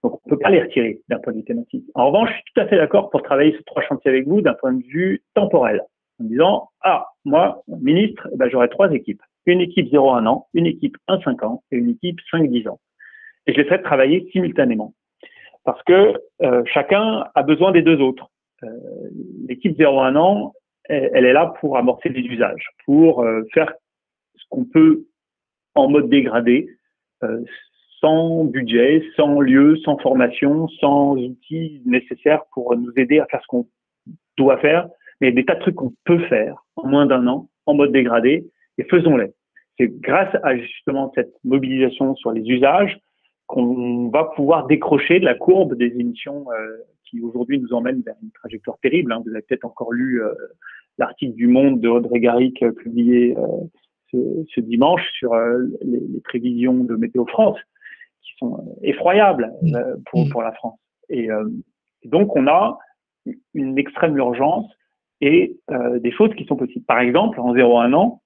Donc, 0.04 0.13
on 0.13 0.19
ne 0.26 0.36
peut 0.36 0.39
pas 0.39 0.50
les 0.50 0.62
retirer 0.62 1.02
d'un 1.10 1.19
point 1.19 1.34
de 1.34 1.39
vue 1.39 1.43
thématique. 1.43 1.86
En 1.96 2.08
revanche, 2.08 2.30
je 2.30 2.36
suis 2.36 2.43
tout 2.54 2.62
à 2.62 2.67
fait 2.67 2.78
d'accord 2.78 3.10
pour 3.10 3.24
travailler 3.24 3.54
sur 3.54 3.63
trois 3.65 3.84
chantiers 3.84 4.12
avec 4.12 4.28
vous 4.28 4.41
d'un 4.41 4.54
point 4.54 4.74
de 4.74 4.84
vue 4.84 5.22
temporel. 5.34 5.82
En 6.23 6.27
disant, 6.27 6.69
ah, 6.81 7.07
moi, 7.25 7.63
ministre, 7.67 8.27
eh 8.31 8.38
ben, 8.38 8.49
j'aurai 8.49 8.69
trois 8.69 8.91
équipes. 8.91 9.21
Une 9.45 9.59
équipe 9.59 9.91
0-1 9.91 10.25
an, 10.25 10.47
une 10.53 10.65
équipe 10.65 10.97
1-5 11.09 11.45
ans 11.45 11.63
et 11.71 11.77
une 11.77 11.89
équipe 11.89 12.19
5-10 12.31 12.69
ans. 12.69 12.79
Et 13.45 13.53
je 13.53 13.57
les 13.57 13.65
ferai 13.65 13.81
travailler 13.81 14.29
simultanément. 14.31 14.93
parce 15.65 15.81
que 15.83 16.13
euh, 16.41 16.63
chacun 16.65 17.25
a 17.36 17.43
besoin 17.43 17.71
des 17.71 17.81
deux 17.81 17.99
autres. 18.01 18.29
Euh, 18.63 18.67
l'équipe 19.47 19.77
0-1 19.77 20.15
an, 20.15 20.53
elle, 20.86 21.25
est 21.25 21.33
là 21.33 21.53
pour 21.59 21.77
amorcer 21.77 22.09
des 22.09 22.21
usages, 22.21 22.67
pour 22.86 23.21
euh, 23.21 23.43
faire 23.53 23.73
ce 24.36 24.43
qu'on 24.49 24.65
peut 24.65 25.05
en 25.75 25.89
mode 25.89 26.09
dégradé, 26.09 26.67
sans 28.01 28.43
budget, 28.43 29.01
sans 29.15 29.39
lieu, 29.39 29.77
sans 29.77 29.97
formation, 29.97 30.67
sans 30.67 31.15
outils 31.15 31.81
nécessaires 31.86 32.43
pour 32.53 32.75
nous 32.75 32.91
aider 32.97 33.19
à 33.19 33.25
faire 33.27 33.41
ce 33.41 33.47
qu'on 33.47 33.67
doit 34.38 34.57
faire, 34.57 34.89
mais 35.21 35.32
des 35.32 35.45
tas 35.45 35.56
de 35.56 35.62
trucs 35.62 35.76
qu'on 35.76 35.93
peut 36.06 36.19
faire 36.28 36.65
en 36.76 36.88
moins 36.88 37.06
d'un 37.06 37.28
an, 37.28 37.49
en 37.65 37.73
mode 37.73 37.91
dégradé, 37.91 38.45
et 38.78 38.84
faisons-les. 38.84 39.34
C'est 39.78 39.88
grâce 39.88 40.36
à 40.43 40.56
justement 40.58 41.12
cette 41.15 41.34
mobilisation 41.43 42.15
sur 42.15 42.32
les 42.32 42.41
usages 42.41 42.99
qu'on 43.47 44.10
va 44.10 44.26
pouvoir 44.36 44.67
décrocher 44.67 45.19
de 45.19 45.26
la 45.26 45.36
courbe 45.36 45.76
des 45.76 45.88
émissions 45.99 46.45
euh, 46.52 46.78
qui 47.04 47.21
aujourd'hui 47.21 47.60
nous 47.60 47.73
emmène 47.73 48.02
vers 48.02 48.15
une 48.21 48.32
trajectoire 48.32 48.78
terrible. 48.82 49.12
Hein. 49.12 49.21
Vous 49.26 49.32
avez 49.32 49.41
peut-être 49.41 49.65
encore 49.65 49.91
lu 49.91 50.21
euh, 50.21 50.34
l'article 50.97 51.34
du 51.36 51.47
Monde 51.47 51.80
de 51.80 51.89
Audrey 51.89 52.19
Garrick 52.19 52.62
euh, 52.63 52.71
publié 52.71 53.36
ce, 54.12 54.17
ce, 54.54 54.62
dimanche 54.62 55.04
sur 55.13 55.36
les, 55.36 55.99
les, 55.99 56.21
prévisions 56.21 56.84
de 56.84 56.95
Météo 56.95 57.26
France 57.26 57.58
qui 58.21 58.32
sont 58.38 58.78
effroyables 58.84 59.52
pour, 60.06 60.26
mmh. 60.26 60.30
pour 60.30 60.43
la 60.43 60.52
France. 60.52 60.80
Et, 61.10 61.30
et, 62.04 62.08
donc 62.08 62.36
on 62.36 62.47
a 62.47 62.78
une 63.56 63.78
extrême 63.78 64.15
urgence 64.17 64.71
et 65.25 65.57
des 66.01 66.12
choses 66.12 66.33
qui 66.36 66.45
sont 66.45 66.55
possibles. 66.55 66.86
Par 66.86 66.99
exemple, 66.99 67.39
en 67.39 67.53
0,1 67.53 67.93
an, 67.93 68.21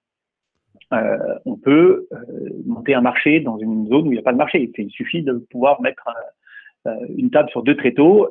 euh, 0.93 1.36
on 1.45 1.57
peut 1.57 2.07
euh, 2.13 2.17
monter 2.65 2.93
un 2.93 3.01
marché 3.01 3.39
dans 3.41 3.57
une 3.57 3.88
zone 3.88 4.07
où 4.07 4.12
il 4.12 4.15
n'y 4.15 4.19
a 4.19 4.23
pas 4.23 4.31
de 4.31 4.38
marché. 4.38 4.71
Il 4.77 4.89
suffit 4.89 5.21
de 5.21 5.33
pouvoir 5.51 5.81
mettre 5.81 6.07
euh, 6.86 6.95
une 7.17 7.29
table 7.29 7.49
sur 7.49 7.63
deux 7.63 7.75
tréteaux, 7.75 8.29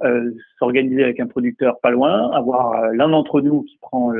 s'organiser 0.58 1.04
avec 1.04 1.20
un 1.20 1.26
producteur 1.26 1.78
pas 1.80 1.90
loin, 1.90 2.30
avoir 2.32 2.92
l'un 2.92 3.08
d'entre 3.08 3.40
nous 3.40 3.62
qui 3.62 3.76
prend 3.80 4.12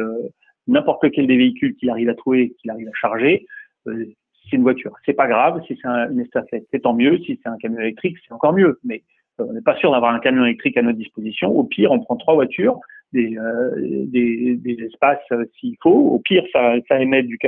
n'importe 0.67 1.05
lequel 1.05 1.27
des 1.27 1.37
véhicules 1.37 1.75
qu'il 1.77 1.89
arrive 1.89 2.11
à 2.11 2.15
trouver, 2.15 2.55
qu'il 2.61 2.71
arrive 2.71 2.89
à 2.89 2.95
charger. 2.95 3.47
c'est 3.87 4.53
une 4.53 4.63
voiture. 4.63 4.93
C'est 5.07 5.15
pas 5.15 5.29
grave. 5.29 5.63
Si 5.67 5.79
c'est 5.81 5.89
une 5.89 6.21
estafette, 6.21 6.67
c'est 6.71 6.81
tant 6.81 6.93
mieux. 6.93 7.19
Si 7.19 7.41
c'est 7.43 7.49
un 7.49 7.57
camion 7.57 7.81
électrique, 7.81 8.19
c'est 8.27 8.35
encore 8.35 8.53
mieux. 8.53 8.79
Mais 8.85 9.03
on 9.39 9.53
n'est 9.53 9.63
pas 9.63 9.77
sûr 9.77 9.91
d'avoir 9.91 10.13
un 10.13 10.19
camion 10.19 10.45
électrique 10.45 10.77
à 10.77 10.83
notre 10.83 10.99
disposition. 10.99 11.57
Au 11.57 11.65
pire, 11.65 11.93
on 11.93 12.01
prend 12.01 12.17
trois 12.17 12.35
voitures 12.35 12.79
des, 13.13 13.37
euh, 13.39 13.73
des, 14.07 14.77
espaces 14.85 15.19
euh, 15.33 15.45
s'il 15.59 15.77
faut. 15.83 15.91
Au 15.91 16.19
pire, 16.19 16.45
ça, 16.53 17.01
émet 17.01 17.23
du, 17.23 17.39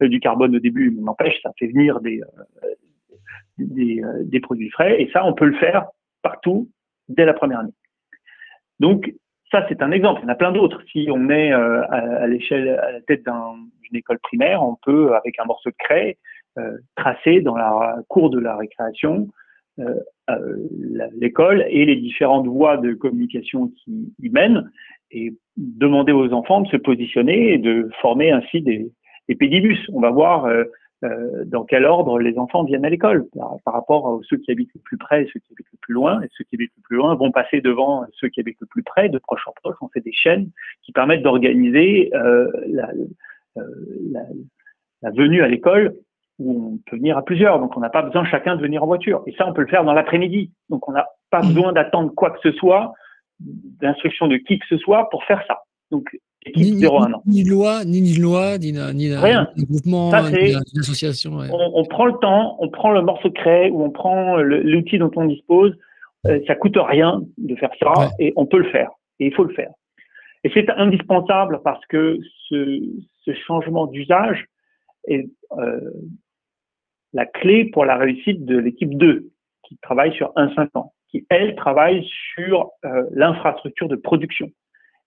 du 0.00 0.20
carbone 0.20 0.56
au 0.56 0.58
début, 0.58 0.90
mais 0.90 1.02
n'empêche, 1.02 1.40
ça 1.42 1.52
fait 1.58 1.66
venir 1.66 1.98
euh, 2.04 2.20
des, 3.58 4.40
produits 4.40 4.70
frais. 4.70 5.00
Et 5.00 5.10
ça, 5.12 5.24
on 5.24 5.34
peut 5.34 5.46
le 5.46 5.56
faire 5.56 5.86
partout 6.22 6.68
dès 7.08 7.24
la 7.24 7.34
première 7.34 7.60
année. 7.60 7.74
Donc, 8.80 9.12
ça, 9.50 9.64
c'est 9.68 9.82
un 9.82 9.92
exemple. 9.92 10.20
Il 10.22 10.24
y 10.24 10.26
en 10.26 10.32
a 10.32 10.36
plein 10.36 10.52
d'autres. 10.52 10.82
Si 10.90 11.08
on 11.12 11.30
est 11.30 11.52
à, 11.52 12.26
l'échelle, 12.26 12.70
à 12.70 12.92
la 12.92 13.00
tête 13.02 13.22
d'une 13.24 13.96
école 13.96 14.18
primaire, 14.18 14.62
on 14.62 14.76
peut, 14.82 15.14
avec 15.14 15.38
un 15.38 15.44
morceau 15.44 15.70
de 15.70 15.76
craie, 15.78 16.18
tracer 16.96 17.40
dans 17.40 17.56
la 17.56 17.96
cour 18.08 18.30
de 18.30 18.40
la 18.40 18.56
récréation 18.56 19.28
l'école 21.16 21.64
et 21.68 21.84
les 21.84 21.96
différentes 21.96 22.46
voies 22.46 22.78
de 22.78 22.94
communication 22.94 23.68
qui 23.68 24.12
y 24.20 24.28
mènent 24.30 24.70
et 25.14 25.32
demander 25.56 26.12
aux 26.12 26.32
enfants 26.32 26.60
de 26.60 26.68
se 26.68 26.76
positionner 26.76 27.54
et 27.54 27.58
de 27.58 27.88
former 28.02 28.32
ainsi 28.32 28.60
des, 28.60 28.90
des 29.28 29.34
pédibus. 29.36 29.78
On 29.92 30.00
va 30.00 30.10
voir 30.10 30.46
euh, 30.46 30.64
euh, 31.04 31.44
dans 31.46 31.64
quel 31.64 31.84
ordre 31.84 32.18
les 32.18 32.36
enfants 32.38 32.64
viennent 32.64 32.84
à 32.84 32.90
l'école 32.90 33.26
par, 33.64 33.74
rapport 33.74 34.08
à 34.08 34.18
ceux 34.28 34.38
qui 34.38 34.50
habitent 34.50 34.74
le 34.74 34.80
plus 34.80 34.98
près 34.98 35.22
et 35.22 35.30
ceux 35.32 35.40
qui 35.40 35.52
habitent 35.52 35.72
le 35.72 35.78
plus 35.80 35.94
loin. 35.94 36.20
Et 36.22 36.28
ceux 36.36 36.44
qui 36.44 36.56
habitent 36.56 36.72
le 36.76 36.82
plus 36.82 36.96
loin 36.96 37.14
vont 37.14 37.30
passer 37.30 37.60
devant 37.60 38.04
ceux 38.14 38.28
qui 38.28 38.40
habitent 38.40 38.60
le 38.60 38.66
plus 38.66 38.82
près, 38.82 39.08
de 39.08 39.18
proche 39.18 39.46
en 39.46 39.52
proche. 39.62 39.76
On 39.80 39.88
fait 39.88 40.00
des 40.00 40.12
chaînes 40.12 40.50
qui 40.82 40.92
permettent 40.92 41.22
d'organiser 41.22 42.10
la, 42.12 42.90
euh, 43.56 43.62
la, 44.10 44.22
la, 45.02 45.10
venue 45.12 45.42
à 45.42 45.48
l'école 45.48 45.94
où 46.40 46.72
on 46.74 46.90
peut 46.90 46.96
venir 46.96 47.16
à 47.16 47.24
plusieurs. 47.24 47.60
Donc 47.60 47.76
on 47.76 47.80
n'a 47.80 47.90
pas 47.90 48.02
besoin 48.02 48.24
chacun 48.24 48.56
de 48.56 48.62
venir 48.62 48.82
en 48.82 48.86
voiture. 48.86 49.22
Et 49.28 49.32
ça, 49.38 49.46
on 49.46 49.52
peut 49.52 49.62
le 49.62 49.68
faire 49.68 49.84
dans 49.84 49.92
l'après-midi. 49.92 50.50
Donc 50.68 50.88
on 50.88 50.92
n'a 50.92 51.06
pas 51.30 51.42
besoin 51.42 51.72
d'attendre 51.72 52.12
quoi 52.16 52.30
que 52.30 52.40
ce 52.42 52.50
soit 52.52 52.92
d'instruction 53.40 54.28
de 54.28 54.36
qui 54.36 54.58
que 54.58 54.66
ce 54.68 54.78
soit 54.78 55.08
pour 55.10 55.24
faire 55.24 55.42
ça. 55.46 55.62
Donc, 55.90 56.08
ni, 56.56 56.72
ni, 56.72 56.84
ni, 57.26 57.44
loi, 57.44 57.84
ni, 57.84 58.00
ni 58.02 58.14
loi, 58.14 58.58
ni, 58.58 58.72
ni, 58.72 59.16
Rien. 59.16 59.48
ni 59.56 59.64
mouvement, 59.68 60.10
ça, 60.10 60.30
ni, 60.30 60.54
association. 60.78 61.36
Ouais. 61.36 61.48
On, 61.50 61.80
on, 61.80 61.84
prend 61.84 62.04
le 62.04 62.12
temps, 62.20 62.56
on 62.60 62.68
prend 62.68 62.92
le 62.92 63.00
morceau 63.00 63.28
de 63.28 63.34
craie 63.34 63.70
ou 63.70 63.82
on 63.82 63.90
prend 63.90 64.36
l'outil 64.36 64.98
dont 64.98 65.10
on 65.16 65.24
dispose. 65.24 65.74
Euh, 66.26 66.40
ça 66.46 66.54
coûte 66.54 66.76
rien 66.76 67.22
de 67.38 67.54
faire 67.56 67.70
ça 67.80 67.92
ouais. 67.98 68.06
et 68.18 68.32
on 68.36 68.46
peut 68.46 68.58
le 68.58 68.70
faire. 68.70 68.90
Et 69.20 69.26
il 69.26 69.34
faut 69.34 69.44
le 69.44 69.54
faire. 69.54 69.70
Et 70.42 70.50
c'est 70.52 70.68
indispensable 70.70 71.60
parce 71.64 71.84
que 71.86 72.18
ce, 72.48 72.82
ce 73.24 73.34
changement 73.46 73.86
d'usage 73.86 74.46
est 75.06 75.26
euh, 75.58 75.80
la 77.12 77.26
clé 77.26 77.66
pour 77.66 77.84
la 77.84 77.96
réussite 77.96 78.44
de 78.44 78.58
l'équipe 78.58 78.96
2 78.96 79.30
qui 79.66 79.78
travaille 79.78 80.14
sur 80.14 80.32
un 80.36 80.54
5 80.54 80.76
ans 80.76 80.92
qui, 81.14 81.26
elle, 81.30 81.54
travaille 81.54 82.04
sur 82.34 82.70
euh, 82.84 83.04
l'infrastructure 83.12 83.88
de 83.88 83.96
production. 83.96 84.50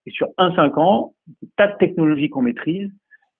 Et 0.05 0.11
sur 0.11 0.29
un 0.37 0.55
5 0.55 0.77
ans, 0.77 1.13
des 1.41 1.49
tas 1.57 1.67
de 1.67 1.77
technologies 1.77 2.29
qu'on 2.29 2.41
maîtrise, 2.41 2.89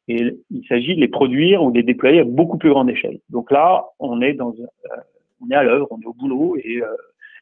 et 0.09 0.37
il 0.51 0.67
s'agit 0.67 0.95
de 0.95 1.01
les 1.01 1.07
produire 1.07 1.63
ou 1.63 1.71
de 1.71 1.77
les 1.77 1.83
déployer 1.83 2.19
à 2.19 2.23
beaucoup 2.25 2.57
plus 2.57 2.69
grande 2.69 2.89
échelle. 2.89 3.19
Donc 3.29 3.51
là, 3.51 3.85
on 3.99 4.21
est 4.21 4.37
euh, 4.39 5.55
à 5.55 5.63
l'œuvre, 5.63 5.87
on 5.91 6.01
est 6.01 6.05
au 6.05 6.13
boulot, 6.13 6.57
et 6.61 6.81
euh, 6.81 6.87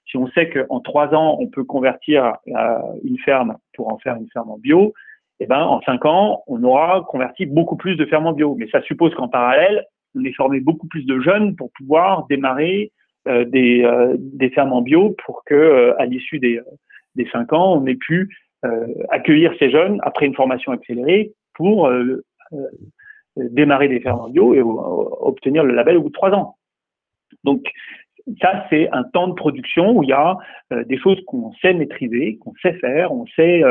si 0.06 0.18
on 0.18 0.28
sait 0.30 0.50
qu'en 0.50 0.80
trois 0.80 1.16
ans, 1.16 1.38
on 1.40 1.48
peut 1.48 1.64
convertir 1.64 2.34
une 3.04 3.18
ferme 3.26 3.58
pour 3.74 3.92
en 3.92 3.98
faire 3.98 4.16
une 4.18 4.30
ferme 4.30 4.52
en 4.52 4.60
bio, 4.60 4.94
eh 5.40 5.48
ben, 5.48 5.64
en 5.64 5.82
cinq 5.82 6.06
ans, 6.06 6.44
on 6.46 6.64
aura 6.64 7.04
converti 7.10 7.48
beaucoup 7.48 7.76
plus 7.76 7.96
de 7.96 8.06
fermes 8.06 8.28
en 8.28 8.34
bio. 8.34 8.54
Mais 8.56 8.70
ça 8.70 8.84
suppose 8.84 9.16
qu'en 9.16 9.28
parallèle, 9.28 9.84
on 10.16 10.24
ait 10.24 10.32
formé 10.34 10.60
beaucoup 10.60 10.88
plus 10.88 11.06
de 11.06 11.20
jeunes 11.20 11.56
pour 11.56 11.72
pouvoir 11.72 12.28
démarrer 12.28 12.92
des, 13.26 13.84
euh, 13.84 14.16
des 14.18 14.50
fermes 14.50 14.74
en 14.74 14.82
bio 14.82 15.16
pour 15.26 15.44
que, 15.46 15.56
euh, 15.56 16.00
à 16.00 16.06
l'issue 16.06 16.40
des, 16.40 16.60
des 17.16 17.28
cinq 17.32 17.54
ans, 17.54 17.74
on 17.74 17.86
ait 17.86 17.96
pu 17.96 18.30
accueillir 19.10 19.54
ces 19.60 19.70
jeunes 19.70 20.00
après 20.02 20.26
une 20.26 20.34
formation 20.34 20.72
accélérée 20.72 21.34
pour 21.54 21.88
démarrer 23.36 23.88
des 23.88 24.00
fermes 24.00 24.22
en 24.22 24.30
bio 24.30 24.56
et 24.56 24.62
obtenir 24.64 25.64
le 25.64 25.76
label 25.76 25.98
au 25.98 26.02
bout 26.02 26.08
de 26.08 26.14
trois 26.14 26.32
ans. 26.32 26.56
Donc, 27.44 27.62
ça, 28.42 28.66
c'est 28.72 28.90
un 28.92 29.04
temps 29.04 29.28
de 29.28 29.36
production 29.36 29.96
où 29.96 30.02
il 30.02 30.10
y 30.10 30.14
a 30.14 30.36
des 30.72 30.98
choses 30.98 31.24
qu'on 31.28 31.54
sait 31.62 31.76
maîtriser, 31.76 32.40
qu'on 32.40 32.54
sait 32.60 32.74
faire. 32.74 33.12
On 33.12 33.28
sait 33.36 33.62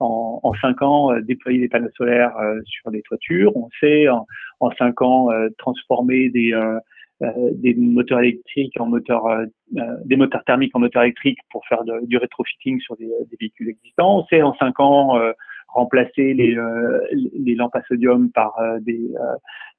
en, 0.00 0.40
en, 0.42 0.52
cinq 0.54 0.82
ans 0.82 1.16
déployer 1.20 1.60
des 1.60 1.68
panneaux 1.68 1.92
solaires 1.96 2.34
sur 2.64 2.90
des 2.90 3.02
toitures. 3.02 3.56
On 3.56 3.68
sait 3.78 4.08
en, 4.08 4.26
en 4.58 4.72
cinq 4.72 5.00
ans 5.00 5.28
transformer 5.58 6.28
des, 6.28 6.52
euh, 6.52 6.80
des 7.20 7.74
moteurs 7.74 8.20
électriques 8.20 8.80
en 8.80 8.86
moteurs, 8.86 9.26
euh, 9.26 9.44
euh, 9.76 9.96
des 10.04 10.16
moteurs 10.16 10.42
thermiques 10.44 10.74
en 10.74 10.80
moteurs 10.80 11.02
électriques 11.02 11.38
pour 11.50 11.66
faire 11.66 11.84
du 11.84 12.16
rétrofitting 12.16 12.80
sur 12.80 12.96
des, 12.96 13.10
véhicules 13.38 13.68
existants. 13.68 14.18
On 14.20 14.26
sait 14.26 14.42
en 14.42 14.54
cinq 14.54 14.80
ans 14.80 15.18
remplacer 15.68 16.34
les, 16.34 16.56
les, 17.12 17.54
lampes 17.54 17.76
à 17.76 17.82
sodium 17.82 18.30
par 18.32 18.54
des, 18.80 19.08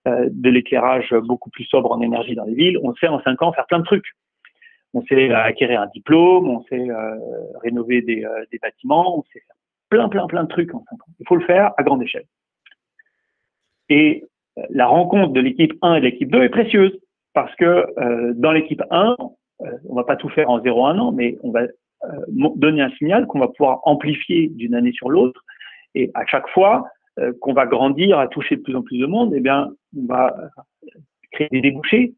de 0.06 0.50
l'éclairage 0.50 1.14
beaucoup 1.24 1.50
plus 1.50 1.66
sobre 1.66 1.92
en 1.92 2.02
énergie 2.02 2.36
dans 2.36 2.46
les 2.46 2.54
villes. 2.54 2.80
On 2.84 2.94
sait 2.96 3.08
en 3.08 3.22
cinq 3.24 3.42
ans 3.42 3.52
faire 3.52 3.66
plein 3.68 3.80
de 3.80 3.84
trucs. 3.84 4.16
On 4.94 5.04
sait 5.06 5.32
acquérir 5.32 5.82
un 5.82 5.88
diplôme, 5.88 6.50
on 6.50 6.64
sait 6.66 6.88
rénover 7.62 8.02
des, 8.02 8.26
des 8.52 8.60
bâtiments, 8.60 9.20
on 9.20 9.24
sait 9.34 9.40
faire 9.40 9.56
plein, 9.90 10.10
plein, 10.10 10.28
plein 10.28 10.44
de 10.44 10.50
trucs 10.50 10.74
en 10.74 10.84
cinq 10.90 11.02
ans. 11.02 11.12
Il 11.20 11.28
faut 11.28 11.36
le 11.36 11.46
faire 11.46 11.72
à 11.78 11.84
grande 11.84 12.04
échelle. 12.04 12.26
Et 13.90 14.24
la 14.70 14.88
rencontre 14.88 15.34
de 15.34 15.42
l'équipe 15.42 15.74
1 15.82 15.96
et 15.96 16.00
de 16.00 16.06
l'équipe 16.06 16.32
2 16.32 16.44
est 16.44 16.50
précieuse 16.50 16.98
parce 17.34 17.54
que 17.56 17.86
euh, 18.00 18.34
dans 18.36 18.52
l'équipe 18.52 18.82
1, 18.90 19.16
euh, 19.62 19.66
on 19.88 19.96
va 19.96 20.04
pas 20.04 20.16
tout 20.16 20.30
faire 20.30 20.50
en 20.50 20.60
0-1 20.60 21.00
an, 21.00 21.12
mais 21.12 21.38
on 21.44 21.52
va 21.52 21.62
euh, 21.62 22.08
donner 22.56 22.82
un 22.82 22.92
signal 22.92 23.28
qu'on 23.28 23.40
va 23.40 23.48
pouvoir 23.48 23.82
amplifier 23.84 24.50
d'une 24.50 24.76
année 24.76 24.92
sur 24.92 25.10
l'autre. 25.10 25.44
Et 25.96 26.12
à 26.14 26.26
chaque 26.26 26.48
fois 26.50 26.86
euh, 27.20 27.34
qu'on 27.42 27.54
va 27.54 27.66
grandir, 27.66 28.20
à 28.20 28.28
toucher 28.28 28.56
de 28.56 28.62
plus 28.62 28.76
en 28.76 28.82
plus 28.82 28.98
de 28.98 29.06
monde, 29.06 29.34
eh 29.36 29.40
bien, 29.40 29.72
on 29.98 30.06
va 30.06 30.36
créer 31.32 31.50
des 31.52 31.62
débouchés 31.62 32.14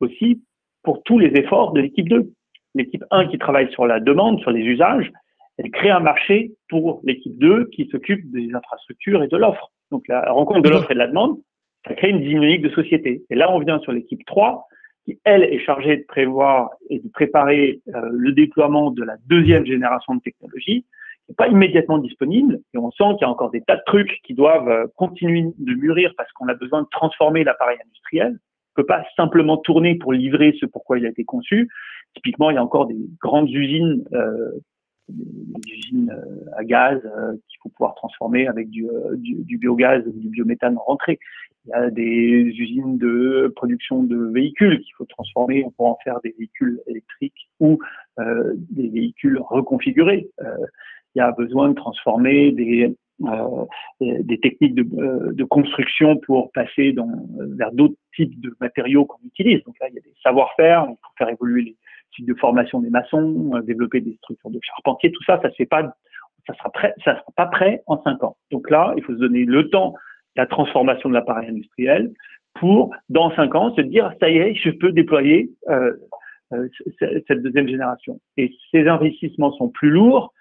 aussi 0.00 0.42
pour 0.82 1.02
tous 1.02 1.18
les 1.18 1.28
efforts 1.38 1.72
de 1.72 1.80
l'équipe 1.80 2.08
2. 2.08 2.30
L'équipe 2.74 3.04
1 3.10 3.28
qui 3.28 3.38
travaille 3.38 3.70
sur 3.72 3.86
la 3.86 4.00
demande, 4.00 4.40
sur 4.40 4.50
les 4.50 4.60
usages, 4.60 5.10
elle 5.58 5.70
crée 5.70 5.90
un 5.90 6.00
marché 6.00 6.52
pour 6.68 7.00
l'équipe 7.02 7.36
2 7.38 7.66
qui 7.72 7.88
s'occupe 7.88 8.30
des 8.30 8.54
infrastructures 8.54 9.22
et 9.22 9.28
de 9.28 9.36
l'offre. 9.36 9.72
Donc 9.90 10.06
la 10.08 10.30
rencontre 10.30 10.62
de 10.62 10.68
l'offre 10.68 10.90
et 10.90 10.94
de 10.94 10.98
la 10.98 11.08
demande, 11.08 11.38
ça 11.86 11.94
crée 11.94 12.10
une 12.10 12.20
dynamique 12.20 12.62
de 12.62 12.70
société. 12.70 13.22
Et 13.30 13.34
là, 13.34 13.52
on 13.52 13.58
vient 13.60 13.78
sur 13.80 13.92
l'équipe 13.92 14.24
3, 14.26 14.66
qui, 15.04 15.18
elle, 15.24 15.44
est 15.44 15.60
chargée 15.60 15.96
de 15.96 16.04
prévoir 16.06 16.70
et 16.90 17.00
de 17.00 17.08
préparer 17.08 17.80
euh, 17.94 18.08
le 18.12 18.32
déploiement 18.32 18.90
de 18.90 19.02
la 19.02 19.16
deuxième 19.26 19.64
génération 19.64 20.14
de 20.14 20.20
technologies, 20.20 20.82
qui 20.82 21.30
n'est 21.30 21.36
pas 21.36 21.48
immédiatement 21.48 21.98
disponible. 21.98 22.60
Et 22.74 22.78
on 22.78 22.90
sent 22.90 23.04
qu'il 23.14 23.22
y 23.22 23.24
a 23.24 23.30
encore 23.30 23.50
des 23.50 23.62
tas 23.62 23.76
de 23.76 23.82
trucs 23.86 24.20
qui 24.24 24.34
doivent 24.34 24.68
euh, 24.68 24.86
continuer 24.96 25.44
de 25.58 25.74
mûrir 25.74 26.12
parce 26.16 26.30
qu'on 26.32 26.48
a 26.48 26.54
besoin 26.54 26.82
de 26.82 26.88
transformer 26.90 27.44
l'appareil 27.44 27.78
industriel. 27.84 28.28
On 28.76 28.80
ne 28.80 28.84
peut 28.84 28.86
pas 28.86 29.04
simplement 29.16 29.56
tourner 29.56 29.96
pour 29.96 30.12
livrer 30.12 30.54
ce 30.60 30.66
pourquoi 30.66 30.98
il 30.98 31.06
a 31.06 31.08
été 31.08 31.24
conçu. 31.24 31.68
typiquement, 32.14 32.50
il 32.50 32.54
y 32.54 32.58
a 32.58 32.62
encore 32.62 32.86
des 32.86 32.96
grandes 33.20 33.50
usines, 33.50 34.04
des 35.08 35.72
usines 35.72 36.14
à 36.56 36.64
gaz 36.64 37.00
qu'il 37.48 37.58
faut 37.62 37.68
pouvoir 37.70 37.94
transformer 37.94 38.46
avec 38.46 38.70
du, 38.70 38.86
du, 39.16 39.58
biogaz 39.58 40.02
ou 40.06 40.12
du 40.12 40.28
biométhane 40.28 40.76
rentré. 40.78 41.18
Il 41.66 41.70
y 41.70 41.74
a 41.74 41.90
des 41.90 42.54
usines 42.58 42.96
de 42.96 43.52
production 43.54 44.02
de 44.02 44.16
véhicules 44.32 44.80
qu'il 44.80 44.94
faut 44.96 45.04
transformer 45.04 45.66
pour 45.76 45.86
en 45.86 45.98
faire 46.02 46.18
des 46.22 46.34
véhicules 46.38 46.80
électriques 46.86 47.48
ou 47.60 47.78
euh, 48.18 48.54
des 48.70 48.88
véhicules 48.88 49.38
reconfigurés. 49.38 50.30
Euh, 50.40 50.56
il 51.14 51.18
y 51.18 51.20
a 51.20 51.32
besoin 51.32 51.68
de 51.68 51.74
transformer 51.74 52.52
des, 52.52 52.94
euh, 53.26 53.64
techniques 54.40 54.74
de, 54.74 54.86
euh, 54.98 55.46
construction 55.50 56.16
pour 56.18 56.52
passer 56.52 56.94
vers 57.56 57.72
d'autres 57.72 57.96
types 58.14 58.40
de 58.40 58.54
matériaux 58.60 59.04
qu'on 59.04 59.18
utilise. 59.26 59.62
Donc 59.64 59.74
là, 59.80 59.88
il 59.90 59.94
y 59.96 59.98
a 59.98 60.02
des 60.02 60.14
savoir-faire, 60.22 60.86
il 60.88 60.94
faut 60.94 61.12
faire 61.18 61.28
évoluer 61.28 61.62
les 61.62 61.76
de 62.18 62.34
formation 62.34 62.80
des 62.80 62.90
maçons, 62.90 63.52
euh, 63.54 63.62
développer 63.62 64.00
des 64.00 64.14
structures 64.16 64.50
de 64.50 64.58
charpentiers, 64.62 65.12
tout 65.12 65.22
ça, 65.24 65.40
ça 65.42 65.48
ne 65.58 65.64
pas, 65.66 65.94
ça 66.46 66.54
sera 66.54 66.70
sera 67.04 67.22
pas 67.36 67.46
prêt 67.46 67.82
en 67.86 68.02
cinq 68.02 68.22
ans. 68.24 68.36
Donc 68.50 68.70
là, 68.70 68.94
il 68.96 69.02
faut 69.02 69.12
se 69.12 69.18
donner 69.18 69.44
le 69.44 69.68
temps 69.70 69.94
la 70.36 70.46
transformation 70.46 71.08
de 71.08 71.14
l'appareil 71.14 71.48
industriel 71.48 72.12
pour, 72.54 72.90
dans 73.08 73.34
cinq 73.34 73.54
ans, 73.54 73.74
se 73.74 73.80
dire, 73.80 74.12
ça 74.20 74.28
y 74.28 74.38
est, 74.38 74.54
je 74.54 74.70
peux 74.70 74.92
déployer 74.92 75.50
euh, 75.68 75.92
euh, 76.52 76.68
cette 77.00 77.42
deuxième 77.42 77.68
génération. 77.68 78.20
Et 78.36 78.54
ces 78.70 78.88
investissements 78.88 79.52
sont 79.52 79.68
plus 79.68 79.90
lourds, 79.90 80.32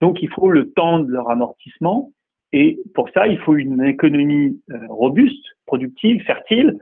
donc 0.00 0.22
il 0.22 0.30
faut 0.30 0.50
le 0.50 0.70
temps 0.70 1.00
de 1.00 1.10
leur 1.10 1.30
amortissement. 1.30 2.10
Et 2.52 2.78
pour 2.94 3.08
ça, 3.10 3.26
il 3.26 3.38
faut 3.38 3.56
une 3.56 3.82
économie 3.82 4.60
robuste, 4.88 5.44
productive, 5.64 6.22
fertile, 6.24 6.78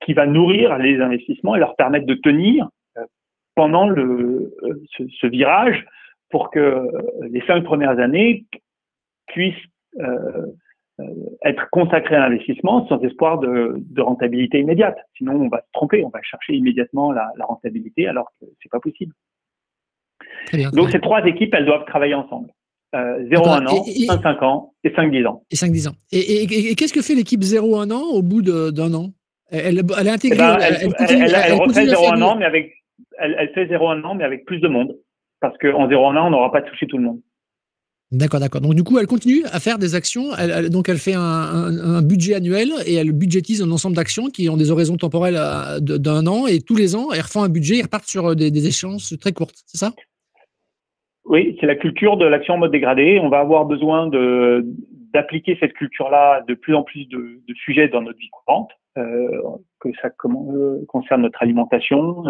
qui 0.00 0.12
va 0.12 0.26
nourrir 0.26 0.76
les 0.78 1.00
investissements 1.00 1.54
et 1.54 1.60
leur 1.60 1.76
permettre 1.76 2.06
de 2.06 2.14
tenir 2.14 2.68
pendant 3.54 3.88
le, 3.88 4.54
ce, 4.96 5.04
ce, 5.20 5.26
virage 5.26 5.86
pour 6.30 6.50
que 6.50 6.88
les 7.22 7.40
cinq 7.46 7.64
premières 7.64 7.98
années 7.98 8.46
puissent 9.28 9.54
euh, 10.00 10.46
être 11.44 11.68
consacré 11.70 12.14
à 12.14 12.20
l'investissement 12.20 12.86
sans 12.88 13.00
espoir 13.00 13.38
de, 13.38 13.74
de, 13.76 14.00
rentabilité 14.02 14.60
immédiate. 14.60 14.96
Sinon, 15.18 15.34
on 15.34 15.48
va 15.48 15.58
se 15.58 15.72
tromper, 15.72 16.04
on 16.04 16.08
va 16.08 16.20
chercher 16.22 16.54
immédiatement 16.54 17.10
la, 17.10 17.32
la 17.36 17.44
rentabilité 17.46 18.06
alors 18.06 18.30
que 18.40 18.46
c'est 18.62 18.70
pas 18.70 18.78
possible. 18.78 19.12
Donc, 20.72 20.90
ces 20.90 21.00
trois 21.00 21.24
équipes, 21.24 21.52
elles 21.54 21.66
doivent 21.66 21.84
travailler 21.86 22.14
ensemble. 22.14 22.50
Euh, 22.94 23.24
0-1 23.28 23.66
an, 23.66 24.22
5 24.22 24.42
ans 24.42 24.74
et 24.84 24.90
5-10 24.90 25.26
ans. 25.26 25.42
Et 25.50 25.56
5-10 25.56 25.88
ans. 25.88 25.94
Et, 26.12 26.44
et, 26.44 26.74
qu'est-ce 26.76 26.92
que 26.92 27.02
fait 27.02 27.16
l'équipe 27.16 27.40
0-1 27.40 27.92
an 27.92 28.02
au 28.12 28.22
bout 28.22 28.42
d'un 28.42 28.94
an? 28.94 29.10
Elle, 29.50 29.82
elle, 29.98 30.06
est 30.06 30.10
intégrée. 30.10 30.38
Eh 30.38 30.38
ben, 30.38 30.58
elle, 30.60 30.76
elle, 30.80 30.94
continue, 30.94 31.24
elle, 31.24 31.34
elle, 31.44 31.52
refait 31.54 31.86
0-1 31.86 32.22
an, 32.22 32.36
mais 32.36 32.44
avec, 32.44 32.83
elle, 33.18 33.50
fait 33.54 33.66
0-1 33.66 34.02
an, 34.04 34.14
mais 34.14 34.24
avec 34.24 34.44
plus 34.44 34.60
de 34.60 34.68
monde. 34.68 34.96
Parce 35.40 35.56
qu'en 35.58 35.88
0-1 35.88 36.16
an, 36.16 36.26
on 36.26 36.30
n'aura 36.30 36.52
pas 36.52 36.62
touché 36.62 36.86
tout 36.86 36.98
le 36.98 37.04
monde. 37.04 37.20
D'accord, 38.12 38.38
d'accord. 38.38 38.60
Donc 38.60 38.74
du 38.74 38.84
coup, 38.84 38.98
elle 38.98 39.06
continue 39.06 39.44
à 39.52 39.58
faire 39.60 39.78
des 39.78 39.94
actions. 39.94 40.34
Elle, 40.38 40.70
donc 40.70 40.88
elle 40.88 40.98
fait 40.98 41.14
un, 41.16 42.02
budget 42.02 42.34
annuel 42.34 42.70
et 42.86 42.94
elle 42.94 43.12
budgétise 43.12 43.62
un 43.62 43.70
ensemble 43.70 43.96
d'actions 43.96 44.26
qui 44.26 44.48
ont 44.48 44.56
des 44.56 44.70
horizons 44.70 44.96
temporels 44.96 45.36
euh, 45.36 45.80
d'un 45.80 46.26
an 46.26 46.46
et 46.46 46.60
tous 46.60 46.76
les 46.76 46.94
ans, 46.94 47.08
elles 47.12 47.22
refont 47.22 47.42
un 47.42 47.48
budget, 47.48 47.76
ils 47.76 47.82
repartent 47.82 48.06
sur 48.06 48.26
euh, 48.26 48.34
des, 48.34 48.50
des 48.50 48.66
échéances 48.66 49.18
très 49.18 49.32
courtes, 49.32 49.56
c'est 49.66 49.78
ça? 49.78 49.92
Oui, 51.24 51.56
c'est 51.58 51.66
la 51.66 51.74
culture 51.74 52.16
de 52.16 52.26
l'action 52.26 52.54
en 52.54 52.58
mode 52.58 52.72
dégradé. 52.72 53.18
On 53.20 53.30
va 53.30 53.38
avoir 53.38 53.64
besoin 53.64 54.10
d'appliquer 55.12 55.56
cette 55.58 55.72
culture-là 55.72 56.42
de 56.46 56.54
plus 56.54 56.74
en 56.74 56.82
plus 56.82 57.06
de, 57.06 57.40
sujets 57.54 57.88
dans 57.88 58.02
notre 58.02 58.18
vie 58.18 58.28
courante, 58.30 58.70
euh, 58.98 59.40
que 59.80 59.88
ça 60.02 60.10
concerne 60.10 61.22
notre 61.22 61.42
alimentation, 61.42 62.24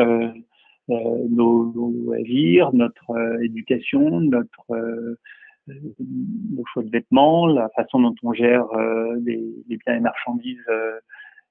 nos, 0.88 1.73
loisirs, 1.73 2.73
notre 2.73 3.40
éducation, 3.42 4.20
notre 4.20 5.16
nos 5.66 6.64
choix 6.73 6.83
de 6.83 6.90
vêtements, 6.90 7.47
la 7.47 7.68
façon 7.70 8.01
dont 8.01 8.14
on 8.23 8.33
gère 8.33 8.66
euh, 8.73 9.16
les, 9.25 9.42
les, 9.68 9.77
biens 9.79 9.97
et 9.97 10.01
marchandises 10.01 10.59
euh, 10.68 10.99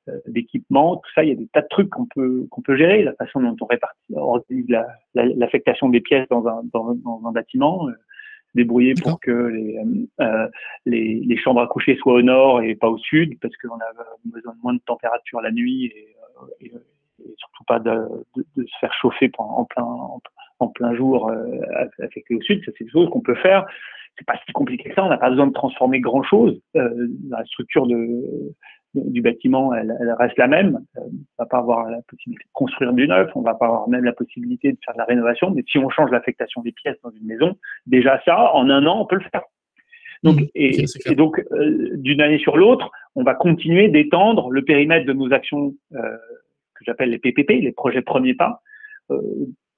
euh, 0.09 0.19
d'équipement, 0.27 0.97
tout 0.97 1.09
ça, 1.15 1.23
il 1.23 1.29
y 1.29 1.31
a 1.31 1.35
des 1.35 1.47
tas 1.47 1.61
de 1.61 1.67
trucs 1.69 1.89
qu'on 1.89 2.05
peut 2.05 2.45
qu'on 2.51 2.61
peut 2.61 2.75
gérer, 2.75 3.03
la 3.03 3.13
façon 3.13 3.41
dont 3.41 3.55
on 3.59 3.65
répartit, 3.65 4.13
organise 4.15 4.67
l'affectation 5.13 5.89
des 5.89 6.01
pièces 6.01 6.27
dans 6.29 6.45
un 6.47 6.61
dans, 6.71 6.93
dans 6.95 7.21
un 7.25 7.31
bâtiment, 7.31 7.87
débrouiller 8.53 8.93
pour 9.01 9.19
que 9.19 9.31
les, 9.31 9.79
les, 10.85 11.21
les 11.25 11.37
chambres 11.37 11.61
à 11.61 11.67
coucher 11.67 11.95
soient 11.95 12.13
au 12.13 12.21
nord 12.21 12.61
et 12.61 12.75
pas 12.75 12.89
au 12.89 12.97
sud, 12.97 13.39
parce 13.39 13.55
qu'on 13.57 13.75
a 13.75 14.05
besoin 14.25 14.53
de 14.53 14.61
moins 14.61 14.73
de 14.73 14.81
température 14.85 15.41
la 15.41 15.51
nuit 15.51 15.85
et, 15.85 16.15
et, 16.61 16.71
et 17.19 17.33
surtout 17.37 17.63
pas 17.65 17.79
de, 17.79 17.91
de, 18.35 18.45
de, 18.55 18.65
se 18.65 18.77
faire 18.79 18.93
chauffer 18.93 19.31
en 19.37 19.65
plein 19.65 19.83
en, 19.83 20.21
en 20.59 20.67
plein 20.67 20.95
jour 20.95 21.31
affecté 21.99 22.35
au 22.35 22.41
sud. 22.41 22.63
Ça, 22.65 22.71
c'est 22.77 22.85
des 22.85 22.91
choses 22.91 23.09
qu'on 23.09 23.21
peut 23.21 23.35
faire 23.35 23.65
c'est 24.17 24.25
pas 24.25 24.39
si 24.45 24.51
compliqué 24.53 24.89
que 24.89 24.95
ça. 24.95 25.03
On 25.03 25.09
n'a 25.09 25.17
pas 25.17 25.29
besoin 25.29 25.47
de 25.47 25.53
transformer 25.53 25.99
grand 25.99 26.23
chose. 26.23 26.59
Euh, 26.75 27.07
la 27.29 27.43
structure 27.45 27.87
de, 27.87 28.53
du 28.93 29.21
bâtiment, 29.21 29.73
elle, 29.73 29.95
elle, 29.99 30.13
reste 30.19 30.37
la 30.37 30.47
même. 30.47 30.79
Euh, 30.97 31.01
on 31.03 31.43
va 31.43 31.45
pas 31.45 31.57
avoir 31.57 31.89
la 31.89 32.01
possibilité 32.07 32.45
de 32.45 32.53
construire 32.53 32.93
du 32.93 33.07
neuf. 33.07 33.29
On 33.35 33.41
va 33.41 33.55
pas 33.55 33.65
avoir 33.65 33.89
même 33.89 34.03
la 34.03 34.13
possibilité 34.13 34.71
de 34.71 34.77
faire 34.83 34.93
de 34.93 34.99
la 34.99 35.05
rénovation. 35.05 35.51
Mais 35.51 35.63
si 35.67 35.77
on 35.77 35.89
change 35.89 36.11
l'affectation 36.11 36.61
des 36.61 36.71
pièces 36.71 36.97
dans 37.03 37.11
une 37.11 37.25
maison, 37.25 37.55
déjà 37.87 38.21
ça, 38.25 38.53
en 38.53 38.69
un 38.69 38.85
an, 38.85 39.01
on 39.01 39.05
peut 39.05 39.15
le 39.15 39.29
faire. 39.31 39.43
Donc, 40.21 40.39
mmh, 40.39 40.45
et, 40.55 40.85
et, 41.05 41.15
donc, 41.15 41.43
euh, 41.51 41.89
d'une 41.97 42.21
année 42.21 42.39
sur 42.39 42.55
l'autre, 42.55 42.91
on 43.15 43.23
va 43.23 43.33
continuer 43.33 43.89
d'étendre 43.89 44.51
le 44.51 44.61
périmètre 44.61 45.05
de 45.05 45.11
nos 45.11 45.33
actions 45.33 45.73
euh, 45.95 46.17
que 46.83 46.91
j'appelle 46.91 47.09
les 47.09 47.19
PPP, 47.19 47.61
les 47.61 47.71
projets 47.71 48.01
premiers 48.01 48.33
pas, 48.33 48.61
euh, 49.11 49.17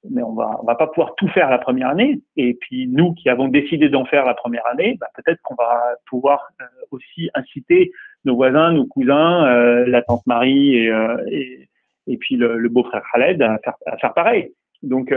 mais 0.09 0.21
on 0.21 0.33
va, 0.33 0.59
on 0.61 0.65
va 0.65 0.75
pas 0.75 0.87
pouvoir 0.87 1.15
tout 1.15 1.27
faire 1.29 1.49
la 1.49 1.57
première 1.57 1.89
année. 1.89 2.21
Et 2.37 2.53
puis 2.53 2.87
nous 2.87 3.13
qui 3.13 3.29
avons 3.29 3.47
décidé 3.47 3.89
d'en 3.89 4.05
faire 4.05 4.25
la 4.25 4.33
première 4.33 4.65
année, 4.67 4.97
bah, 4.99 5.07
peut-être 5.15 5.41
qu'on 5.41 5.55
va 5.55 5.81
pouvoir 6.07 6.49
euh, 6.61 6.65
aussi 6.91 7.29
inciter 7.33 7.91
nos 8.23 8.35
voisins, 8.35 8.71
nos 8.71 8.85
cousins, 8.85 9.45
euh, 9.47 9.85
la 9.87 10.01
tante 10.01 10.25
Marie 10.27 10.75
et, 10.75 10.91
et, 11.31 11.69
et, 12.07 12.17
puis 12.17 12.35
le, 12.35 12.57
le 12.57 12.69
beau-frère 12.69 13.03
Khaled 13.11 13.41
à 13.41 13.57
faire, 13.63 13.75
à 13.85 13.97
faire 13.97 14.13
pareil. 14.13 14.53
Donc, 14.83 15.11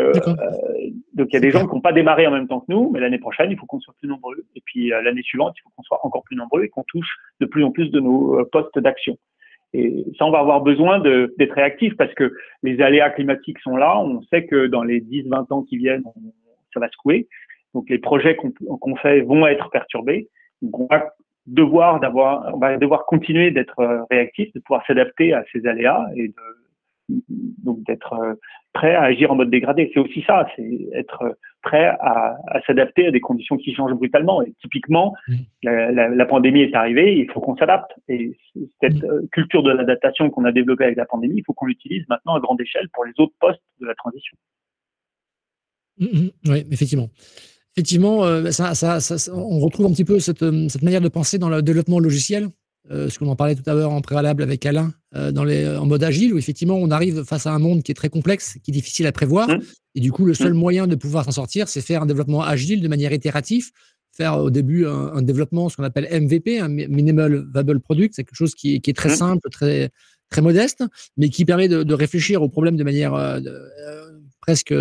donc 1.13 1.29
il 1.31 1.35
y 1.35 1.37
a 1.37 1.41
des 1.41 1.51
gens 1.51 1.67
qui 1.67 1.75
n'ont 1.75 1.83
pas 1.83 1.93
démarré 1.93 2.27
en 2.27 2.31
même 2.31 2.49
temps 2.49 2.61
que 2.61 2.73
nous, 2.73 2.91
mais 2.91 3.01
l'année 3.01 3.19
prochaine, 3.19 3.51
il 3.51 3.59
faut 3.59 3.67
qu'on 3.67 3.81
soit 3.81 3.95
plus 3.99 4.09
nombreux. 4.09 4.47
Et 4.57 4.63
puis 4.65 4.89
l'année 4.89 5.23
suivante, 5.23 5.55
il 5.59 5.63
faut 5.63 5.71
qu'on 5.77 5.83
soit 5.83 6.01
encore 6.05 6.23
plus 6.23 6.37
nombreux 6.37 6.65
et 6.65 6.71
qu'on 6.71 6.85
touche 6.85 7.19
de 7.41 7.45
plus 7.45 7.65
en 7.65 7.71
plus 7.71 7.91
de 7.91 8.01
nos 8.01 8.43
postes 8.47 8.79
d'action. 8.79 9.19
Et 9.75 10.07
ça, 10.19 10.25
on 10.25 10.31
va 10.31 10.39
avoir 10.39 10.63
besoin 10.63 10.99
d'être 11.01 11.55
réactif 11.55 11.97
parce 11.97 12.13
que 12.15 12.33
les 12.63 12.81
aléas 12.81 13.11
climatiques 13.11 13.59
sont 13.61 13.77
là. 13.77 13.99
On 14.01 14.23
sait 14.23 14.47
que 14.47 14.67
dans 14.67 14.83
les 14.83 15.01
10-20 15.01 15.53
ans 15.53 15.63
qui 15.63 15.77
viennent, 15.77 16.05
ça 16.73 16.81
va 16.81 16.89
secouer. 16.89 17.29
Donc 17.75 17.91
les 17.91 17.99
projets 17.99 18.37
qu'on 18.37 18.97
fait 18.97 19.21
vont 19.21 19.47
être 19.47 19.71
perturbés. 19.71 20.29
Donc 20.63 20.81
on 20.81 20.87
va 20.87 21.11
devoir 21.47 22.01
d'avoir, 22.01 22.55
on 22.55 22.59
va 22.59 22.77
devoir 22.77 23.07
continuer 23.07 23.51
d'être 23.51 23.79
euh, 23.81 24.03
réactif, 24.11 24.53
de 24.53 24.61
pouvoir 24.61 24.85
s'adapter 24.87 25.33
à 25.33 25.45
ces 25.53 25.67
aléas 25.67 26.07
et 26.15 26.29
de, 26.29 27.23
donc 27.65 27.83
d'être 27.85 28.13
euh, 28.13 28.35
prêt 28.73 28.95
à 28.95 29.03
agir 29.03 29.31
en 29.33 29.35
mode 29.35 29.51
dégradé. 29.51 29.91
C'est 29.93 30.01
aussi 30.01 30.23
ça, 30.27 30.47
c'est 30.57 30.89
être 30.93 31.37
prêt 31.63 31.87
à, 32.01 32.37
à 32.47 32.61
s'adapter 32.67 33.07
à 33.07 33.11
des 33.11 33.21
conditions 33.21 33.57
qui 33.57 33.75
changent 33.75 33.95
brutalement. 33.95 34.43
Et 34.43 34.55
typiquement, 34.61 35.15
mmh. 35.27 35.35
la, 35.65 35.93
la, 35.93 36.09
la, 36.09 36.27
pandémie 36.27 36.63
est 36.63 36.75
arrivée, 36.75 37.17
il 37.17 37.31
faut 37.31 37.41
qu'on 37.41 37.57
s'adapte. 37.57 37.91
Et 38.09 38.37
cette 38.81 39.03
mmh. 39.03 39.07
euh, 39.07 39.29
culture 39.33 39.63
de 39.63 39.71
l'adaptation 39.71 40.31
qu'on 40.31 40.45
a 40.45 40.53
développée 40.53 40.85
avec 40.85 40.97
la 40.97 41.07
pandémie, 41.07 41.37
il 41.39 41.45
faut 41.45 41.53
qu'on 41.53 41.67
l'utilise 41.67 42.05
maintenant 42.09 42.35
à 42.35 42.41
grande 42.41 42.61
échelle 42.61 42.89
pour 42.93 43.05
les 43.05 43.13
autres 43.19 43.35
postes 43.41 43.63
de 43.81 43.87
la 43.87 43.95
transition. 43.95 44.37
Mmh, 45.99 46.29
oui, 46.47 46.65
effectivement. 46.71 47.09
Effectivement, 47.77 48.25
euh, 48.25 48.51
ça, 48.51 48.75
ça, 48.75 49.01
ça, 49.01 49.33
on 49.35 49.61
retrouve 49.61 49.87
un 49.87 49.91
petit 49.91 50.05
peu 50.05 50.19
cette, 50.19 50.43
euh, 50.43 50.69
cette 50.69 50.83
manière 50.83 51.01
de 51.01 51.09
penser 51.09 51.39
dans 51.39 51.49
le 51.49 51.63
développement 51.63 51.99
logiciel 51.99 52.49
euh, 52.91 53.11
ce 53.11 53.19
qu'on 53.19 53.29
en 53.29 53.37
parlait 53.37 53.55
tout 53.55 53.69
à 53.69 53.75
l'heure 53.75 53.93
en 53.93 54.01
préalable 54.01 54.43
avec 54.43 54.65
Alain, 54.65 54.93
euh, 55.15 55.31
dans 55.31 55.45
les, 55.45 55.67
en 55.69 55.87
mode 55.87 56.03
agile, 56.03 56.33
où 56.33 56.39
effectivement 56.39 56.77
on 56.77 56.91
arrive 56.91 57.25
face 57.25 57.47
à 57.47 57.53
un 57.53 57.59
monde 57.59 57.83
qui 57.83 57.93
est 57.93 57.95
très 57.95 58.09
complexe, 58.09 58.57
qui 58.63 58.71
est 58.71 58.73
difficile 58.73 59.07
à 59.07 59.13
prévoir. 59.13 59.49
Mmh. 59.49 59.61
Et 59.95 60.01
du 60.01 60.13
coup, 60.13 60.25
le 60.25 60.35
seul 60.35 60.55
mmh. 60.55 60.59
moyen 60.59 60.87
de 60.87 60.95
pouvoir 60.95 61.25
s'en 61.25 61.33
sortir, 61.33 61.69
c'est 61.69 61.81
faire 61.81 62.03
un 62.03 62.07
développement 62.07 62.43
agile 62.43 62.81
de 62.81 62.89
manière 62.89 63.13
itérative, 63.13 63.71
faire 64.13 64.39
au 64.39 64.51
début 64.51 64.87
un, 64.87 65.23
développement, 65.23 65.69
ce 65.69 65.77
qu'on 65.77 65.85
appelle 65.85 66.09
MVP, 66.11 66.59
un 66.59 66.69
Minimal 66.69 67.47
Viable 67.53 67.81
Product, 67.81 68.15
c'est 68.15 68.25
quelque 68.25 68.35
chose 68.35 68.55
qui, 68.55 68.75
est 68.75 68.97
très 68.97 69.11
mmh. 69.11 69.17
simple, 69.17 69.51
très, 69.51 69.91
très 70.31 70.41
modeste, 70.41 70.83
mais 71.17 71.29
qui 71.29 71.45
permet 71.45 71.69
de, 71.69 71.95
réfléchir 71.95 72.43
au 72.43 72.49
problème 72.49 72.77
de 72.77 72.85
manière 72.85 73.15
euh, 73.15 73.41
presque 74.41 74.75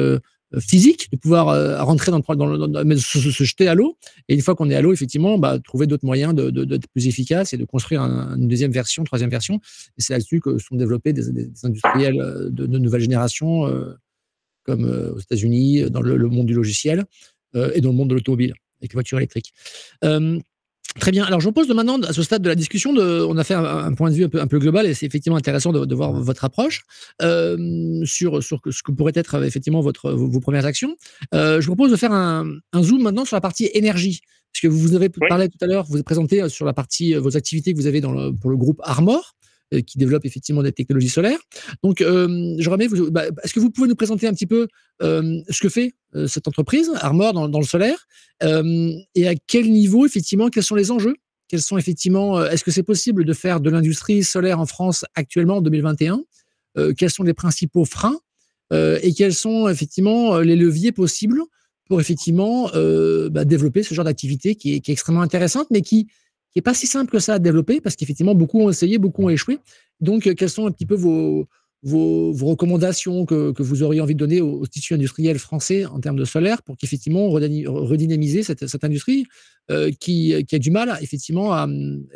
physique, 0.60 1.10
de 1.12 1.18
pouvoir 1.18 1.50
euh, 1.50 1.84
rentrer 1.84 2.12
dans, 2.12 2.20
dans, 2.20 2.68
dans 2.68 2.98
se, 2.98 3.44
jeter 3.44 3.68
à 3.68 3.76
l'eau. 3.76 3.98
Et 4.28 4.36
une 4.36 4.42
fois 4.42 4.56
qu'on 4.56 4.70
est 4.70 4.76
à 4.76 4.82
l'eau, 4.82 4.94
effectivement, 4.94 5.38
bah, 5.38 5.60
trouver 5.60 5.88
d'autres 5.88 6.06
moyens 6.06 6.34
d'être 6.34 6.52
de, 6.52 6.80
plus 6.94 7.08
efficace 7.08 7.54
et 7.54 7.58
de 7.58 7.66
construire 7.66 8.02
un, 8.02 8.36
une 8.38 8.48
deuxième 8.48 8.72
version, 8.72 9.04
troisième 9.04 9.30
version. 9.30 9.60
Et 9.98 10.02
c'est 10.02 10.14
là-dessus 10.14 10.40
que 10.40 10.58
sont 10.58 10.76
développés 10.76 11.14
des, 11.14 11.50
industriels 11.64 12.20
euh, 12.22 12.50
de, 12.50 12.66
nouvelle 12.78 13.02
génération, 13.02 13.68
euh, 13.68 13.94
comme 14.64 14.86
euh, 14.86 15.14
aux 15.14 15.20
États-Unis, 15.20 15.90
dans 15.90 16.02
le, 16.02 16.16
le, 16.16 16.28
monde 16.28 16.46
du 16.46 16.54
logiciel 16.54 17.06
euh, 17.56 17.72
et 17.74 17.82
dans 17.82 17.90
le 17.90 17.96
monde 17.96 18.10
de 18.10 18.16
l'automobile, 18.16 18.54
avec 18.80 18.92
les 18.92 18.96
voitures 18.96 19.18
électriques. 19.18 19.54
Très 21.00 21.12
bien. 21.12 21.26
Alors, 21.26 21.40
je 21.40 21.46
vous 21.46 21.52
pose 21.52 21.68
de 21.68 21.74
maintenant, 21.74 22.00
à 22.02 22.14
ce 22.14 22.24
stade 22.24 22.42
de 22.42 22.50
la 22.50 22.56
discussion, 22.56 22.94
de, 22.94 23.24
on 23.28 23.38
a 23.38 23.44
fait 23.44 23.54
un, 23.54 23.94
point 23.94 24.10
de 24.10 24.16
vue 24.16 24.26
un 24.26 24.30
peu, 24.30 24.42
un 24.42 24.48
peu 24.48 24.60
global 24.60 24.86
et 24.86 24.94
c'est 24.94 25.06
effectivement 25.06 25.38
intéressant 25.38 25.72
de, 25.72 25.96
voir 25.96 26.12
votre 26.12 26.44
approche 26.46 26.84
euh, 27.22 28.04
sur, 28.06 28.44
sur 28.44 28.60
ce 28.70 28.84
que 28.84 28.92
pourrait 28.92 29.14
être 29.16 29.44
effectivement 29.44 29.82
votre, 29.82 30.12
vos, 30.12 30.40
premières 30.40 30.66
actions. 30.66 30.96
Euh, 31.34 31.62
je 31.62 31.68
vous 31.68 31.76
propose 31.76 31.92
de 31.92 31.98
faire 31.98 32.12
un, 32.12 32.48
un, 32.74 32.84
zoom 32.84 33.02
maintenant 33.02 33.26
sur 33.26 33.36
la 33.36 33.42
partie 33.42 33.70
énergie. 33.74 34.22
Parce 34.54 34.62
que 34.62 34.68
vous 34.68 34.96
avez 34.96 35.10
parlé 35.10 35.50
tout 35.50 35.58
à 35.62 35.68
l'heure, 35.68 35.86
vous 35.88 35.98
êtes 35.98 36.06
présenté 36.06 36.50
sur 36.50 36.66
la 36.66 36.74
partie, 36.74 37.14
vos 37.14 37.38
activités 37.38 37.74
que 37.74 37.78
vous 37.78 37.86
avez 37.86 38.02
dans 38.02 38.12
le, 38.12 38.32
pour 38.32 38.50
le 38.50 38.58
groupe 38.58 38.82
Armor. 38.84 39.36
Euh, 39.74 39.82
qui 39.82 39.98
développe 39.98 40.24
effectivement 40.24 40.64
des 40.64 40.72
technologies 40.72 41.10
solaires. 41.10 41.40
Donc, 41.84 42.00
euh, 42.00 42.56
vous. 42.90 43.12
Bah, 43.12 43.26
est-ce 43.44 43.54
que 43.54 43.60
vous 43.60 43.70
pouvez 43.70 43.90
nous 43.90 43.96
présenter 43.96 44.26
un 44.26 44.32
petit 44.32 44.46
peu 44.46 44.70
euh, 45.02 45.42
ce 45.50 45.60
que 45.60 45.68
fait 45.68 45.94
cette 46.26 46.48
entreprise 46.48 46.90
Armor 47.02 47.34
dans, 47.34 47.60
le 47.60 47.66
solaire 47.66 48.08
et 48.42 49.28
à 49.28 49.36
quel 49.46 49.70
niveau 49.70 50.06
effectivement 50.06 50.48
Quels 50.48 50.64
sont 50.64 50.76
les 50.76 50.90
enjeux? 50.90 51.16
Quels 51.50 51.62
sont 51.62 51.78
effectivement 51.78 52.44
Est-ce 52.46 52.64
que 52.64 52.72
c'est 52.72 52.82
possible 52.82 53.26
de 53.26 53.34
faire 53.34 53.60
de 53.60 53.70
l'industrie 53.70 54.24
solaire 54.24 54.62
en 54.62 54.66
France 54.66 55.04
actuellement 55.16 55.58
en 55.58 55.62
2021 55.62 56.24
Quels 56.98 57.12
sont 57.12 57.24
les 57.24 57.34
principaux 57.34 57.84
freins? 57.84 58.18
Et 58.72 59.14
quels 59.16 59.36
sont 59.36 59.68
effectivement 59.68 60.40
les 60.40 60.56
leviers 60.56 60.94
possibles 60.94 61.42
pour 61.90 62.00
effectivement 62.00 62.72
bah, 63.30 63.44
développer 63.44 63.84
ce 63.84 63.94
genre 63.94 64.06
d'activité 64.06 64.56
qui 64.56 64.74
est, 64.74 64.90
extrêmement 64.90 65.22
intéressante, 65.22 65.68
mais 65.70 65.82
qui 65.82 66.08
n'est 66.58 66.62
pas 66.62 66.74
si 66.74 66.88
simple 66.88 67.12
que 67.12 67.20
ça 67.20 67.36
à 67.36 67.40
développer 67.40 67.82
parce 67.82 67.96
qu'effectivement, 67.96 68.36
beaucoup 68.36 68.62
ont 68.62 68.70
essayé, 68.70 68.98
beaucoup 68.98 69.24
ont 69.24 69.30
échoué. 69.30 69.60
Donc, 70.00 70.28
euh, 70.28 70.34
quelles 70.34 70.50
sont 70.50 70.68
un 70.68 70.72
petit 70.72 70.86
peu 70.86 70.96
vos, 70.96 71.48
vos, 71.84 72.34
recommandations 72.46 73.26
que, 73.26 73.52
que, 73.52 73.64
vous 73.64 73.84
auriez 73.84 74.02
envie 74.02 74.16
de 74.16 74.20
donner 74.20 74.42
au, 74.42 74.66
tissu 74.66 74.94
industriel 74.94 75.38
français 75.38 75.86
en 75.86 76.00
termes 76.00 76.18
de 76.18 76.26
solaire 76.26 76.64
pour 76.64 76.78
qu'effectivement 76.78 77.30
redynamiser 77.30 78.44
cette, 78.44 78.68
cette 78.68 78.84
industrie 78.84 79.26
euh, 79.70 79.92
qui, 80.00 80.34
qui, 80.46 80.56
a 80.56 80.60
du 80.60 80.72
mal, 80.72 80.98
effectivement, 81.02 81.54
à. 81.54 81.68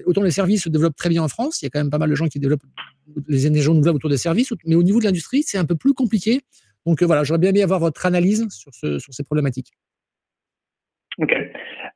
Autant 0.06 0.24
les 0.24 0.32
services 0.32 0.64
se 0.64 0.70
développent 0.70 0.96
très 0.96 1.10
bien 1.10 1.24
en 1.24 1.28
France, 1.28 1.62
il 1.62 1.66
y 1.66 1.68
a 1.68 1.70
quand 1.70 1.80
même 1.80 1.90
pas 1.90 2.00
mal 2.00 2.10
de 2.10 2.16
gens 2.16 2.28
qui 2.28 2.40
développent 2.40 2.64
les 3.28 3.46
énergies 3.46 3.68
renouvelables 3.68 3.98
autour 3.98 4.10
des 4.10 4.18
services, 4.18 4.54
mais 4.66 4.76
au 4.76 4.84
niveau 4.84 5.00
de 5.00 5.06
l'industrie, 5.06 5.44
c'est 5.44 5.58
un 5.58 5.66
peu 5.66 5.76
plus 5.76 5.94
compliqué. 5.94 6.42
Donc 6.86 7.02
euh, 7.02 7.06
voilà, 7.06 7.24
j'aurais 7.24 7.40
bien 7.40 7.52
aimé 7.52 7.62
avoir 7.62 7.80
votre 7.80 8.06
analyse 8.06 8.48
sur, 8.50 8.74
ce, 8.74 8.98
sur 9.00 9.14
ces 9.14 9.24
problématiques. 9.24 9.72
Ok. 11.20 11.32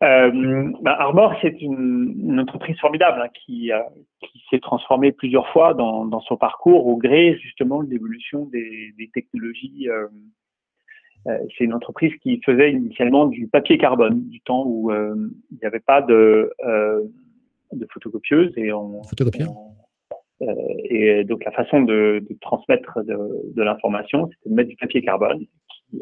Euh, 0.03 0.71
bah, 0.81 0.95
Armor, 0.99 1.35
c'est 1.41 1.61
une, 1.61 2.15
une, 2.19 2.39
entreprise 2.39 2.77
formidable 2.79 3.21
hein, 3.21 3.29
qui, 3.33 3.71
euh, 3.71 3.79
qui 4.21 4.41
s'est 4.49 4.59
transformée 4.59 5.11
plusieurs 5.11 5.47
fois 5.49 5.73
dans, 5.73 6.05
dans, 6.05 6.21
son 6.21 6.37
parcours 6.37 6.87
au 6.87 6.97
gré 6.97 7.37
justement 7.41 7.83
de 7.83 7.89
l'évolution 7.89 8.45
des, 8.45 8.93
des, 8.97 9.09
technologies. 9.13 9.87
Euh, 9.89 10.07
c'est 11.57 11.63
une 11.63 11.73
entreprise 11.73 12.13
qui 12.21 12.39
faisait 12.45 12.71
initialement 12.71 13.25
du 13.25 13.47
papier 13.47 13.77
carbone, 13.77 14.29
du 14.29 14.41
temps 14.41 14.63
où 14.65 14.91
il 14.91 15.57
n'y 15.59 15.65
avait 15.65 15.79
pas 15.79 16.03
de, 16.03 16.53
de 17.71 17.87
photocopieuse 17.91 18.53
et 18.57 18.71
on, 18.71 19.01
et 20.39 21.23
donc 21.23 21.43
la 21.43 21.51
façon 21.51 21.81
de, 21.81 22.23
de 22.29 22.37
transmettre 22.41 23.03
de, 23.03 23.17
de 23.55 23.63
l'information, 23.63 24.29
c'était 24.29 24.49
de 24.49 24.53
mettre 24.53 24.69
du 24.69 24.75
papier 24.75 25.01
carbone 25.01 25.39
qui 25.39 25.99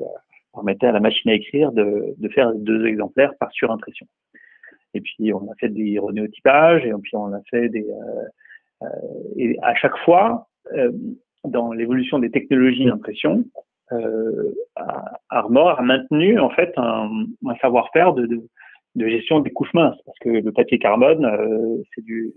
permettait 0.54 0.88
à 0.88 0.92
la 0.92 1.00
machine 1.00 1.32
à 1.32 1.34
écrire 1.34 1.72
de, 1.72 2.16
faire 2.34 2.54
deux 2.54 2.86
exemplaires 2.86 3.34
par 3.40 3.52
surimpression. 3.52 4.08
Et 4.94 5.02
puis 5.02 5.34
on 5.34 5.52
a 5.52 5.56
fait 5.60 5.70
des 5.70 5.98
renéotypages 6.00 6.86
et 6.86 6.94
puis 7.02 7.16
on 7.16 7.34
a 7.34 7.42
fait 7.50 7.70
des 7.70 7.86
euh, 7.90 8.84
euh, 8.84 8.88
et 9.38 9.58
à 9.64 9.74
chaque 9.76 9.98
fois 10.06 10.48
euh, 10.74 10.92
dans 11.44 11.74
l'évolution 11.74 12.20
des 12.20 12.30
technologies 12.30 12.86
d'impression, 12.86 13.44
Armor 15.30 15.80
a 15.80 15.84
maintenu 15.84 16.40
en 16.40 16.50
fait 16.50 16.74
un, 16.78 17.26
savoir-faire 17.62 18.14
de, 18.14 18.42
gestion 18.96 19.40
des 19.40 19.52
couches 19.52 19.74
minces 19.74 20.00
parce 20.06 20.18
que 20.20 20.30
le 20.30 20.52
papier 20.52 20.80
carbone 20.80 21.84
c'est 21.94 22.08
une 22.08 22.32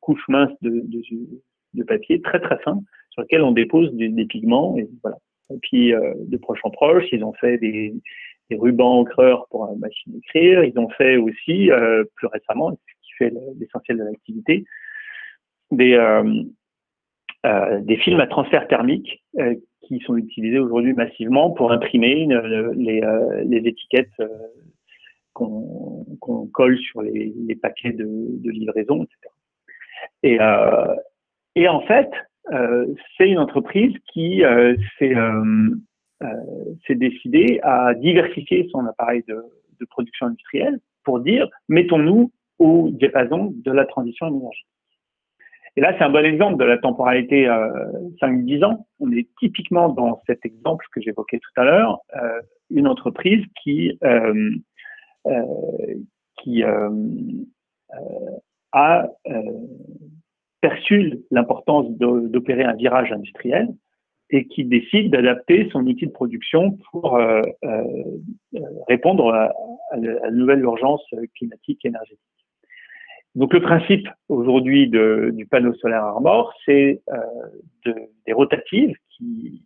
couche 0.00 0.26
mince 0.28 0.50
de, 0.62 1.82
papier 1.84 2.20
très 2.20 2.40
très 2.40 2.58
fin 2.60 2.80
sur 3.10 3.22
lequel 3.22 3.42
on 3.42 3.52
dépose 3.52 3.92
des, 3.94 4.08
des 4.08 4.24
pigments 4.24 4.76
et 4.76 4.88
voilà. 5.02 5.18
Et 5.50 5.58
puis, 5.62 5.94
euh, 5.94 6.14
de 6.18 6.36
proche 6.36 6.60
en 6.64 6.70
proche, 6.70 7.04
ils 7.12 7.24
ont 7.24 7.32
fait 7.34 7.58
des, 7.58 7.94
des 8.50 8.56
rubans 8.56 9.00
encreurs 9.00 9.46
pour 9.50 9.66
la 9.66 9.74
machine 9.74 10.12
d'écrire. 10.12 10.64
Ils 10.64 10.78
ont 10.78 10.88
fait 10.90 11.16
aussi, 11.16 11.70
euh, 11.70 12.04
plus 12.16 12.26
récemment, 12.28 12.70
ce 12.70 12.92
qui 13.02 13.12
fait 13.18 13.32
l'essentiel 13.58 13.98
de 13.98 14.04
l'activité, 14.04 14.64
des, 15.70 15.94
euh, 15.94 17.80
des 17.80 17.96
films 17.96 18.20
à 18.20 18.26
transfert 18.26 18.68
thermique 18.68 19.22
qui 19.82 19.98
sont 20.00 20.16
utilisés 20.16 20.58
aujourd'hui 20.58 20.92
massivement 20.92 21.50
pour 21.50 21.72
imprimer 21.72 22.28
les, 22.74 23.62
étiquettes 23.66 24.12
qu'on 25.32 26.46
colle 26.52 26.78
sur 26.78 27.02
les, 27.02 27.56
paquets 27.60 27.92
de, 27.92 28.48
livraison, 28.48 29.04
etc. 29.04 30.38
Et, 31.56 31.68
en 31.68 31.80
fait, 31.82 32.10
c'est 32.50 33.28
une 33.28 33.38
entreprise 33.38 33.94
qui 34.12 34.44
euh, 34.44 34.76
euh, 35.02 35.64
s'est 36.86 36.94
décidée 36.94 37.60
à 37.62 37.94
diversifier 37.94 38.68
son 38.70 38.86
appareil 38.86 39.22
de, 39.28 39.42
de 39.80 39.86
production 39.86 40.26
industrielle 40.26 40.78
pour 41.04 41.20
dire 41.20 41.48
mettons-nous 41.68 42.32
au 42.58 42.90
diapason 42.92 43.52
de 43.56 43.72
la 43.72 43.84
transition 43.86 44.28
énergétique. 44.28 44.66
Et 45.76 45.80
là, 45.80 45.94
c'est 45.96 46.04
un 46.04 46.10
bon 46.10 46.24
exemple 46.24 46.58
de 46.58 46.64
la 46.64 46.76
temporalité 46.76 47.48
euh, 47.48 47.70
5-10 48.20 48.64
ans. 48.64 48.86
On 49.00 49.10
est 49.10 49.26
typiquement 49.40 49.88
dans 49.88 50.20
cet 50.26 50.44
exemple 50.44 50.84
que 50.92 51.00
j'évoquais 51.00 51.38
tout 51.38 51.60
à 51.60 51.64
l'heure, 51.64 51.98
euh, 52.16 52.40
une 52.70 52.86
entreprise 52.86 53.44
qui, 53.62 53.98
euh, 54.04 54.50
qui 56.42 56.62
a 58.72 59.08
perçu 60.62 61.18
l'importance 61.30 61.90
d'opérer 61.98 62.62
un 62.64 62.74
virage 62.74 63.12
industriel 63.12 63.68
et 64.30 64.46
qui 64.46 64.64
décide 64.64 65.10
d'adapter 65.10 65.68
son 65.72 65.86
outil 65.86 66.06
de 66.06 66.12
production 66.12 66.78
pour 66.90 67.16
euh, 67.16 67.42
euh, 67.64 67.84
répondre 68.88 69.28
à, 69.28 69.52
la 69.98 70.30
nouvelle 70.30 70.60
urgence 70.60 71.04
climatique 71.36 71.84
et 71.84 71.88
énergétique. 71.88 72.18
Donc 73.34 73.52
le 73.52 73.60
principe 73.60 74.08
aujourd'hui 74.28 74.88
du 74.88 75.46
panneau 75.50 75.74
solaire 75.74 76.04
Armor, 76.04 76.54
c'est 76.64 77.02
euh, 77.12 77.92
des 78.26 78.32
rotatives 78.32 78.96
qui 79.10 79.62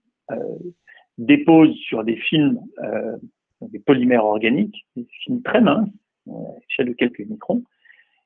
déposent 1.18 1.76
sur 1.87 2.02
des 2.02 2.16
films, 2.16 2.59
des 3.61 3.78
polymères 3.78 4.24
organiques, 4.24 4.85
des 4.96 5.06
films 5.22 5.42
très 5.42 5.61
minces, 5.61 5.88
à 6.28 6.32
l'échelle 6.61 6.88
de 6.88 6.92
quelques 6.92 7.20
microns, 7.20 7.62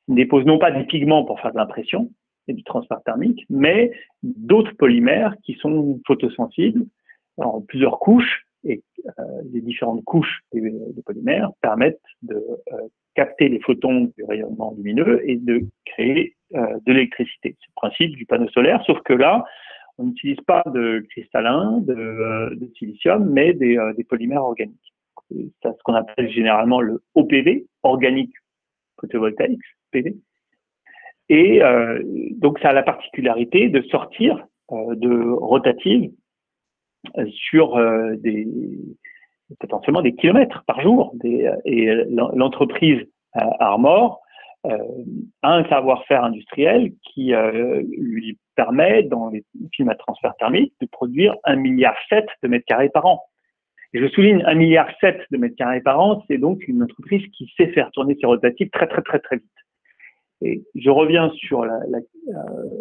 ils 0.09 0.15
déposent 0.15 0.47
non 0.47 0.59
pas 0.59 0.71
des 0.71 0.85
pigments 0.85 1.25
pour 1.25 1.41
faire 1.41 1.53
de 1.53 1.59
l'impression, 1.59 2.11
du 2.49 2.63
transfert 2.65 3.03
thermique, 3.05 3.45
mais 3.49 3.93
d'autres 4.23 4.75
polymères 4.77 5.35
qui 5.43 5.55
sont 5.55 6.01
photosensibles 6.07 6.85
en 7.37 7.61
plusieurs 7.61 7.99
couches 7.99 8.47
et 8.65 8.83
euh, 9.19 9.23
les 9.53 9.61
différentes 9.61 10.05
couches 10.05 10.41
des, 10.53 10.71
polymères 11.05 11.51
permettent 11.63 12.01
de 12.23 12.35
euh, 12.35 12.77
capter 13.15 13.49
les 13.49 13.61
photons 13.61 14.13
du 14.17 14.25
rayonnement 14.25 14.75
lumineux 14.77 15.23
et 15.29 15.37
de 15.37 15.63
créer 15.87 16.37
euh, 16.55 16.79
de 16.87 16.93
l'électricité. 16.93 17.57
C'est 17.59 17.69
le 17.69 17.75
principe 17.77 18.17
du 18.17 18.27
panneau 18.27 18.49
solaire, 18.51 18.83
sauf 18.87 19.01
que 19.03 19.15
là, 19.15 19.45
on 19.99 20.05
n'utilise 20.05 20.41
pas 20.47 20.63
de 20.67 21.07
cristallin, 21.11 21.79
de, 21.81 22.71
silicium, 22.79 23.29
mais 23.31 23.53
des, 23.53 23.79
des 23.97 24.05
polymères 24.05 24.45
organiques. 24.45 24.95
C'est 25.31 25.51
ce 25.63 25.83
qu'on 25.85 25.95
appelle 25.95 26.31
généralement 26.31 26.81
le 26.81 27.03
OPV, 27.15 27.67
organique 27.83 28.35
photovoltaïque, 29.01 29.61
PV. 29.91 30.17
Et 31.31 31.63
euh, 31.63 32.01
donc, 32.33 32.59
ça 32.59 32.71
a 32.71 32.73
la 32.73 32.83
particularité 32.83 33.69
de 33.69 33.83
sortir 33.83 34.45
euh, 34.73 34.97
de 34.97 35.31
rotative 35.31 36.11
euh, 37.17 37.25
sur 37.49 37.79
des 38.19 38.47
potentiellement 39.59 40.03
des 40.03 40.15
kilomètres 40.15 40.63
par 40.67 40.81
jour. 40.81 41.15
Et 41.65 41.89
l'entreprise 42.35 43.01
Armor 43.33 44.21
a 44.65 44.77
un 45.43 45.65
savoir-faire 45.69 46.23
industriel 46.23 46.93
qui 47.03 47.33
lui 47.99 48.39
permet, 48.55 49.03
dans 49.03 49.31
les 49.31 49.45
films 49.75 49.89
à 49.89 49.97
transfert 49.97 50.35
thermique, 50.39 50.73
de 50.81 50.87
produire 50.87 51.35
un 51.43 51.57
milliard 51.57 51.97
sept 52.09 52.29
de 52.45 52.49
mètres 52.49 52.67
carrés 52.67 52.91
par 52.91 53.07
an. 53.07 53.25
Et 53.93 53.99
je 53.99 54.07
souligne 54.09 54.45
un 54.47 54.55
milliard 54.55 54.89
sept 55.01 55.21
de 55.33 55.37
mètres 55.37 55.57
carrés 55.57 55.81
par 55.81 55.99
an, 55.99 56.23
c'est 56.29 56.39
donc 56.39 56.69
une 56.69 56.85
entreprise 56.85 57.27
qui 57.37 57.53
sait 57.57 57.73
faire 57.73 57.91
tourner 57.91 58.17
ses 58.21 58.27
rotatives 58.27 58.71
très 58.71 58.87
très 58.87 59.03
très 59.03 59.19
très 59.19 59.37
vite. 59.37 59.51
Et 60.43 60.63
je 60.75 60.91
reviens 60.91 61.31
sur 61.37 61.65
la, 61.65 61.79
la, 61.89 61.99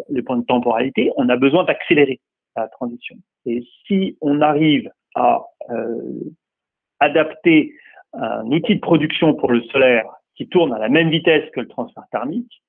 les 0.10 0.22
points 0.22 0.38
de 0.38 0.46
temporalité. 0.46 1.12
On 1.18 1.28
a 1.30 1.36
besoin 1.36 1.64
d'accélérer 1.66 2.20
la 2.56 2.68
transition. 2.68 3.16
Et 3.46 3.64
si 3.86 4.18
on 4.22 4.42
arrive 4.42 4.90
à 5.16 5.42
euh, 5.70 6.22
adapter 7.00 7.74
un 8.14 8.46
outil 8.48 8.76
de 8.76 8.80
production 8.80 9.34
pour 9.36 9.52
le 9.52 9.62
solaire 9.64 10.06
qui 10.36 10.48
tourne 10.48 10.74
à 10.74 10.80
la 10.80 10.90
même 10.90 11.10
vitesse 11.10 11.50
que 11.54 11.60
le 11.60 11.68
transfert 11.68 12.04
thermique 12.12 12.62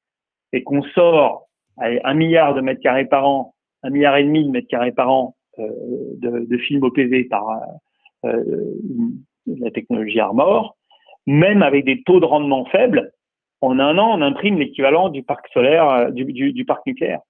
et 0.53 0.63
qu'on 0.63 0.83
sort 0.83 1.49
un 1.79 2.15
milliard 2.15 2.55
de 2.55 2.61
mètres 2.61 2.83
carrés 2.83 3.07
par 3.07 3.27
an, 3.27 3.55
un 3.83 3.91
milliard 3.91 4.17
et 4.17 4.25
demi 4.25 4.45
de 4.45 4.51
mètres 4.51 4.69
carrés 4.69 4.93
par 4.93 5.11
an 5.11 5.37
euh, 5.59 5.69
de, 6.19 6.47
de 6.47 6.59
films 6.59 6.83
OPV 6.85 7.25
par 7.25 7.63
euh, 8.25 8.45
la 9.47 9.71
technologie 9.71 10.21
Armor, 10.21 10.77
même 11.27 11.63
avec 11.63 11.85
des 11.85 12.03
taux 12.03 12.21
de 12.21 12.27
rendement 12.27 12.65
faibles, 12.67 13.13
en 13.61 13.79
un 13.79 13.99
an, 13.99 14.19
on 14.19 14.23
imprime 14.23 14.59
l'équivalent 14.59 15.09
du 15.09 15.23
parc 15.23 15.49
solaire, 15.53 15.89
euh, 15.89 16.11
du, 16.11 16.65
parc 16.65 16.87
nucléaire 16.87 17.21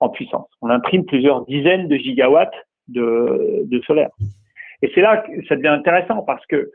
en 0.00 0.08
puissance. 0.08 0.48
On 0.60 0.70
imprime 0.70 1.04
plusieurs 1.04 1.44
dizaines 1.46 1.88
de 1.88 1.96
gigawatts 1.96 2.54
de, 2.88 3.82
solaire. 3.86 4.10
Et 4.82 4.90
c'est 4.94 5.00
là 5.00 5.18
que 5.18 5.44
ça 5.46 5.56
devient 5.56 5.68
intéressant 5.68 6.22
parce 6.22 6.44
que 6.46 6.56
euh, 6.56 6.70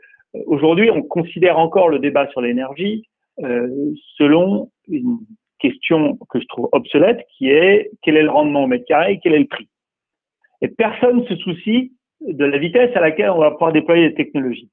aujourd'hui, 0.46 0.90
on 0.90 1.02
considère 1.02 1.58
encore 1.58 1.88
le 1.88 1.98
débat 1.98 2.28
sur 2.28 2.40
l'énergie 2.40 3.04
euh, 3.42 3.68
selon 4.16 4.70
une 4.88 5.18
question 5.58 6.18
que 6.30 6.40
je 6.40 6.46
trouve 6.46 6.68
obsolète, 6.72 7.24
qui 7.36 7.50
est 7.50 7.90
quel 8.02 8.16
est 8.16 8.22
le 8.22 8.30
rendement 8.30 8.64
au 8.64 8.66
mètre 8.66 8.86
carré 8.86 9.12
et 9.12 9.20
quel 9.22 9.34
est 9.34 9.40
le 9.40 9.46
prix. 9.46 9.68
Et 10.62 10.68
personne 10.68 11.26
se 11.26 11.36
soucie 11.36 11.92
de 12.20 12.44
la 12.44 12.58
vitesse 12.58 12.94
à 12.96 13.00
laquelle 13.00 13.30
on 13.30 13.38
va 13.38 13.50
pouvoir 13.50 13.72
déployer 13.72 14.08
les 14.08 14.14
technologies. 14.14 14.70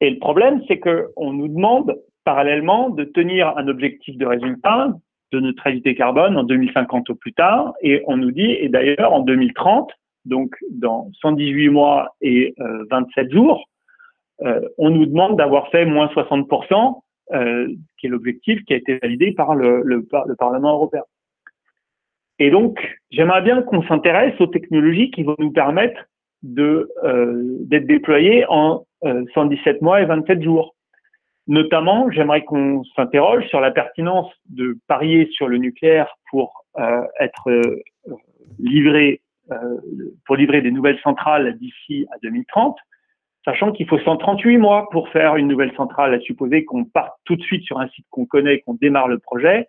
Et 0.00 0.10
le 0.10 0.18
problème, 0.18 0.62
c'est 0.66 0.78
qu'on 0.78 1.32
nous 1.32 1.48
demande 1.48 1.96
parallèlement 2.24 2.90
de 2.90 3.04
tenir 3.04 3.56
un 3.56 3.68
objectif 3.68 4.16
de 4.16 4.26
résultat 4.26 4.88
de 5.32 5.40
neutralité 5.40 5.94
carbone 5.94 6.36
en 6.36 6.44
2050 6.44 7.10
au 7.10 7.14
plus 7.14 7.32
tard, 7.32 7.72
et 7.80 8.02
on 8.06 8.16
nous 8.18 8.30
dit, 8.30 8.52
et 8.52 8.68
d'ailleurs 8.68 9.12
en 9.12 9.20
2030, 9.20 9.90
donc 10.24 10.54
dans 10.70 11.10
118 11.20 11.68
mois 11.70 12.14
et 12.20 12.54
27 12.90 13.26
euh, 13.26 13.30
jours, 13.30 13.64
euh, 14.42 14.60
on 14.78 14.90
nous 14.90 15.06
demande 15.06 15.36
d'avoir 15.36 15.68
fait 15.70 15.84
moins 15.84 16.06
60%, 16.06 17.00
euh, 17.32 17.68
qui 17.98 18.06
est 18.06 18.10
l'objectif 18.10 18.62
qui 18.64 18.74
a 18.74 18.76
été 18.76 18.98
validé 18.98 19.32
par 19.32 19.54
le, 19.54 19.82
le, 19.84 20.06
le 20.26 20.36
Parlement 20.36 20.74
européen. 20.74 21.02
Et 22.38 22.50
donc, 22.50 22.78
j'aimerais 23.10 23.42
bien 23.42 23.62
qu'on 23.62 23.82
s'intéresse 23.84 24.38
aux 24.40 24.46
technologies 24.46 25.10
qui 25.10 25.22
vont 25.22 25.36
nous 25.38 25.52
permettre 25.52 26.00
d'être 26.42 27.86
déployées 27.86 28.44
en 28.48 28.84
117 29.34 29.80
mois 29.80 30.02
et 30.02 30.06
27 30.06 30.42
jours. 30.42 30.71
Notamment, 31.48 32.08
j'aimerais 32.10 32.44
qu'on 32.44 32.84
s'interroge 32.96 33.46
sur 33.48 33.60
la 33.60 33.72
pertinence 33.72 34.30
de 34.48 34.78
parier 34.86 35.28
sur 35.32 35.48
le 35.48 35.58
nucléaire 35.58 36.16
pour 36.30 36.64
euh, 36.78 37.02
être 37.18 37.50
euh, 37.50 37.82
livré, 38.60 39.22
euh, 39.50 39.80
pour 40.24 40.36
livrer 40.36 40.62
des 40.62 40.70
nouvelles 40.70 41.00
centrales 41.00 41.58
d'ici 41.58 42.06
à 42.12 42.18
2030, 42.22 42.76
sachant 43.44 43.72
qu'il 43.72 43.88
faut 43.88 43.98
138 43.98 44.56
mois 44.56 44.88
pour 44.90 45.08
faire 45.08 45.34
une 45.34 45.48
nouvelle 45.48 45.74
centrale, 45.74 46.14
à 46.14 46.20
supposer 46.20 46.64
qu'on 46.64 46.84
parte 46.84 47.18
tout 47.24 47.34
de 47.34 47.42
suite 47.42 47.64
sur 47.64 47.80
un 47.80 47.88
site 47.88 48.06
qu'on 48.10 48.24
connaît, 48.24 48.60
qu'on 48.60 48.74
démarre 48.74 49.08
le 49.08 49.18
projet. 49.18 49.68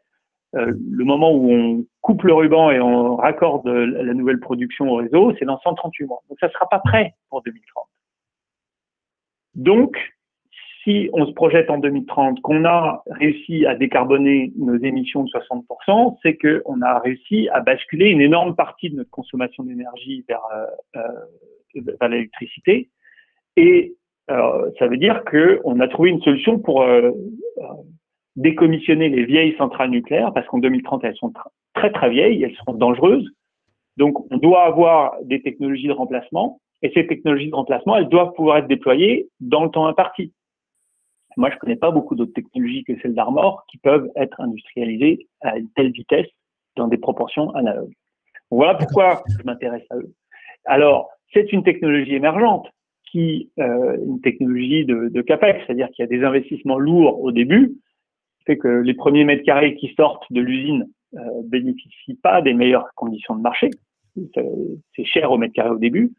le 0.53 1.03
moment 1.03 1.31
où 1.31 1.51
on 1.51 1.85
coupe 2.01 2.21
le 2.21 2.33
ruban 2.33 2.69
et 2.69 2.79
on 2.79 3.15
raccorde 3.15 3.67
la 3.67 4.13
nouvelle 4.13 4.39
production 4.39 4.91
au 4.91 4.97
réseau, 4.97 5.33
c'est 5.39 5.45
dans 5.45 5.59
138 5.59 6.05
mois. 6.05 6.21
Donc 6.29 6.37
ça 6.39 6.47
ne 6.47 6.51
sera 6.51 6.69
pas 6.69 6.79
prêt 6.79 7.15
pour 7.31 7.41
2030. 7.41 7.87
Donc, 9.55 9.97
si 10.83 11.09
on 11.13 11.25
se 11.25 11.31
projette 11.31 11.69
en 11.69 11.77
2030 11.77 12.41
qu'on 12.41 12.65
a 12.65 13.03
réussi 13.07 13.65
à 13.65 13.75
décarboner 13.75 14.51
nos 14.57 14.77
émissions 14.77 15.23
de 15.23 15.29
60%, 15.29 16.17
c'est 16.21 16.37
qu'on 16.37 16.81
a 16.81 16.99
réussi 16.99 17.49
à 17.49 17.61
basculer 17.61 18.09
une 18.09 18.21
énorme 18.21 18.55
partie 18.55 18.89
de 18.89 18.97
notre 18.97 19.09
consommation 19.09 19.63
d'énergie 19.63 20.25
vers, 20.27 20.41
euh, 20.55 20.99
euh 20.99 22.07
l'électricité. 22.07 22.89
Et 23.55 23.95
euh, 24.29 24.69
ça 24.77 24.87
veut 24.87 24.97
dire 24.97 25.23
qu'on 25.23 25.79
a 25.79 25.87
trouvé 25.87 26.11
une 26.11 26.21
solution 26.21 26.59
pour 26.59 26.85
décommissionner 28.35 29.09
les 29.09 29.25
vieilles 29.25 29.55
centrales 29.57 29.89
nucléaires, 29.89 30.33
parce 30.33 30.47
qu'en 30.47 30.59
2030, 30.59 31.03
elles 31.03 31.15
sont 31.15 31.33
très 31.73 31.91
très 31.91 32.09
vieilles, 32.09 32.43
elles 32.43 32.55
sont 32.65 32.73
dangereuses. 32.73 33.29
Donc, 33.97 34.31
on 34.31 34.37
doit 34.37 34.63
avoir 34.63 35.15
des 35.23 35.41
technologies 35.41 35.87
de 35.87 35.93
remplacement, 35.93 36.59
et 36.81 36.91
ces 36.93 37.07
technologies 37.07 37.49
de 37.49 37.55
remplacement, 37.55 37.95
elles 37.95 38.09
doivent 38.09 38.33
pouvoir 38.33 38.57
être 38.57 38.67
déployées 38.67 39.29
dans 39.39 39.63
le 39.63 39.69
temps 39.69 39.87
imparti. 39.87 40.33
Moi, 41.37 41.49
je 41.51 41.57
connais 41.57 41.75
pas 41.75 41.91
beaucoup 41.91 42.15
d'autres 42.15 42.33
technologies 42.33 42.83
que 42.83 42.93
celles 43.01 43.15
d'Armor 43.15 43.65
qui 43.69 43.77
peuvent 43.77 44.09
être 44.15 44.39
industrialisées 44.41 45.27
à 45.41 45.57
une 45.57 45.69
telle 45.71 45.91
vitesse 45.91 46.27
dans 46.75 46.87
des 46.87 46.97
proportions 46.97 47.51
analogues. 47.51 47.93
Voilà 48.51 48.75
pourquoi 48.75 49.23
je 49.39 49.43
m'intéresse 49.45 49.85
à 49.89 49.97
eux. 49.97 50.13
Alors, 50.65 51.09
c'est 51.33 51.51
une 51.51 51.63
technologie 51.63 52.15
émergente 52.15 52.67
qui, 53.11 53.51
euh, 53.59 53.97
une 54.05 54.21
technologie 54.21 54.85
de, 54.85 55.09
de 55.09 55.21
capex, 55.21 55.59
c'est-à-dire 55.65 55.89
qu'il 55.89 56.03
y 56.03 56.07
a 56.07 56.17
des 56.17 56.23
investissements 56.23 56.79
lourds 56.79 57.21
au 57.21 57.31
début, 57.31 57.75
fait 58.45 58.57
que 58.57 58.67
les 58.67 58.93
premiers 58.93 59.23
mètres 59.23 59.43
carrés 59.43 59.75
qui 59.75 59.93
sortent 59.95 60.25
de 60.31 60.41
l'usine 60.41 60.89
euh, 61.15 61.19
bénéficient 61.45 62.15
pas 62.15 62.41
des 62.41 62.53
meilleures 62.53 62.89
conditions 62.95 63.35
de 63.35 63.41
marché. 63.41 63.69
C'est 64.95 65.05
cher 65.05 65.31
au 65.31 65.37
mètre 65.37 65.53
carré 65.53 65.71
au 65.71 65.79
début. 65.79 66.11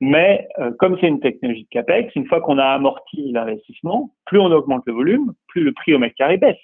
Mais 0.00 0.48
euh, 0.58 0.70
comme 0.78 0.96
c'est 1.00 1.08
une 1.08 1.20
technologie 1.20 1.64
de 1.64 1.68
CAPEX, 1.70 2.14
une 2.14 2.26
fois 2.26 2.40
qu'on 2.40 2.58
a 2.58 2.66
amorti 2.66 3.32
l'investissement, 3.32 4.14
plus 4.26 4.38
on 4.38 4.52
augmente 4.52 4.84
le 4.86 4.92
volume, 4.92 5.32
plus 5.48 5.62
le 5.62 5.72
prix 5.72 5.94
au 5.94 5.98
mètre 5.98 6.14
carré 6.14 6.36
baisse. 6.36 6.58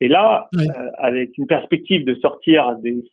Et 0.00 0.08
là, 0.08 0.48
euh, 0.56 0.90
avec 0.98 1.38
une 1.38 1.46
perspective 1.46 2.04
de 2.04 2.14
sortir 2.16 2.76
des 2.78 3.04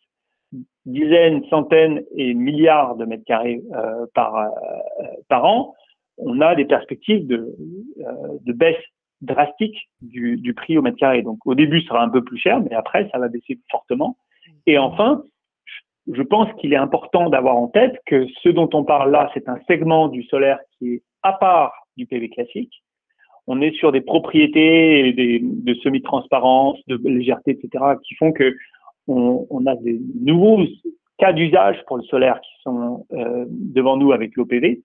dizaines, 0.85 1.43
centaines 1.49 2.01
et 2.15 2.33
milliards 2.33 2.95
de 2.95 3.05
mètres 3.05 3.25
carrés 3.25 3.61
euh, 3.75 4.07
par, 4.15 4.49
par 5.27 5.45
an, 5.45 5.75
on 6.17 6.41
a 6.41 6.55
des 6.55 6.65
perspectives 6.65 7.27
de, 7.27 7.55
de 8.41 8.53
baisse 8.53 8.83
drastique 9.21 9.89
du, 10.01 10.37
du 10.37 10.55
prix 10.55 10.79
au 10.79 10.81
mètre 10.81 10.97
carré. 10.97 11.21
Donc 11.21 11.45
au 11.45 11.53
début, 11.53 11.81
ça 11.81 11.89
sera 11.89 12.03
un 12.03 12.09
peu 12.09 12.23
plus 12.23 12.39
cher, 12.39 12.59
mais 12.59 12.73
après, 12.73 13.07
ça 13.11 13.19
va 13.19 13.27
baisser 13.27 13.59
fortement. 13.69 14.17
Et 14.65 14.79
enfin, 14.79 15.23
je 16.11 16.21
pense 16.21 16.51
qu'il 16.59 16.73
est 16.73 16.77
important 16.77 17.29
d'avoir 17.29 17.55
en 17.55 17.67
tête 17.67 17.99
que 18.05 18.25
ce 18.41 18.49
dont 18.49 18.69
on 18.73 18.83
parle 18.83 19.11
là, 19.11 19.29
c'est 19.33 19.47
un 19.47 19.59
segment 19.67 20.07
du 20.07 20.23
solaire 20.23 20.59
qui 20.77 20.95
est 20.95 21.03
à 21.23 21.33
part 21.33 21.73
du 21.97 22.05
PV 22.05 22.29
classique. 22.29 22.83
On 23.47 23.61
est 23.61 23.75
sur 23.75 23.91
des 23.91 24.01
propriétés 24.01 25.13
de 25.13 25.73
semi-transparence, 25.75 26.77
de 26.87 26.99
légèreté, 27.07 27.51
etc., 27.51 27.83
qui 28.03 28.15
font 28.15 28.31
que 28.31 28.55
on 29.07 29.65
a 29.65 29.75
des 29.75 29.99
nouveaux 30.21 30.59
cas 31.17 31.33
d'usage 31.33 31.77
pour 31.87 31.97
le 31.97 32.03
solaire 32.03 32.39
qui 32.41 32.51
sont 32.63 33.05
euh, 33.11 33.45
devant 33.49 33.97
nous 33.97 34.11
avec 34.11 34.35
l'OPV. 34.35 34.81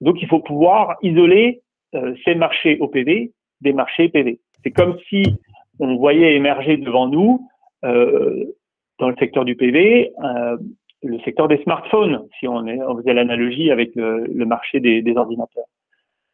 Donc, 0.00 0.22
il 0.22 0.28
faut 0.28 0.40
pouvoir 0.40 0.96
isoler 1.02 1.60
euh, 1.94 2.14
ces 2.24 2.34
marchés 2.34 2.78
OPV 2.80 3.32
des 3.60 3.72
marchés 3.72 4.08
PV. 4.08 4.38
C'est 4.62 4.70
comme 4.70 4.96
si 5.08 5.24
on 5.80 5.96
voyait 5.96 6.36
émerger 6.36 6.76
devant 6.76 7.08
nous 7.08 7.48
euh, 7.84 8.44
dans 8.98 9.08
le 9.08 9.16
secteur 9.18 9.44
du 9.44 9.56
PV, 9.56 10.12
euh, 10.22 10.56
le 11.02 11.18
secteur 11.20 11.48
des 11.48 11.62
smartphones, 11.62 12.26
si 12.38 12.48
on, 12.48 12.64
faisait 12.96 13.14
l'analogie 13.14 13.70
avec 13.70 13.94
le, 13.94 14.44
marché 14.44 14.80
des, 14.80 15.16
ordinateurs. 15.16 15.64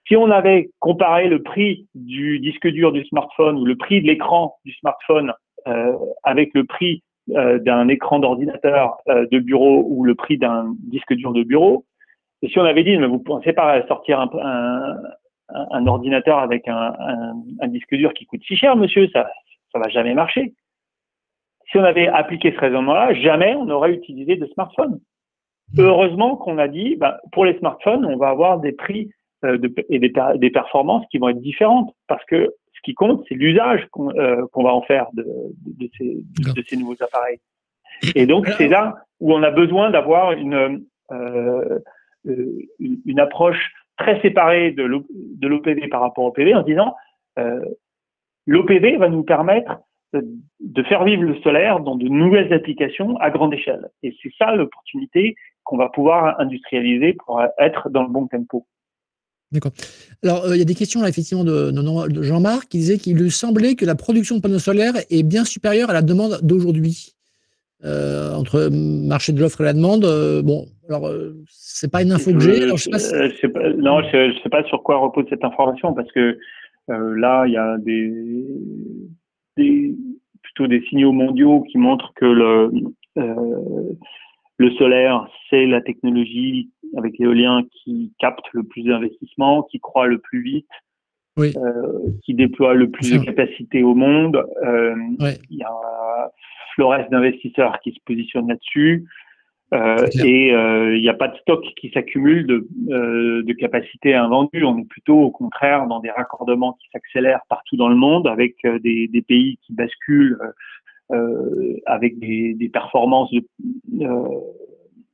Si 0.07 0.17
on 0.17 0.31
avait 0.31 0.71
comparé 0.81 1.29
le 1.29 1.43
prix 1.43 1.87
du 1.95 2.39
disque 2.41 2.69
dur 2.69 2.93
du 2.93 3.05
smartphone 3.05 3.59
ou 3.59 3.65
le 3.65 3.77
prix 3.77 4.03
de 4.03 4.07
l'écran 4.07 4.57
du 4.65 4.73
smartphone 4.75 5.33
euh, 5.67 5.93
avec 6.23 6.51
le 6.55 6.65
prix 6.65 7.03
euh, 7.31 7.59
d'un 7.59 7.89
écran 7.89 8.19
d'ordinateur 8.19 8.99
de 9.07 9.39
bureau 9.39 9.85
ou 9.89 10.05
le 10.05 10.15
prix 10.15 10.39
d'un 10.39 10.75
disque 10.81 11.15
dur 11.15 11.33
de 11.33 11.43
bureau, 11.43 11.85
et 12.43 12.49
si 12.49 12.59
on 12.59 12.65
avait 12.65 12.85
dit, 12.85 12.97
mais 12.99 13.07
vous 13.07 13.21
pensez 13.21 13.55
pas 13.55 13.87
sortir 13.87 14.21
un, 14.21 15.87
ordinateur 15.87 16.39
avec 16.39 16.69
un, 16.69 16.95
disque 17.69 17.95
dur 17.95 18.12
qui 18.12 18.27
coûte 18.27 18.43
si 18.47 18.55
cher, 18.55 18.77
monsieur, 18.77 19.09
ça 19.15 19.27
ça 19.73 19.79
va 19.79 19.89
jamais 19.89 20.15
marcher 20.15 20.53
si 21.71 21.79
on 21.79 21.85
avait 21.85 22.09
appliqué 22.09 22.53
ce 22.53 22.61
raisonnement-là, 22.61 23.15
jamais 23.15 23.55
on 23.55 23.65
n'aurait 23.65 23.93
utilisé 23.93 24.37
de 24.37 24.47
smartphone. 24.47 25.01
Heureusement 25.79 26.37
qu'on 26.37 26.59
a 26.59 26.69
dit, 26.69 26.97
bah, 26.97 27.21
pour 27.33 27.45
les 27.45 27.59
smartphones, 27.59 28.05
on 28.05 28.17
va 28.17 28.29
avoir 28.29 28.61
des 28.61 28.73
prix 28.73 29.11
euh, 29.45 29.59
de, 29.59 29.73
et 29.89 29.99
des, 29.99 30.12
des, 30.37 30.51
performances 30.51 31.05
qui 31.11 31.19
vont 31.19 31.29
être 31.29 31.41
différentes, 31.41 31.93
parce 32.07 32.25
que 32.27 32.55
ce 32.75 32.81
qui 32.83 32.95
compte, 32.95 33.25
c'est 33.29 33.35
l'usage 33.35 33.87
qu'on 33.91 34.11
euh, 34.11 34.47
va 34.55 34.73
en 34.73 34.83
faire 34.83 35.07
de, 35.15 35.25
de, 35.67 35.89
ces, 35.99 36.17
de, 36.55 36.62
ces, 36.62 36.77
nouveaux 36.77 37.03
appareils. 37.03 37.41
Et 38.15 38.27
donc, 38.27 38.47
c'est 38.59 38.69
là 38.69 38.95
où 39.21 39.33
on 39.33 39.43
a 39.43 39.51
besoin 39.51 39.91
d'avoir 39.91 40.33
une, 40.33 40.85
euh, 41.12 41.79
une, 42.25 43.21
approche 43.21 43.73
très 43.97 44.21
séparée 44.21 44.73
de 44.73 44.85
l'OPV 45.47 45.89
par 45.89 46.01
rapport 46.01 46.25
au 46.25 46.33
PV 46.33 46.55
en 46.55 46.62
disant 46.62 46.95
l'OPV 48.47 48.97
va 48.97 49.09
nous 49.09 49.23
permettre 49.23 49.79
de 50.15 50.83
faire 50.85 51.05
vivre 51.05 51.23
le 51.23 51.41
solaire 51.41 51.81
dans 51.81 51.97
de 51.97 52.09
nouvelles 52.09 52.53
applications 52.53 53.17
à 53.19 53.31
grande 53.31 53.55
échelle. 53.55 53.89
Et 54.03 54.15
c'est 54.23 54.33
ça 54.39 54.55
l'opportunité 54.55 55.35
qu'on 55.62 55.77
va 55.77 55.89
pouvoir 55.89 56.39
industrialiser 56.41 57.15
pour 57.15 57.43
être 57.59 57.91
dans 57.91 58.03
le 58.03 58.11
bon 58.11 58.27
tempo. 58.27 58.67
D'accord. 59.53 59.73
Alors, 60.25 60.45
euh, 60.45 60.57
il 60.57 60.59
y 60.59 60.62
a 60.62 60.67
des 60.67 60.75
questions 60.75 61.01
là, 61.01 61.09
effectivement 61.09 61.45
de, 61.45 61.71
de 61.71 62.23
Jean-Marc 62.23 62.69
qui 62.69 62.79
disait 62.79 62.99
qu'il 62.99 63.17
lui 63.17 63.31
semblait 63.31 63.77
que 63.77 63.85
la 63.85 63.95
production 63.95 64.37
de 64.37 64.41
panneaux 64.41 64.59
solaires 64.59 64.95
est 65.11 65.23
bien 65.23 65.45
supérieure 65.45 65.91
à 65.91 65.93
la 65.93 66.03
demande 66.03 66.41
d'aujourd'hui. 66.43 67.15
Euh, 67.85 68.33
entre 68.33 68.71
marché 68.73 69.33
de 69.33 69.41
l'offre 69.41 69.61
et 69.61 69.65
la 69.65 69.75
demande, 69.75 70.07
euh, 70.07 70.41
bon, 70.41 70.65
alors 70.89 71.07
euh, 71.07 71.37
c'est 71.51 71.91
pas 71.91 72.03
une 72.03 72.12
info 72.12 72.33
que 72.33 72.41
j'ai. 72.41 72.61
non, 72.67 72.77
je 72.77 74.29
ne 74.29 74.43
sais 74.43 74.49
pas 74.49 74.65
sur 74.65 74.83
quoi 74.83 74.97
repose 74.97 75.27
cette 75.29 75.45
information 75.45 75.93
parce 75.93 76.11
que 76.12 76.39
là, 76.89 77.45
il 77.47 77.53
y 77.53 77.59
a 77.59 77.77
des, 77.77 78.11
des, 79.57 79.95
plutôt 80.43 80.67
des 80.67 80.83
signaux 80.89 81.13
mondiaux 81.13 81.63
qui 81.63 81.79
montrent 81.79 82.13
que 82.15 82.25
le, 82.25 82.71
euh, 83.19 83.93
le 84.59 84.71
solaire, 84.73 85.29
c'est 85.51 85.67
la 85.67 85.81
technologie 85.81 86.71
avec 86.97 87.19
l'éolien 87.19 87.63
qui 87.73 88.13
capte 88.19 88.45
le 88.53 88.63
plus 88.63 88.83
d'investissement, 88.83 89.63
qui 89.65 89.81
croît 89.81 90.07
le 90.07 90.19
plus 90.19 90.43
vite 90.43 90.69
qui 92.23 92.35
déploie 92.35 92.75
le 92.75 92.91
plus 92.91 93.11
de 93.11 93.19
capacités 93.19 93.83
au 93.83 93.95
monde. 93.95 94.41
Il 94.63 95.57
y 95.59 95.63
a 95.65 96.31
Flores 96.75 97.09
d'investisseurs 97.11 97.79
qui 97.81 97.93
se 97.93 97.99
positionnent 98.05 98.49
là-dessus. 98.49 99.05
Euh, 99.75 100.07
et 100.25 100.49
il 100.49 100.55
euh, 100.55 101.01
n'y 101.01 101.09
a 101.09 101.14
pas 101.14 101.29
de 101.29 101.37
stock 101.39 101.64
qui 101.81 101.91
s'accumule 101.91 102.47
de, 102.47 102.68
euh, 102.91 103.43
de 103.43 103.53
capacités 103.55 104.14
invendues. 104.14 104.64
On 104.64 104.79
est 104.79 104.89
plutôt 104.89 105.20
au 105.20 105.31
contraire 105.31 105.87
dans 105.87 106.01
des 106.01 106.11
raccordements 106.11 106.75
qui 106.75 106.89
s'accélèrent 106.93 107.43
partout 107.49 107.77
dans 107.77 107.89
le 107.89 107.97
monde 107.97 108.29
avec 108.29 108.57
des, 108.83 109.09
des, 109.09 109.22
pays 109.22 109.59
qui 109.62 109.72
basculent 109.72 110.39
avec 111.87 112.18
des, 112.18 112.55
des 112.55 112.68
performances 112.68 113.33
de, 113.33 113.45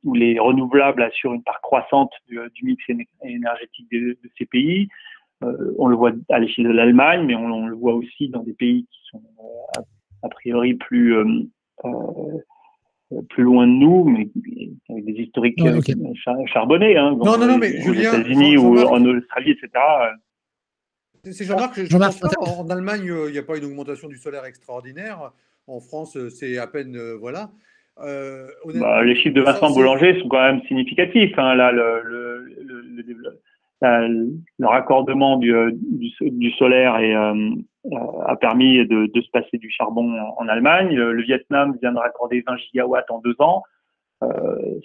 où 0.05 0.15
les 0.15 0.39
renouvelables 0.39 1.03
assurent 1.03 1.35
une 1.35 1.43
part 1.43 1.61
croissante 1.61 2.13
du, 2.29 2.39
mix 2.63 2.85
énergétique 3.23 3.87
de, 3.91 4.17
ces 4.37 4.47
pays. 4.47 4.89
on 5.79 5.87
le 5.87 5.97
voit 5.97 6.13
à 6.29 6.39
l'échelle 6.39 6.67
de 6.67 6.71
l'Allemagne, 6.71 7.25
mais 7.27 7.35
on, 7.35 7.67
le 7.67 7.75
voit 7.75 7.95
aussi 7.95 8.29
dans 8.29 8.43
des 8.43 8.55
pays 8.55 8.87
qui 8.91 9.01
sont 9.11 9.23
a, 10.23 10.29
priori 10.29 10.75
plus 10.75 11.15
plus 13.29 13.43
loin 13.43 13.67
de 13.67 13.73
nous, 13.73 14.05
mais 14.05 14.31
avec 14.89 15.05
des 15.05 15.23
historiques 15.23 15.61
euh, 15.63 15.81
charbonnés. 16.47 16.97
Hein, 16.97 17.17
non, 17.23 17.37
non, 17.39 17.47
non, 17.47 17.59
mais 17.59 17.87
aux 17.89 17.93
États-Unis 17.93 18.57
ou 18.57 18.79
en 18.79 19.05
Australie, 19.05 19.53
etc. 19.53 19.69
C'est 21.25 21.45
Jean-Marc, 21.45 21.75
je, 21.77 21.85
je 21.85 21.97
en, 21.97 22.69
Allemagne, 22.71 23.11
euh, 23.11 23.29
il 23.29 23.33
n'y 23.33 23.39
a 23.39 23.43
pas 23.43 23.59
une 23.59 23.65
augmentation 23.65 24.09
du 24.09 24.17
solaire 24.17 24.45
extraordinaire. 24.45 25.33
En 25.67 25.81
France, 25.81 26.17
euh, 26.17 26.31
c'est 26.31 26.57
à 26.59 26.67
peine. 26.67 26.99
voilà. 27.21 27.51
Bah, 27.97 29.05
les 29.05 29.15
chiffres 29.17 29.35
de 29.35 29.43
Vincent 29.43 29.71
Boulanger 29.73 30.19
sont 30.23 30.29
quand 30.29 30.41
même 30.41 30.63
significatifs. 30.67 31.39
Hein, 31.39 31.55
là, 31.55 31.71
le, 31.73 32.01
le, 32.03 32.45
le, 32.65 33.41
le 33.83 34.67
raccordement 34.67 35.37
du, 35.37 35.53
du, 36.21 36.51
solaire 36.53 36.97
est, 36.97 37.15
euh, 37.15 38.23
a 38.27 38.37
permis 38.37 38.87
de, 38.87 39.07
de, 39.07 39.21
se 39.21 39.31
passer 39.31 39.59
du 39.59 39.71
charbon 39.71 40.19
en, 40.37 40.49
Allemagne. 40.49 40.95
Le, 40.95 41.23
Vietnam 41.23 41.77
vient 41.81 41.93
de 41.93 41.99
raccorder 41.99 42.43
20 42.47 42.57
gigawatts 42.59 43.11
en 43.11 43.21
deux 43.21 43.37
ans. 43.39 43.63
Euh, 44.23 44.81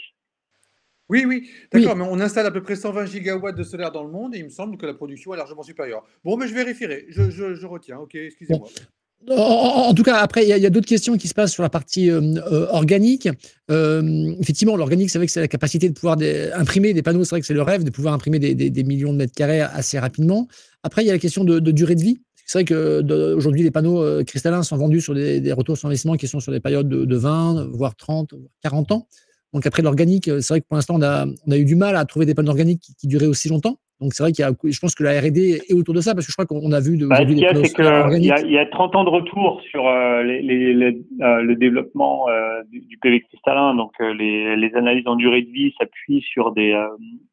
oui, 1.07 1.23
oui, 1.27 1.49
d'accord, 1.71 1.95
mais 1.95 2.05
on 2.09 2.19
installe 2.19 2.47
à 2.47 2.51
peu 2.51 2.63
près 2.63 2.75
120 2.75 3.05
gigawatts 3.05 3.55
de 3.55 3.63
solaire 3.63 3.91
dans 3.91 4.03
le 4.03 4.11
monde 4.11 4.33
et 4.33 4.39
il 4.39 4.45
me 4.45 4.49
semble 4.49 4.77
que 4.77 4.87
la 4.87 4.93
production 4.93 5.33
est 5.33 5.37
largement 5.37 5.61
supérieure. 5.61 6.03
Bon, 6.23 6.35
mais 6.35 6.47
je 6.47 6.55
vérifierai, 6.55 7.05
je, 7.09 7.29
je, 7.29 7.53
je 7.53 7.67
retiens, 7.67 7.99
ok, 7.99 8.15
excusez-moi. 8.15 8.67
En, 9.27 9.93
tout 9.95 10.03
cas, 10.03 10.17
après, 10.17 10.43
il 10.43 10.49
y 10.49 10.65
a, 10.65 10.69
d'autres 10.69 10.87
questions 10.87 11.17
qui 11.17 11.27
se 11.27 11.33
passent 11.33 11.53
sur 11.53 11.63
la 11.63 11.69
partie 11.69 12.11
euh, 12.11 12.67
organique. 12.69 13.27
Euh, 13.71 14.35
effectivement, 14.39 14.75
l'organique, 14.75 15.09
c'est 15.09 15.17
vrai 15.17 15.25
que 15.25 15.31
c'est 15.31 15.39
la 15.39 15.47
capacité 15.47 15.89
de 15.89 15.93
pouvoir 15.93 16.17
imprimer 16.53 16.93
des 16.93 17.01
panneaux. 17.01 17.23
C'est 17.23 17.31
vrai 17.31 17.41
que 17.41 17.47
c'est 17.47 17.55
le 17.55 17.63
rêve 17.63 17.83
de 17.83 17.89
pouvoir 17.89 18.13
imprimer 18.13 18.37
des, 18.39 18.83
millions 18.83 19.13
de 19.13 19.17
mètres 19.17 19.33
carrés 19.33 19.61
assez 19.61 19.97
rapidement. 19.97 20.47
Après, 20.83 21.03
il 21.03 21.07
y 21.07 21.09
a 21.09 21.13
la 21.13 21.19
question 21.19 21.43
de, 21.43 21.59
durée 21.71 21.95
de 21.95 22.03
vie. 22.03 22.19
C'est 22.45 22.59
vrai 22.59 22.65
qu'aujourd'hui, 22.65 23.63
les 23.63 23.71
panneaux 23.71 24.03
euh, 24.03 24.23
cristallins 24.23 24.61
sont 24.61 24.77
vendus 24.77 25.01
sur 25.01 25.15
des, 25.15 25.51
retours 25.53 25.77
sur 25.77 25.87
investissement 25.87 26.15
qui 26.15 26.27
sont 26.27 26.39
sur 26.39 26.51
des 26.51 26.59
périodes 26.59 26.87
de, 26.87 27.15
20, 27.15 27.69
voire 27.71 27.95
30, 27.95 28.35
40 28.61 28.91
ans. 28.91 29.07
Donc 29.53 29.65
après 29.65 29.81
l'organique, 29.81 30.27
euh, 30.27 30.41
c'est 30.41 30.53
vrai 30.53 30.61
que 30.61 30.67
pour 30.67 30.75
l'instant, 30.75 30.95
on 30.95 31.01
a, 31.01 31.25
eu 31.57 31.65
du 31.65 31.75
mal 31.75 31.95
à 31.95 32.05
trouver 32.05 32.25
des 32.25 32.35
panneaux 32.35 32.51
organiques 32.51 32.83
qui, 32.99 33.07
duraient 33.07 33.25
aussi 33.25 33.49
longtemps. 33.49 33.79
Donc 34.01 34.13
c'est 34.13 34.23
vrai 34.23 34.31
qu'il 34.31 34.43
y 34.43 34.47
a, 34.47 34.51
je 34.51 34.79
pense 34.79 34.93
que 34.93 35.03
la 35.03 35.19
R&D 35.19 35.61
est 35.69 35.73
autour 35.73 35.93
de 35.93 36.01
ça 36.01 36.13
parce 36.13 36.25
que 36.25 36.31
je 36.31 36.35
crois 36.35 36.45
qu'on 36.45 36.71
a 36.71 36.79
vu 36.79 36.97
de. 36.97 37.07
Bah, 37.07 37.17
ce 37.17 37.23
qu'il 37.23 37.39
y 37.39 37.45
a, 37.45 37.55
c'est 37.55 37.73
qu'il 37.73 38.51
y, 38.51 38.57
a 38.57 38.65
30 38.65 38.95
ans 38.95 39.03
de 39.05 39.09
retour 39.09 39.61
sur 39.69 39.87
euh, 39.87 40.21
le 40.21 41.55
développement 41.55 42.25
du, 42.69 42.97
PV 43.01 43.21
cristallin. 43.21 43.73
Donc 43.75 43.93
les, 43.99 44.71
analyses 44.75 45.07
en 45.07 45.15
durée 45.15 45.43
de 45.43 45.51
vie 45.51 45.73
s'appuient 45.79 46.21
sur 46.21 46.51
des, 46.51 46.77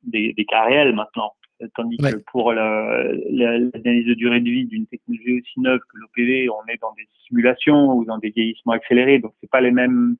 des, 0.04 0.32
des 0.34 0.44
cas 0.44 0.64
réels 0.64 0.94
maintenant 0.94 1.32
tandis 1.74 1.96
que 1.96 2.16
pour 2.30 2.52
l'analyse 2.52 4.06
de 4.06 4.14
durée 4.14 4.40
de 4.40 4.50
vie 4.50 4.64
d'une 4.66 4.86
technologie 4.86 5.40
aussi 5.40 5.60
neuve 5.60 5.80
que 5.80 5.98
l'OPV, 5.98 6.48
on 6.48 6.66
est 6.72 6.80
dans 6.80 6.92
des 6.92 7.06
simulations 7.26 7.94
ou 7.94 8.04
dans 8.04 8.18
des 8.18 8.30
vieillissements 8.30 8.72
accélérés, 8.72 9.18
donc 9.18 9.32
c'est 9.40 9.50
pas 9.50 9.60
les 9.60 9.70
mêmes 9.70 10.16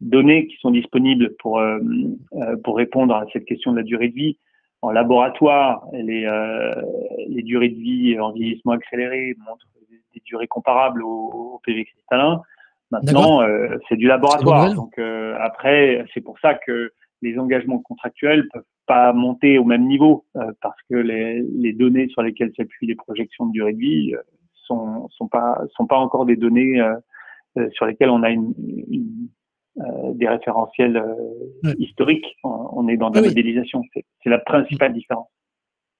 données 0.00 0.46
qui 0.48 0.56
sont 0.56 0.70
disponibles 0.70 1.34
pour 1.38 1.58
euh, 1.60 1.78
euh, 2.34 2.56
pour 2.64 2.76
répondre 2.76 3.14
à 3.14 3.24
cette 3.32 3.44
question 3.44 3.72
de 3.72 3.76
la 3.76 3.82
durée 3.84 4.08
de 4.08 4.14
vie. 4.14 4.38
En 4.82 4.90
laboratoire, 4.90 5.86
les 5.92 6.26
euh, 6.26 6.74
les 7.28 7.42
durées 7.42 7.70
de 7.70 7.78
vie 7.78 8.18
en 8.18 8.32
vieillissement 8.32 8.72
accéléré 8.72 9.34
montrent 9.46 9.66
des, 9.90 10.20
durées 10.26 10.48
comparables 10.48 11.02
au, 11.02 11.60
PV 11.64 11.84
cristallin. 11.84 12.42
Maintenant, 12.90 13.40
c'est 13.88 13.96
du 13.96 14.06
laboratoire. 14.06 14.74
Donc 14.74 14.98
après, 15.38 16.04
c'est 16.12 16.20
pour 16.20 16.38
ça 16.40 16.54
que 16.54 16.92
les 17.22 17.38
engagements 17.38 17.78
contractuels 17.78 18.48
peuvent 18.52 18.64
pas 18.86 19.12
monter 19.12 19.58
au 19.58 19.64
même 19.64 19.86
niveau 19.86 20.26
euh, 20.36 20.52
parce 20.60 20.80
que 20.90 20.96
les, 20.96 21.40
les, 21.40 21.72
données 21.72 22.08
sur 22.08 22.22
lesquelles 22.22 22.52
s'appuient 22.56 22.86
les 22.86 22.96
projections 22.96 23.46
de 23.46 23.52
durée 23.52 23.72
de 23.72 23.78
vie 23.78 24.14
euh, 24.14 24.20
sont 24.66 25.08
sont 25.10 25.28
pas 25.28 25.60
sont 25.76 25.86
pas 25.86 25.96
encore 25.96 26.26
des 26.26 26.36
données 26.36 26.80
euh, 26.80 27.68
sur 27.72 27.86
lesquelles 27.86 28.10
on 28.10 28.22
a 28.22 28.30
une, 28.30 28.54
des 29.76 30.28
référentiels 30.28 31.02
historiques. 31.78 32.26
On, 32.44 32.88
est 32.88 32.96
dans 32.96 33.10
la 33.10 33.22
modélisation. 33.22 33.82
C'est 33.94 34.30
la 34.30 34.38
principale 34.38 34.92
différence. 34.92 35.28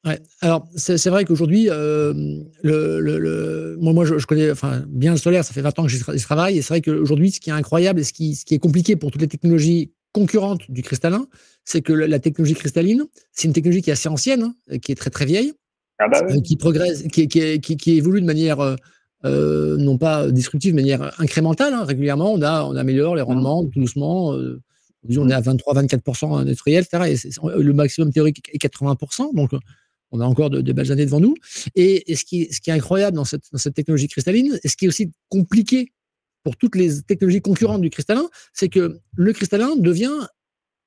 Ouais. 0.05 0.19
Alors, 0.41 0.67
c'est 0.75 1.09
vrai 1.09 1.25
qu'aujourd'hui, 1.25 1.67
le, 1.67 2.43
le, 2.63 3.19
le, 3.19 3.77
moi, 3.81 3.93
moi 3.93 4.05
je, 4.05 4.19
je, 4.19 4.27
connais 4.27 4.51
enfin, 4.51 4.83
bien 4.89 5.13
le 5.13 5.17
solaire, 5.17 5.45
ça 5.45 5.55
fait 5.55 5.61
20 5.61 5.79
ans 5.79 5.83
que 5.85 5.91
j'y 5.91 6.23
travaille, 6.23 6.59
et 6.59 6.63
c'est 6.63 6.75
vrai 6.75 6.81
qu'aujourd'hui, 6.81 7.31
ce 7.31 7.41
qui 7.41 7.51
est 7.51 7.55
incroyable 7.55 8.01
et 8.01 8.05
ce 8.05 8.13
qui, 8.13 8.35
ce 8.35 8.45
qui 8.45 8.55
est 8.55 8.59
compliqué 8.59 8.97
pour 8.97 9.11
toutes 9.11 9.23
les 9.23 9.29
technologies 9.29 9.93
concurrente 10.13 10.71
du 10.71 10.83
cristallin, 10.83 11.27
c'est 11.65 11.83
que 11.83 11.93
la 11.93 12.19
technologie 12.19 12.55
cristalline, 12.55 13.05
c'est 13.33 13.49
une 13.49 13.55
technologie 13.55 13.83
qui 13.83 13.91
est 13.91 13.95
assez 13.95 14.09
ancienne, 14.09 14.55
hein, 14.71 14.79
qui 14.79 14.93
est 14.93 14.95
très 14.95 15.11
très 15.11 15.25
vieille, 15.25 15.53
ah 15.99 16.09
bah 16.09 16.21
euh, 16.29 16.41
qui 16.41 16.57
progresse, 16.57 17.03
qui, 17.09 17.29
qui, 17.29 17.61
qui, 17.61 17.97
évolue 17.97 18.21
de 18.21 18.27
manière 18.27 18.61
euh, 19.25 19.75
euh, 19.75 19.77
non 19.77 19.99
pas 19.99 20.31
disruptive, 20.31 20.73
de 20.73 20.77
manière 20.77 21.21
incrémentale. 21.21 21.75
Hein. 21.75 21.85
Régulièrement, 21.85 22.33
on, 22.33 22.43
a, 22.43 22.65
on 22.65 22.77
améliore 22.77 23.17
les 23.17 23.23
rendements 23.23 23.65
tout 23.65 23.81
doucement. 23.81 24.29
on 24.31 25.29
est 25.29 25.35
à 25.35 25.41
23-24% 25.41 26.39
industriel, 26.39 26.85
etc. 26.85 27.15
Et 27.25 27.59
le 27.59 27.73
maximum 27.73 28.13
théorique 28.13 28.43
est 28.53 28.63
80%. 28.63 29.35
Donc, 29.35 29.51
on 30.13 30.21
a 30.21 30.25
encore 30.25 30.51
de, 30.51 30.73
belles 30.73 30.93
années 30.93 31.07
devant 31.07 31.21
nous. 31.21 31.35
Et, 31.75 32.15
ce, 32.15 32.25
qui, 32.25 32.49
ce 32.53 32.61
qui 32.61 32.71
est 32.71 32.75
incroyable 32.75 33.17
dans 33.17 33.25
cette, 33.25 33.45
dans 33.51 33.59
cette 33.59 33.75
technologie 33.75 34.09
cristalline, 34.09 34.59
et 34.63 34.69
ce 34.69 34.77
qui 34.77 34.85
est 34.85 34.89
aussi 34.89 35.11
compliqué 35.29 35.93
pour 36.45 36.57
toutes 36.57 36.77
les 36.77 37.03
technologies 37.03 37.41
concurrentes 37.41 37.81
du 37.81 37.91
cristallin, 37.91 38.29
c'est 38.53 38.69
que 38.69 38.99
le 39.15 39.33
cristallin 39.33 39.77
devient 39.77 40.27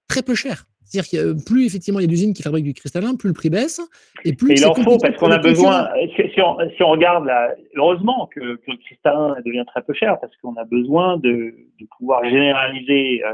très 0.08 0.22
peu 0.22 0.36
cher. 0.36 0.68
C'est-à-dire 0.86 1.10
que 1.10 1.46
plus 1.46 1.66
effectivement 1.66 2.00
il 2.00 2.04
y 2.04 2.06
a 2.06 2.10
d'usines 2.10 2.34
qui 2.34 2.44
fabriquent 2.44 2.66
du 2.66 2.74
cristallin, 2.74 3.16
plus 3.16 3.30
le 3.30 3.34
prix 3.34 3.50
baisse. 3.50 3.82
Et 4.24 4.34
plus 4.34 4.54
il 4.54 4.66
en 4.66 4.76
faut 4.76 4.98
parce 4.98 5.18
qu'on 5.18 5.32
a 5.32 5.40
besoin, 5.40 5.90
si 6.16 6.42
on, 6.42 6.58
si 6.76 6.84
on 6.84 6.90
regarde, 6.90 7.26
là, 7.26 7.54
heureusement 7.76 8.30
que, 8.34 8.56
que, 8.56 8.72
le 8.72 8.78
cristallin 8.78 9.36
devient 9.46 9.66
très 9.68 9.82
peu 9.82 9.94
cher 9.94 10.18
parce 10.20 10.36
qu'on 10.38 10.56
a 10.56 10.64
besoin 10.64 11.18
de, 11.18 11.56
de 11.80 11.88
pouvoir 11.98 12.24
généraliser 12.24 13.24
euh, 13.26 13.34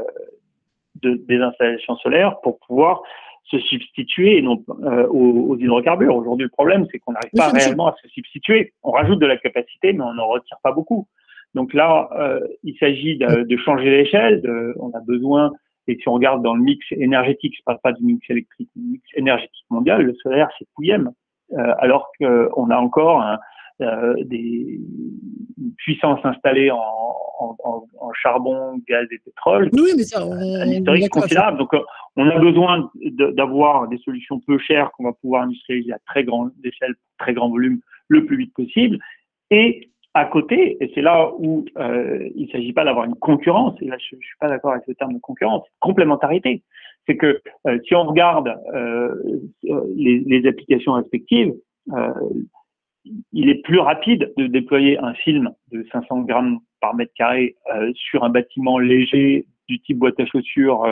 de, 1.02 1.14
des 1.28 1.38
installations 1.38 1.96
solaires 1.96 2.40
pour 2.42 2.58
pouvoir 2.60 3.02
se 3.44 3.58
substituer 3.58 4.40
non, 4.40 4.64
euh, 4.82 5.06
aux, 5.08 5.50
aux, 5.50 5.58
hydrocarbures. 5.58 6.16
Aujourd'hui, 6.16 6.44
le 6.44 6.50
problème, 6.50 6.86
c'est 6.90 6.98
qu'on 7.00 7.12
n'arrive 7.12 7.32
pas 7.36 7.50
réellement 7.50 7.88
à 7.88 7.94
se 8.02 8.08
substituer. 8.08 8.72
On 8.82 8.92
rajoute 8.92 9.18
de 9.18 9.26
la 9.26 9.36
capacité, 9.36 9.92
mais 9.92 10.02
on 10.02 10.14
n'en 10.14 10.28
retire 10.28 10.56
pas 10.62 10.72
beaucoup. 10.72 11.06
Donc 11.54 11.74
là, 11.74 12.08
euh, 12.18 12.40
il 12.62 12.76
s'agit 12.78 13.18
de, 13.18 13.42
de, 13.42 13.56
changer 13.58 13.90
l'échelle. 13.90 14.42
On 14.78 14.90
a 14.92 15.00
besoin, 15.00 15.52
et 15.88 15.96
si 15.96 16.08
on 16.08 16.12
regarde 16.12 16.42
dans 16.42 16.54
le 16.54 16.62
mix 16.62 16.84
énergétique, 16.92 17.54
je 17.56 17.62
parle 17.64 17.78
pas 17.82 17.92
du 17.92 18.04
mix 18.04 18.28
électrique, 18.30 18.70
le 18.76 18.82
mix 18.82 19.04
énergétique 19.14 19.64
mondial, 19.70 20.02
le 20.02 20.14
solaire, 20.14 20.48
c'est 20.58 20.66
pouillème. 20.74 21.10
Euh, 21.52 21.74
alors 21.78 22.10
qu'on 22.18 22.70
a 22.70 22.76
encore 22.76 23.20
un, 23.20 23.38
euh, 23.82 24.14
des 24.24 24.80
puissances 25.78 26.20
installées 26.24 26.70
en, 26.70 26.78
en, 26.78 27.56
en, 27.64 27.84
en, 28.00 28.12
charbon, 28.12 28.80
gaz 28.88 29.06
et 29.10 29.18
pétrole. 29.18 29.70
Oui, 29.72 29.90
mais 29.96 30.04
ça, 30.04 30.24
on, 30.24 30.32
un 30.32 30.66
historique 30.66 31.10
considérable. 31.10 31.58
Donc, 31.58 31.70
on 32.16 32.28
a 32.28 32.38
besoin 32.38 32.90
d'avoir 32.94 33.88
des 33.88 33.98
solutions 33.98 34.40
peu 34.46 34.58
chères 34.58 34.90
qu'on 34.92 35.04
va 35.04 35.12
pouvoir 35.12 35.42
industrialiser 35.42 35.92
à 35.92 35.98
très 36.06 36.24
grande 36.24 36.52
échelle, 36.62 36.94
très 37.18 37.34
grand 37.34 37.50
volume, 37.50 37.80
le 38.08 38.24
plus 38.24 38.36
vite 38.36 38.54
possible. 38.54 38.98
Et 39.50 39.90
à 40.14 40.26
côté, 40.26 40.76
et 40.80 40.92
c'est 40.94 41.00
là 41.00 41.30
où 41.38 41.64
euh, 41.78 42.28
il 42.34 42.46
ne 42.46 42.50
s'agit 42.50 42.72
pas 42.72 42.84
d'avoir 42.84 43.06
une 43.06 43.14
concurrence, 43.14 43.74
et 43.80 43.86
là 43.86 43.96
je 43.98 44.16
ne 44.16 44.20
suis 44.20 44.36
pas 44.38 44.48
d'accord 44.48 44.72
avec 44.72 44.86
le 44.86 44.94
terme 44.94 45.14
de 45.14 45.18
concurrence, 45.18 45.64
complémentarité. 45.80 46.62
C'est 47.06 47.16
que 47.16 47.40
euh, 47.66 47.78
si 47.86 47.94
on 47.94 48.04
regarde 48.04 48.54
euh, 48.74 49.14
les, 49.96 50.20
les, 50.20 50.46
applications 50.46 50.92
respectives, 50.92 51.52
euh, 51.92 52.12
il 53.32 53.48
est 53.48 53.62
plus 53.62 53.78
rapide 53.78 54.32
de 54.36 54.46
déployer 54.46 54.98
un 54.98 55.14
film 55.14 55.50
de 55.72 55.84
500 55.90 56.20
grammes 56.20 56.58
par 56.80 56.94
mètre 56.94 57.12
carré 57.16 57.56
euh, 57.74 57.90
sur 57.94 58.22
un 58.22 58.28
bâtiment 58.28 58.78
léger 58.78 59.46
du 59.68 59.80
type 59.80 59.98
boîte 59.98 60.20
à 60.20 60.26
chaussures, 60.26 60.84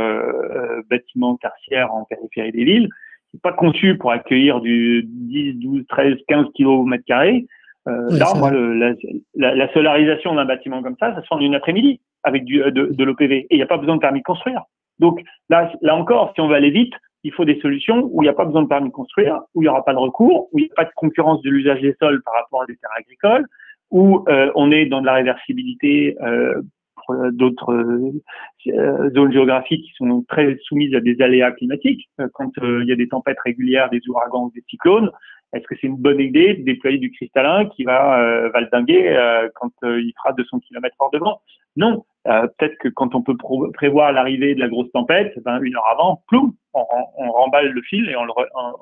bâtiment 0.88 1.36
tertiaire 1.36 1.92
en 1.92 2.04
périphérie 2.04 2.52
des 2.52 2.64
villes, 2.64 2.88
qui 3.28 3.36
n'est 3.36 3.40
pas 3.40 3.52
conçu 3.52 3.98
pour 3.98 4.12
accueillir 4.12 4.60
du 4.60 5.02
10, 5.04 5.54
12, 5.54 5.86
13, 5.88 6.14
15 6.26 6.46
kilos 6.54 6.80
au 6.80 6.84
mètre 6.84 7.04
carré, 7.04 7.46
euh, 7.89 8.11
là, 8.11 8.33
moi, 8.37 8.51
la, 8.53 9.55
la, 9.55 9.72
solarisation 9.72 10.35
d'un 10.35 10.45
bâtiment 10.45 10.83
comme 10.83 10.97
ça, 11.01 11.14
ça 11.14 11.22
se 11.22 11.26
fait 11.26 11.35
en 11.35 11.41
une 11.41 11.55
après-midi 11.55 12.01
avec 12.22 12.45
du, 12.45 12.59
de, 12.59 12.70
de 12.93 13.05
l'OPV. 13.05 13.37
Et 13.39 13.47
il 13.51 13.57
n'y 13.57 13.62
a 13.62 13.66
pas 13.66 13.78
besoin 13.78 13.97
de 13.97 14.01
permis 14.01 14.20
de 14.20 14.24
construire. 14.24 14.62
Donc 14.99 15.22
là, 15.49 15.72
là 15.81 15.97
encore, 15.97 16.33
si 16.35 16.41
on 16.41 16.49
veut 16.49 16.57
aller 16.57 16.70
vite, 16.70 16.93
il 17.24 17.33
faut 17.33 17.45
des 17.45 17.59
solutions 17.61 18.09
où 18.12 18.22
il 18.22 18.26
n'y 18.26 18.31
a 18.31 18.35
pas 18.35 18.45
besoin 18.45 18.62
de 18.62 18.68
permis 18.68 18.89
de 18.89 18.95
construire, 18.95 19.41
où 19.55 19.62
il 19.62 19.64
n'y 19.64 19.68
aura 19.68 19.85
pas 19.85 19.93
de 19.93 19.99
recours, 19.99 20.49
où 20.53 20.59
il 20.59 20.64
n'y 20.64 20.70
a 20.70 20.74
pas 20.74 20.85
de 20.85 20.93
concurrence 20.95 21.43
de 21.43 21.51
l'usage 21.51 21.81
des 21.81 21.95
sols 22.01 22.22
par 22.22 22.35
rapport 22.35 22.62
à 22.62 22.66
des 22.66 22.76
terres 22.76 22.91
agricoles, 22.97 23.47
où 23.91 24.24
euh, 24.28 24.51
on 24.55 24.70
est 24.70 24.87
dans 24.87 25.01
de 25.01 25.07
la 25.07 25.14
réversibilité 25.14 26.16
euh, 26.22 26.62
pour 26.95 27.14
d'autres 27.33 27.72
euh, 27.72 29.11
zones 29.14 29.33
géographiques 29.33 29.85
qui 29.85 29.93
sont 29.97 30.24
très 30.28 30.57
soumises 30.64 30.95
à 30.95 31.01
des 31.01 31.20
aléas 31.20 31.53
climatiques. 31.53 32.09
quand 32.35 32.53
il 32.62 32.87
y 32.87 32.93
a 32.93 32.97
des 32.97 33.09
tempêtes 33.09 33.41
régulières, 33.45 33.91
des 33.91 34.01
ouragans 34.09 34.45
ou 34.45 34.53
des 34.55 34.62
cyclones, 34.68 35.11
est-ce 35.53 35.64
que 35.64 35.74
c'est 35.80 35.88
une 35.88 35.96
bonne 35.96 36.20
idée 36.20 36.55
de 36.55 36.64
déployer 36.64 36.98
du 36.98 37.11
cristallin 37.11 37.66
qui 37.66 37.82
va 37.84 38.20
euh, 38.20 38.51
valdinguer 38.51 39.09
euh, 39.09 39.48
quand 39.55 39.72
euh, 39.82 40.01
il 40.01 40.12
fera 40.16 40.32
200 40.32 40.61
km 40.61 40.94
hors 40.98 41.11
de 41.11 41.18
vent? 41.18 41.40
Non. 41.76 42.05
Euh, 42.28 42.46
peut-être 42.59 42.76
que 42.78 42.88
quand 42.88 43.14
on 43.14 43.22
peut 43.22 43.36
prévoir 43.72 44.12
l'arrivée 44.12 44.55
de 44.55 44.61
la 44.61 44.68
grosse 44.68 44.90
tempête, 44.92 45.32
ben, 45.44 45.61
une 45.62 45.74
heure 45.74 45.88
avant, 45.90 46.22
ploum, 46.28 46.53
on, 46.74 46.84
on, 47.18 47.32
remballe 47.32 47.70
le 47.70 47.82
fil 47.82 48.09
et 48.09 48.16
on, 48.16 48.24
le 48.24 48.32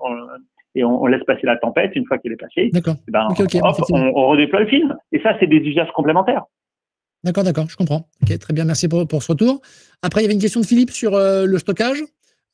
on, 0.03 0.16
et 0.75 0.85
on, 0.85 1.07
laisse 1.07 1.25
passer 1.25 1.47
la 1.47 1.57
tempête. 1.57 1.93
Une 1.95 2.05
fois 2.05 2.19
qu'elle 2.19 2.33
est 2.33 2.37
passée, 2.37 2.71
eh 2.75 3.11
ben, 3.11 3.29
hop, 3.31 3.77
on, 3.91 4.27
redéploie 4.27 4.61
le 4.61 4.66
film. 4.66 4.97
Et 5.12 5.21
ça, 5.21 5.37
c'est 5.41 5.47
des 5.47 5.59
usages 5.59 5.91
complémentaires. 5.95 6.45
D'accord, 7.25 7.45
d'accord, 7.45 7.69
je 7.69 7.77
comprends. 7.77 8.09
Ok, 8.23 8.39
très 8.39 8.53
bien, 8.53 8.64
merci 8.64 8.89
pour, 8.89 9.07
pour, 9.09 9.23
ce 9.23 9.33
retour. 9.33 9.61
Après, 10.03 10.21
il 10.21 10.25
y 10.25 10.27
avait 10.27 10.35
une 10.35 10.41
question 10.41 10.61
de 10.61 10.66
Philippe 10.66 10.91
sur 10.91 11.12
le 11.12 11.59
stockage. 11.59 12.03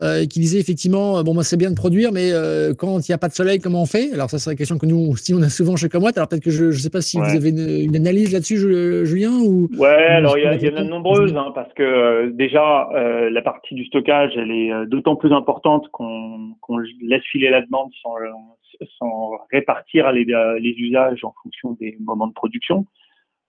Euh, 0.02 0.26
qui 0.26 0.40
disait 0.40 0.58
effectivement, 0.58 1.18
euh, 1.18 1.22
bon, 1.22 1.34
moi, 1.34 1.44
c'est 1.44 1.56
bien 1.56 1.70
de 1.70 1.76
produire, 1.76 2.10
mais 2.10 2.32
euh, 2.32 2.74
quand 2.74 2.98
il 2.98 3.12
n'y 3.12 3.14
a 3.14 3.18
pas 3.18 3.28
de 3.28 3.32
soleil, 3.32 3.60
comment 3.60 3.82
on 3.82 3.86
fait? 3.86 4.12
Alors, 4.12 4.28
ça, 4.28 4.38
c'est 4.38 4.50
la 4.50 4.56
question 4.56 4.76
que 4.76 4.86
nous 4.86 5.12
aussi, 5.12 5.32
on 5.34 5.40
a 5.40 5.48
souvent 5.48 5.76
chez 5.76 5.88
Comwatt. 5.88 6.18
Alors, 6.18 6.26
peut-être 6.26 6.42
que 6.42 6.50
je 6.50 6.64
ne 6.64 6.72
sais 6.72 6.90
pas 6.90 7.00
si 7.00 7.16
vous 7.16 7.36
avez 7.36 7.50
une, 7.50 7.94
analyse 7.94 8.32
là-dessus, 8.32 8.58
Julien 9.06 9.30
ou, 9.30 9.68
Ouais, 9.78 9.88
alors, 9.88 10.36
il 10.36 10.42
y, 10.42 10.48
en 10.48 10.76
a 10.76 10.82
de 10.82 10.88
nombreuses, 10.88 11.36
hein, 11.36 11.52
parce 11.54 11.72
que 11.74 12.28
déjà, 12.30 12.88
la 13.30 13.42
partie 13.42 13.76
du 13.76 13.84
stockage, 13.84 14.32
elle 14.36 14.50
est 14.50 14.86
d'autant 14.86 15.14
plus 15.14 15.32
importante 15.32 15.86
qu'on 15.92 16.78
laisse 17.00 17.22
filer 17.30 17.50
la 17.50 17.62
demande 17.62 17.92
sans, 18.02 18.14
sans 18.98 19.30
répartir 19.52 20.10
les, 20.10 20.24
les, 20.24 20.74
usages 20.76 21.22
en 21.22 21.32
fonction 21.40 21.76
des 21.80 21.96
moments 22.00 22.26
de 22.26 22.32
production. 22.32 22.84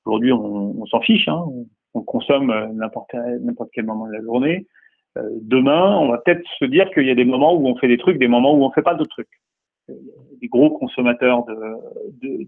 Aujourd'hui, 0.05 0.31
on, 0.31 0.79
on 0.79 0.85
s'en 0.85 1.01
fiche, 1.01 1.27
hein, 1.27 1.43
on, 1.47 1.65
on 1.95 2.03
consomme 2.03 2.53
n'importe 2.75 3.09
quel 3.73 3.85
moment 3.85 4.05
de 4.05 4.13
la 4.13 4.21
journée. 4.21 4.67
Euh, 5.17 5.29
demain, 5.41 5.97
on 5.97 6.09
va 6.09 6.17
peut-être 6.17 6.45
se 6.59 6.65
dire 6.65 6.89
qu'il 6.91 7.05
y 7.05 7.11
a 7.11 7.15
des 7.15 7.25
moments 7.25 7.53
où 7.53 7.67
on 7.67 7.75
fait 7.77 7.87
des 7.87 7.97
trucs, 7.97 8.17
des 8.17 8.27
moments 8.27 8.53
où 8.53 8.63
on 8.63 8.71
fait 8.71 8.81
pas 8.81 8.95
de 8.95 9.05
trucs. 9.05 9.29
Des 10.41 10.47
gros 10.47 10.71
consommateurs 10.71 11.45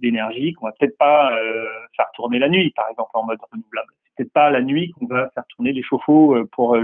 d'énergie 0.02 0.52
de, 0.52 0.56
qu'on 0.56 0.66
va 0.66 0.74
peut-être 0.78 0.98
pas 0.98 1.32
euh, 1.34 1.66
faire 1.96 2.08
tourner 2.16 2.40
la 2.40 2.50
nuit, 2.50 2.72
par 2.76 2.90
exemple 2.90 3.12
en 3.14 3.26
mode 3.26 3.38
renouvelable. 3.52 3.94
C'est 4.04 4.24
peut-être 4.24 4.34
pas 4.34 4.50
la 4.50 4.62
nuit 4.62 4.92
qu'on 4.92 5.06
va 5.06 5.30
faire 5.36 5.44
tourner 5.56 5.72
les 5.72 5.84
chauffe-eau 5.84 6.36
euh, 6.36 6.50
pour 6.52 6.76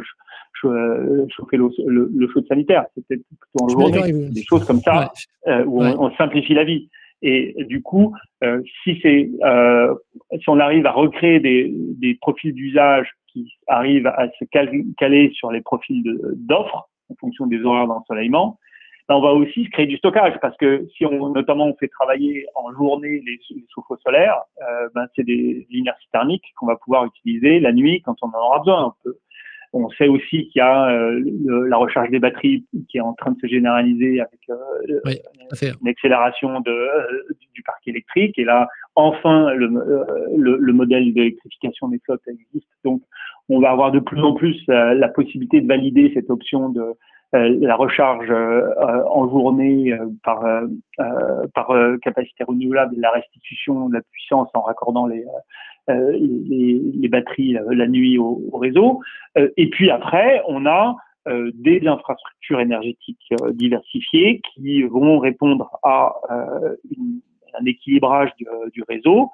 chauffer 0.61 1.57
le, 1.57 1.69
le, 1.87 2.29
sanitaire. 2.47 2.85
C'est 2.93 3.05
peut-être 3.07 3.23
plutôt 3.27 3.65
en 3.65 3.69
journée, 3.69 4.29
des 4.29 4.43
choses 4.43 4.65
comme 4.65 4.79
ça 4.79 5.11
où 5.65 5.83
on, 5.83 6.11
simplifie 6.15 6.53
la 6.53 6.63
vie. 6.63 6.89
Et 7.23 7.65
du 7.65 7.81
coup, 7.81 8.13
si 8.83 8.99
c'est 9.01 9.31
si 10.39 10.49
on 10.49 10.59
arrive 10.59 10.85
à 10.85 10.91
recréer 10.91 11.39
des, 11.39 11.69
des 11.73 12.15
profils 12.15 12.53
d'usage 12.53 13.11
qui 13.33 13.51
arrivent 13.67 14.07
à 14.07 14.27
se 14.39 14.45
caler 14.45 15.31
sur 15.33 15.51
les 15.51 15.61
profils 15.61 16.03
d'offres 16.35 16.87
en 17.09 17.15
fonction 17.15 17.47
des 17.47 17.61
horaires 17.63 17.87
d'ensoleillement, 17.87 18.59
ben 19.09 19.15
on 19.15 19.21
va 19.21 19.33
aussi 19.33 19.69
créer 19.69 19.85
du 19.85 19.97
stockage 19.97 20.39
parce 20.41 20.55
que 20.57 20.87
si 20.95 21.05
on 21.05 21.29
notamment 21.29 21.65
on 21.65 21.75
fait 21.75 21.89
travailler 21.89 22.45
en 22.55 22.71
journée 22.71 23.21
les, 23.25 23.39
chauffe-eau 23.73 23.97
solaires, 23.97 24.39
euh, 24.61 24.87
ben 24.95 25.07
c'est 25.15 25.25
des 25.25 25.67
inerties 25.71 26.07
thermiques 26.13 26.45
qu'on 26.55 26.67
va 26.67 26.77
pouvoir 26.77 27.05
utiliser 27.05 27.59
la 27.59 27.73
nuit 27.73 28.01
quand 28.01 28.15
on 28.21 28.27
en 28.27 28.39
aura 28.39 28.59
besoin. 28.59 28.85
On, 28.85 28.93
peut, 29.03 29.17
on 29.73 29.89
sait 29.89 30.07
aussi 30.07 30.47
qu'il 30.47 30.59
y 30.59 30.61
a 30.61 30.89
euh, 30.91 31.67
la 31.67 31.77
recharge 31.77 32.09
des 32.11 32.19
batteries 32.19 32.63
qui 32.89 32.97
est 32.97 33.01
en 33.01 33.13
train 33.13 33.31
de 33.31 33.39
se 33.39 33.47
généraliser 33.47 34.21
avec 34.21 34.39
euh, 34.49 35.73
une 35.81 35.87
accélération 35.87 36.61
de, 36.61 36.71
euh, 36.71 37.23
du 37.55 37.63
parc 37.63 37.87
électrique. 37.87 38.37
Et 38.37 38.45
là, 38.45 38.67
enfin, 38.95 39.51
le, 39.53 39.67
le, 40.37 40.57
le 40.57 40.73
modèle 40.73 41.11
d'électrification 41.13 41.87
des 41.89 41.99
flottes 42.05 42.21
existe. 42.27 42.69
Donc, 42.85 43.01
on 43.49 43.59
va 43.59 43.71
avoir 43.71 43.91
de 43.91 43.99
plus 43.99 44.21
en 44.21 44.33
plus 44.35 44.55
la 44.67 45.07
possibilité 45.09 45.59
de 45.59 45.67
valider 45.67 46.11
cette 46.13 46.29
option 46.29 46.69
de 46.69 46.83
la 47.33 47.75
recharge 47.75 48.29
euh, 48.29 48.69
en 49.09 49.27
journée 49.29 49.97
par, 50.23 50.43
par 51.53 51.75
capacité 52.01 52.43
renouvelable 52.43 52.95
et 52.95 52.99
la 52.99 53.11
restitution 53.11 53.89
de 53.89 53.95
la 53.95 54.01
puissance 54.01 54.49
en 54.53 54.61
raccordant 54.61 55.07
les, 55.07 55.25
les, 55.87 56.81
les, 56.93 57.07
batteries 57.09 57.57
la 57.69 57.87
nuit 57.87 58.17
au, 58.17 58.49
réseau. 58.53 59.01
et 59.35 59.69
puis 59.69 59.89
après, 59.89 60.41
on 60.47 60.65
a 60.65 60.95
des 61.25 61.87
infrastructures 61.87 62.59
énergétiques 62.59 63.33
diversifiées 63.51 64.41
qui 64.53 64.83
vont 64.83 65.19
répondre 65.19 65.79
à 65.83 66.13
une 66.95 67.21
un 67.59 67.65
équilibrage 67.65 68.31
du, 68.37 68.47
euh, 68.47 68.83
réseau, 68.87 69.31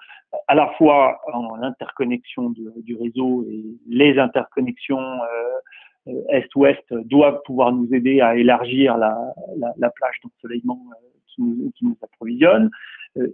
à 0.47 0.55
la 0.55 0.67
fois 0.77 1.19
en 1.33 1.61
interconnexion 1.61 2.49
du, 2.51 2.67
du 2.83 2.95
réseau 2.95 3.45
et 3.49 3.63
les 3.87 4.19
interconnexions 4.19 4.99
euh, 4.99 5.25
euh, 5.25 5.88
est-ouest 6.29 6.83
doivent 7.05 7.41
pouvoir 7.45 7.71
nous 7.71 7.87
aider 7.93 8.21
à 8.21 8.35
élargir 8.35 8.97
la, 8.97 9.17
la, 9.57 9.73
la 9.77 9.89
plage 9.89 10.15
d'ensoleillement 10.23 10.79
qui 11.27 11.41
nous, 11.41 11.71
qui 11.75 11.85
nous 11.85 11.97
approvisionne. 12.01 12.69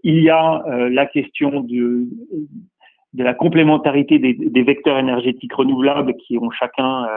il 0.04 0.22
y 0.22 0.30
a 0.30 0.64
la 0.90 1.06
question 1.06 1.62
de, 1.62 2.08
la 3.14 3.34
complémentarité 3.34 4.20
des, 4.20 4.34
des, 4.34 4.64
vecteurs 4.64 4.98
énergétiques 4.98 5.54
renouvelables 5.54 6.16
qui 6.18 6.38
ont 6.38 6.52
chacun 6.52 7.08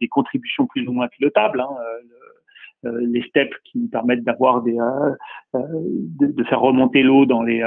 des 0.00 0.08
contributions 0.08 0.66
plus 0.66 0.86
ou 0.88 0.92
moins 0.92 1.08
pilotables. 1.08 1.60
Hein. 1.60 1.76
Euh, 2.86 3.00
les 3.10 3.22
steppes 3.22 3.54
qui 3.64 3.76
nous 3.76 3.88
permettent 3.88 4.22
d'avoir 4.22 4.62
des 4.62 4.78
euh, 4.78 5.10
euh, 5.56 5.58
de, 6.20 6.44
faire 6.44 6.60
remonter 6.60 7.02
l'eau 7.02 7.26
dans 7.26 7.42
les 7.42 7.60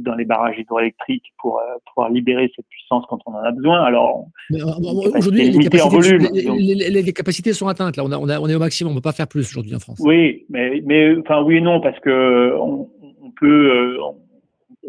dans 0.00 0.14
les 0.16 0.24
barrages 0.24 0.58
hydroélectriques 0.58 1.26
pour 1.38 1.62
pouvoir 1.86 2.10
libérer 2.10 2.50
cette 2.56 2.66
puissance 2.68 3.04
quand 3.08 3.20
on 3.26 3.34
en 3.34 3.44
a 3.44 3.52
besoin. 3.52 3.84
Alors 3.84 4.26
aujourd'hui 4.50 5.52
les 5.52 5.68
capacités, 5.68 6.18
les, 6.18 7.12
capacités, 7.12 7.52
sont 7.52 7.68
atteintes 7.68 7.96
là, 7.96 8.04
on, 8.04 8.12
on, 8.12 8.28
on 8.28 8.48
est 8.48 8.54
au 8.56 8.58
maximum, 8.58 8.94
on 8.94 8.96
peut 8.96 9.00
pas 9.00 9.12
faire 9.12 9.28
plus 9.28 9.48
aujourd'hui 9.48 9.76
en 9.76 9.78
France. 9.78 10.00
Oui, 10.04 10.44
mais 10.48 10.82
mais 10.84 11.16
enfin 11.18 11.44
oui 11.44 11.58
et 11.58 11.60
non 11.60 11.80
parce 11.80 12.00
que 12.00 12.56
on, 12.58 12.90
on 13.22 13.30
peut 13.30 13.96
on 14.02 14.25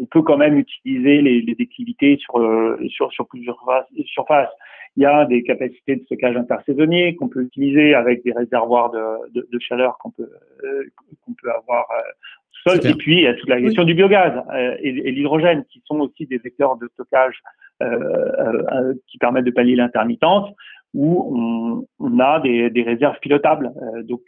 peut 0.06 0.22
quand 0.22 0.36
même 0.36 0.58
utiliser 0.58 1.22
les, 1.22 1.40
les 1.42 1.54
déclivités 1.54 2.16
sur, 2.18 2.40
sur, 2.88 3.12
sur 3.12 3.26
plusieurs 3.26 3.58
surfaces 4.06 4.50
il 4.98 5.02
y 5.02 5.06
a 5.06 5.24
des 5.26 5.44
capacités 5.44 5.94
de 5.94 6.02
stockage 6.04 6.36
intersaisonnier 6.36 7.14
qu'on 7.14 7.28
peut 7.28 7.42
utiliser 7.42 7.94
avec 7.94 8.24
des 8.24 8.32
réservoirs 8.32 8.90
de, 8.90 9.30
de, 9.32 9.48
de 9.50 9.58
chaleur 9.60 9.96
qu'on 9.98 10.10
peut, 10.10 10.28
euh, 10.64 10.82
qu'on 11.24 11.34
peut 11.40 11.50
avoir 11.52 11.86
euh, 11.92 12.02
sol. 12.66 12.84
Et 12.84 12.94
puis, 12.94 13.18
il 13.18 13.22
y 13.22 13.26
a 13.28 13.34
toute 13.34 13.48
la 13.48 13.60
question 13.60 13.84
du 13.84 13.94
biogaz 13.94 14.42
euh, 14.52 14.76
et, 14.80 14.88
et 14.88 15.12
l'hydrogène, 15.12 15.64
qui 15.70 15.80
sont 15.84 16.00
aussi 16.00 16.26
des 16.26 16.38
vecteurs 16.38 16.76
de 16.78 16.88
stockage 16.94 17.40
euh, 17.80 18.92
qui 19.06 19.18
permettent 19.18 19.44
de 19.44 19.52
pallier 19.52 19.76
l'intermittence, 19.76 20.50
où 20.94 21.32
on, 21.32 21.86
on, 22.00 22.18
a 22.18 22.40
des, 22.40 22.70
des 22.70 22.82
réserves 22.82 23.20
pilotables. 23.20 23.70
donc, 24.02 24.22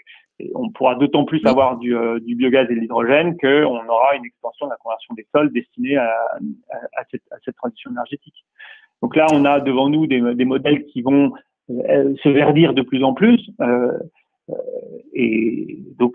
on 0.54 0.70
pourra 0.70 0.94
d'autant 0.94 1.24
plus 1.24 1.44
avoir 1.44 1.78
du, 1.78 1.94
du, 2.22 2.34
biogaz 2.34 2.66
et 2.70 2.74
de 2.74 2.80
l'hydrogène 2.80 3.36
qu'on 3.38 3.88
aura 3.88 4.16
une 4.16 4.24
extension 4.24 4.66
de 4.66 4.70
la 4.70 4.76
conversion 4.76 5.14
des 5.14 5.26
sols 5.34 5.52
destinée 5.52 5.96
à, 5.96 6.08
à, 6.08 6.76
à, 6.96 7.04
cette, 7.10 7.22
à 7.30 7.36
cette 7.44 7.56
transition 7.56 7.90
énergétique. 7.90 8.44
Donc 9.02 9.16
là, 9.16 9.26
on 9.32 9.44
a 9.44 9.60
devant 9.60 9.88
nous 9.88 10.06
des, 10.06 10.20
des 10.34 10.44
modèles 10.44 10.84
qui 10.86 11.02
vont 11.02 11.32
euh, 11.70 12.14
se 12.22 12.28
verdir 12.28 12.74
de 12.74 12.82
plus 12.82 13.04
en 13.04 13.14
plus. 13.14 13.40
Euh, 13.60 13.92
euh 14.50 14.54
et 15.12 15.78
donc, 15.98 16.14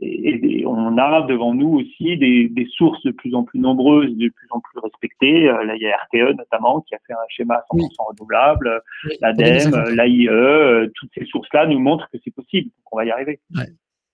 et, 0.00 0.64
on 0.66 0.98
a 0.98 1.22
devant 1.22 1.54
nous 1.54 1.80
aussi 1.80 2.16
des, 2.16 2.48
des, 2.48 2.66
sources 2.76 3.02
de 3.02 3.10
plus 3.10 3.34
en 3.34 3.44
plus 3.44 3.58
nombreuses, 3.58 4.10
de 4.16 4.28
plus 4.28 4.48
en 4.50 4.60
plus 4.60 4.78
respectées. 4.80 5.48
Euh, 5.48 5.64
là, 5.64 5.74
il 5.76 5.82
y 5.82 5.86
a 5.86 5.96
RTE 5.96 6.36
notamment 6.36 6.80
qui 6.82 6.94
a 6.94 6.98
fait 7.06 7.12
un 7.12 7.28
schéma 7.28 7.62
100% 7.72 7.88
renouvelable, 7.98 8.82
l'ADEME, 9.20 9.94
l'AIE, 9.94 10.90
toutes 10.94 11.10
ces 11.14 11.24
sources-là 11.26 11.66
nous 11.66 11.80
montrent 11.80 12.08
que 12.12 12.18
c'est 12.22 12.34
possible, 12.34 12.70
qu'on 12.84 12.98
va 12.98 13.04
y 13.04 13.10
arriver. 13.10 13.40
Ouais. 13.56 13.64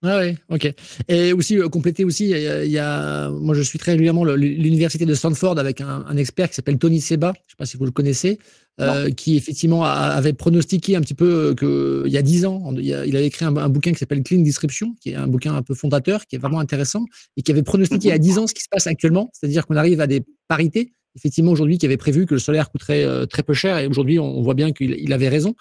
Ah 0.02 0.20
oui, 0.20 0.36
ok. 0.50 0.72
Et 1.08 1.32
aussi, 1.32 1.58
euh, 1.58 1.68
compléter 1.68 2.04
aussi, 2.04 2.30
il 2.30 2.70
y, 2.70 2.78
a, 2.78 3.30
moi 3.30 3.54
je 3.54 3.62
suis 3.62 3.78
très 3.78 3.92
régulièrement 3.92 4.24
l'université 4.24 5.06
de 5.06 5.14
Stanford 5.14 5.58
avec 5.58 5.80
un, 5.80 6.04
un 6.06 6.16
expert 6.16 6.50
qui 6.50 6.54
s'appelle 6.54 6.78
Tony 6.78 7.00
Seba, 7.00 7.32
je 7.34 7.40
ne 7.40 7.50
sais 7.50 7.56
pas 7.56 7.66
si 7.66 7.76
vous 7.78 7.86
le 7.86 7.90
connaissez, 7.90 8.38
euh, 8.78 9.10
qui 9.10 9.36
effectivement 9.38 9.84
avait 9.84 10.34
pronostiqué 10.34 10.96
un 10.96 11.00
petit 11.00 11.14
peu 11.14 11.54
euh, 11.62 12.02
qu'il 12.04 12.12
y 12.12 12.18
a 12.18 12.22
dix 12.22 12.44
ans, 12.44 12.74
il, 12.76 12.84
il, 12.84 13.16
avait 13.16 13.26
écrit 13.26 13.46
un, 13.46 13.56
un 13.56 13.70
bouquin 13.70 13.92
qui 13.92 13.98
s'appelle 13.98 14.22
Clean 14.22 14.42
Description, 14.42 14.94
qui 15.00 15.10
est 15.10 15.14
un 15.14 15.26
bouquin 15.26 15.54
un 15.54 15.62
peu 15.62 15.74
fondateur, 15.74 16.26
qui 16.26 16.36
est 16.36 16.38
vraiment 16.38 16.60
intéressant, 16.60 17.06
et 17.38 17.42
qui 17.42 17.50
avait 17.50 17.62
pronostiqué 17.62 18.08
il 18.08 18.10
y 18.10 18.12
a 18.12 18.18
dix 18.18 18.36
ans 18.36 18.46
ce 18.46 18.52
qui 18.52 18.62
se 18.62 18.68
passe 18.70 18.86
actuellement, 18.86 19.30
c'est-à-dire 19.32 19.66
qu'on 19.66 19.76
arrive 19.76 20.02
à 20.02 20.06
des 20.06 20.22
parités, 20.46 20.92
effectivement 21.16 21.52
aujourd'hui, 21.52 21.78
qui 21.78 21.86
avait 21.86 21.96
prévu 21.96 22.26
que 22.26 22.34
le 22.34 22.40
solaire 22.40 22.70
coûterait 22.70 23.04
euh, 23.04 23.24
très 23.24 23.42
peu 23.42 23.54
cher, 23.54 23.78
et 23.78 23.86
aujourd'hui 23.86 24.18
on, 24.18 24.26
on 24.38 24.42
voit 24.42 24.52
bien 24.54 24.72
qu'il 24.72 25.10
avait 25.10 25.30
raison. 25.30 25.54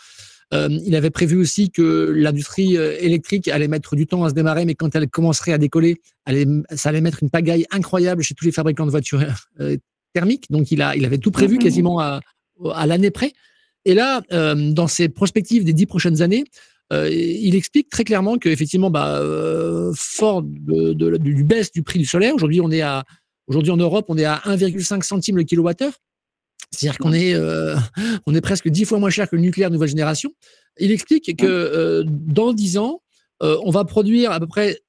Euh, 0.53 0.69
il 0.85 0.95
avait 0.95 1.09
prévu 1.09 1.37
aussi 1.37 1.71
que 1.71 2.13
l'industrie 2.15 2.77
euh, 2.77 2.95
électrique 2.99 3.47
allait 3.47 3.67
mettre 3.67 3.95
du 3.95 4.05
temps 4.05 4.23
à 4.23 4.29
se 4.29 4.35
démarrer, 4.35 4.65
mais 4.65 4.75
quand 4.75 4.95
elle 4.95 5.09
commencerait 5.09 5.53
à 5.53 5.57
décoller, 5.57 6.01
ça 6.71 6.89
allait 6.89 7.01
mettre 7.01 7.23
une 7.23 7.29
pagaille 7.29 7.65
incroyable 7.71 8.21
chez 8.21 8.35
tous 8.35 8.45
les 8.45 8.51
fabricants 8.51 8.85
de 8.85 8.91
voitures 8.91 9.23
euh, 9.59 9.77
thermiques. 10.13 10.45
Donc 10.51 10.71
il, 10.71 10.81
a, 10.81 10.95
il 10.95 11.05
avait 11.05 11.17
tout 11.17 11.31
prévu 11.31 11.57
quasiment 11.57 11.99
à, 11.99 12.19
à 12.73 12.85
l'année 12.85 13.11
près. 13.11 13.33
Et 13.87 13.93
là, 13.93 14.21
dans 14.31 14.87
ses 14.87 15.09
prospectives 15.09 15.63
des 15.63 15.73
dix 15.73 15.85
prochaines 15.85 16.23
années, 16.23 16.45
il 16.91 17.55
explique 17.55 17.87
très 17.87 18.03
clairement 18.03 18.39
qu'effectivement, 18.39 18.89
bah, 18.89 19.21
fort 19.93 20.41
de, 20.41 20.93
du 21.17 21.43
baisse 21.43 21.71
du 21.71 21.83
prix 21.83 21.99
du 21.99 22.05
solaire, 22.05 22.33
aujourd'hui 22.33 22.61
on 22.61 22.71
est 22.71 22.81
à 22.81 23.03
aujourd'hui 23.45 23.71
en 23.71 23.77
Europe, 23.77 24.05
on 24.07 24.17
est 24.17 24.25
à 24.25 24.41
1,5 24.45 25.03
centime 25.03 25.37
le 25.37 25.43
kilowattheure. 25.43 25.93
C'est-à-dire 26.75 26.97
qu'on 26.97 27.13
est, 27.13 27.35
on 28.25 28.35
est 28.35 28.41
presque 28.41 28.69
dix 28.69 28.85
fois 28.85 28.99
moins 28.99 29.09
cher 29.09 29.29
que 29.29 29.35
le 29.35 29.41
nucléaire 29.41 29.71
nouvelle 29.71 29.89
génération. 29.89 30.31
Il 30.79 30.91
explique 30.91 31.37
que 31.37 32.03
dans 32.05 32.53
dix 32.53 32.77
ans, 32.77 33.01
on 33.41 33.71
va 33.71 33.85
produire 33.85 34.31
à 34.31 34.39
peu 34.39 34.47
près 34.47 34.79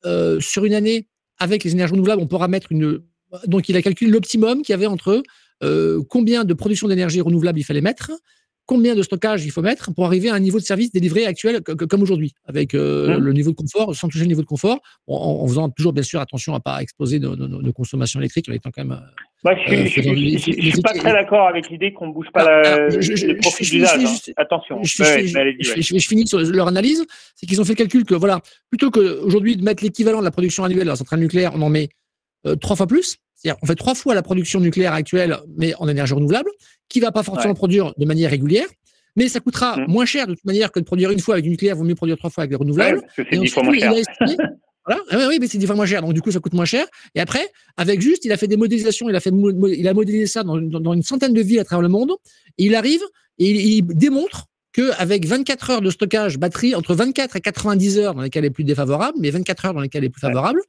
sur 0.41 0.65
une 0.65 0.75
année 0.75 1.09
avec 1.39 1.65
les 1.65 1.73
énergies 1.73 1.93
renouvelables, 1.93 2.23
on 2.23 2.27
pourra 2.27 2.49
mettre 2.49 2.73
une. 2.73 3.01
Donc, 3.47 3.69
il 3.69 3.77
a 3.77 3.83
calculé 3.83 4.11
l'optimum 4.11 4.63
qu'il 4.63 4.73
y 4.73 4.75
avait 4.75 4.87
entre 4.87 5.23
combien 6.09 6.45
de 6.45 6.55
production 6.55 6.89
d'énergie 6.89 7.21
renouvelable 7.21 7.59
il 7.59 7.65
fallait 7.65 7.81
mettre 7.81 8.11
combien 8.67 8.95
de 8.95 9.03
stockage 9.03 9.45
il 9.45 9.51
faut 9.51 9.63
mettre 9.63 9.93
pour 9.95 10.05
arriver 10.07 10.29
à 10.29 10.35
un 10.35 10.41
niveau 10.41 10.59
de 10.59 10.65
service 10.65 10.93
délivré 10.93 11.25
actuel 11.25 11.63
comme 11.63 12.03
aujourd'hui, 12.03 12.35
avec 12.47 12.75
euh, 12.75 13.17
mmh. 13.17 13.23
le 13.23 13.33
niveau 13.33 13.51
de 13.53 13.57
confort, 13.57 13.95
sans 13.95 14.09
toucher 14.09 14.25
le 14.25 14.29
niveau 14.29 14.43
de 14.43 14.47
confort, 14.47 14.81
en, 15.07 15.47
faisant 15.47 15.71
toujours 15.71 15.93
bien 15.93 16.03
sûr 16.03 16.21
attention 16.21 16.53
à 16.55 16.59
ne 16.59 16.63
pas 16.63 16.83
exploser 16.83 17.19
nos, 17.19 17.73
consommations 17.73 18.21
électriques, 18.21 18.49
en 18.49 18.53
étant 18.53 18.71
quand 18.71 18.85
même. 18.85 19.01
Moi, 19.45 19.55
je 19.67 19.75
ne 19.75 20.39
suis, 20.39 20.83
pas 20.83 20.93
très 20.93 21.13
d'accord 21.13 21.49
avec 21.49 21.71
l'idée 21.71 21.93
qu'on 21.93 22.09
ne 22.09 22.13
bouge 22.13 22.29
pas 22.33 22.45
la, 22.45 22.89
les 22.89 23.35
profils 23.37 23.71
d'usage. 23.71 24.33
Attention. 24.37 24.83
Je, 24.83 25.99
finis 26.01 26.27
sur 26.27 26.41
leur 26.41 26.69
analyse, 26.69 27.07
c'est 27.35 27.47
qu'ils 27.47 27.61
ont 27.61 27.65
fait 27.65 27.73
le 27.73 27.77
calcul 27.77 28.05
que 28.05 28.15
voilà, 28.15 28.41
plutôt 28.71 28.91
qu'aujourd'hui 28.91 29.57
de 29.57 29.63
mettre 29.63 29.85
l'équivalent 29.85 30.19
de 30.19 30.25
la 30.25 30.31
production 30.31 30.65
annuelle 30.65 30.85
de 30.85 30.91
la 30.91 30.97
centrale 30.97 31.21
nucléaire, 31.21 31.53
on 31.55 31.63
en 31.63 31.69
met 31.69 31.85
euh, 31.85 32.06
trois 32.55 32.77
fois 32.77 32.87
plus. 32.87 33.17
C'est-à-dire 33.35 33.59
on 33.63 33.67
fait 33.67 33.75
trois 33.75 33.95
fois 33.95 34.15
la 34.15 34.23
production 34.23 34.61
nucléaire 34.61 34.93
actuelle, 34.93 35.39
mais 35.57 35.75
en 35.79 35.89
énergie 35.89 36.15
renouvelable, 36.15 36.51
qui 36.89 37.01
va 37.01 37.13
pas 37.13 37.23
forcément 37.23 37.55
produire 37.55 37.93
de 37.97 38.07
manière 38.07 38.31
régulière, 38.31 38.67
mais 39.17 39.29
ça 39.29 39.41
coûtera 39.41 39.77
mmh. 39.77 39.87
moins 39.89 40.05
cher 40.05 40.27
de 40.27 40.35
toute 40.35 40.45
manière 40.45 40.71
que 40.71 40.79
de 40.79 40.85
produire 40.85 41.11
une 41.11 41.19
fois 41.19 41.35
avec 41.35 41.45
du 41.45 41.51
nucléaire, 41.51 41.75
vaut 41.75 41.85
mieux 41.85 41.95
produire 41.95 42.19
trois 42.19 42.31
fois 42.31 42.43
avec 42.43 42.51
des 42.51 42.57
renouvelables. 42.57 43.03
c'est 43.17 43.29
dix 43.31 43.49
fois 43.49 43.63
moins 43.63 43.79
cher. 43.79 43.93
voilà. 44.87 45.03
Ah 45.11 45.27
oui, 45.29 45.39
mais 45.41 45.49
c'est 45.49 45.59
dix 45.59 45.67
fois 45.67 45.75
moins 45.75 45.87
cher, 45.87 46.03
donc 46.03 46.13
du 46.13 46.21
coup 46.21 46.31
ça 46.31 46.39
coûte 46.39 46.53
moins 46.53 46.67
cher. 46.67 46.87
Et 47.15 47.21
après, 47.21 47.51
avec 47.77 48.01
juste, 48.01 48.25
il 48.25 48.33
a 48.33 48.37
fait 48.37 48.47
des 48.47 48.59
modélisations, 48.59 49.09
il 49.09 49.17
a 49.17 49.21
fait, 49.21 49.33
il 49.33 49.89
a 49.89 49.95
modélisé 49.95 50.27
ça 50.27 50.45
dans, 50.45 50.93
une 50.93 51.03
centaine 51.03 51.33
de 51.33 51.41
villes 51.41 51.61
à 51.61 51.65
travers 51.65 51.83
le 51.83 51.89
monde. 51.89 52.13
Et 52.59 52.67
il 52.67 52.75
arrive 52.75 53.01
et 53.39 53.51
il, 53.51 53.87
démontre 53.87 54.47
qu'avec 54.77 55.27
24 55.27 55.71
heures 55.71 55.81
de 55.81 55.91
stockage 55.91 56.39
batterie, 56.39 56.75
entre 56.75 56.95
24 56.95 57.37
et 57.37 57.41
90 57.41 57.99
heures 57.99 58.15
dans 58.15 58.21
lesquelles 58.21 58.45
elle 58.45 58.51
est 58.51 58.55
plus 58.55 58.65
défavorable, 58.65 59.17
mais 59.19 59.31
24 59.31 59.65
heures 59.65 59.75
dans 59.75 59.81
lesquelles 59.81 60.05
elle 60.05 60.09
est 60.09 60.11
plus 60.11 60.21
favorable, 60.21 60.61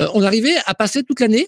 euh, 0.00 0.08
on 0.14 0.22
arrivait 0.22 0.56
à 0.66 0.74
passer 0.74 1.04
toute 1.04 1.20
l'année 1.20 1.46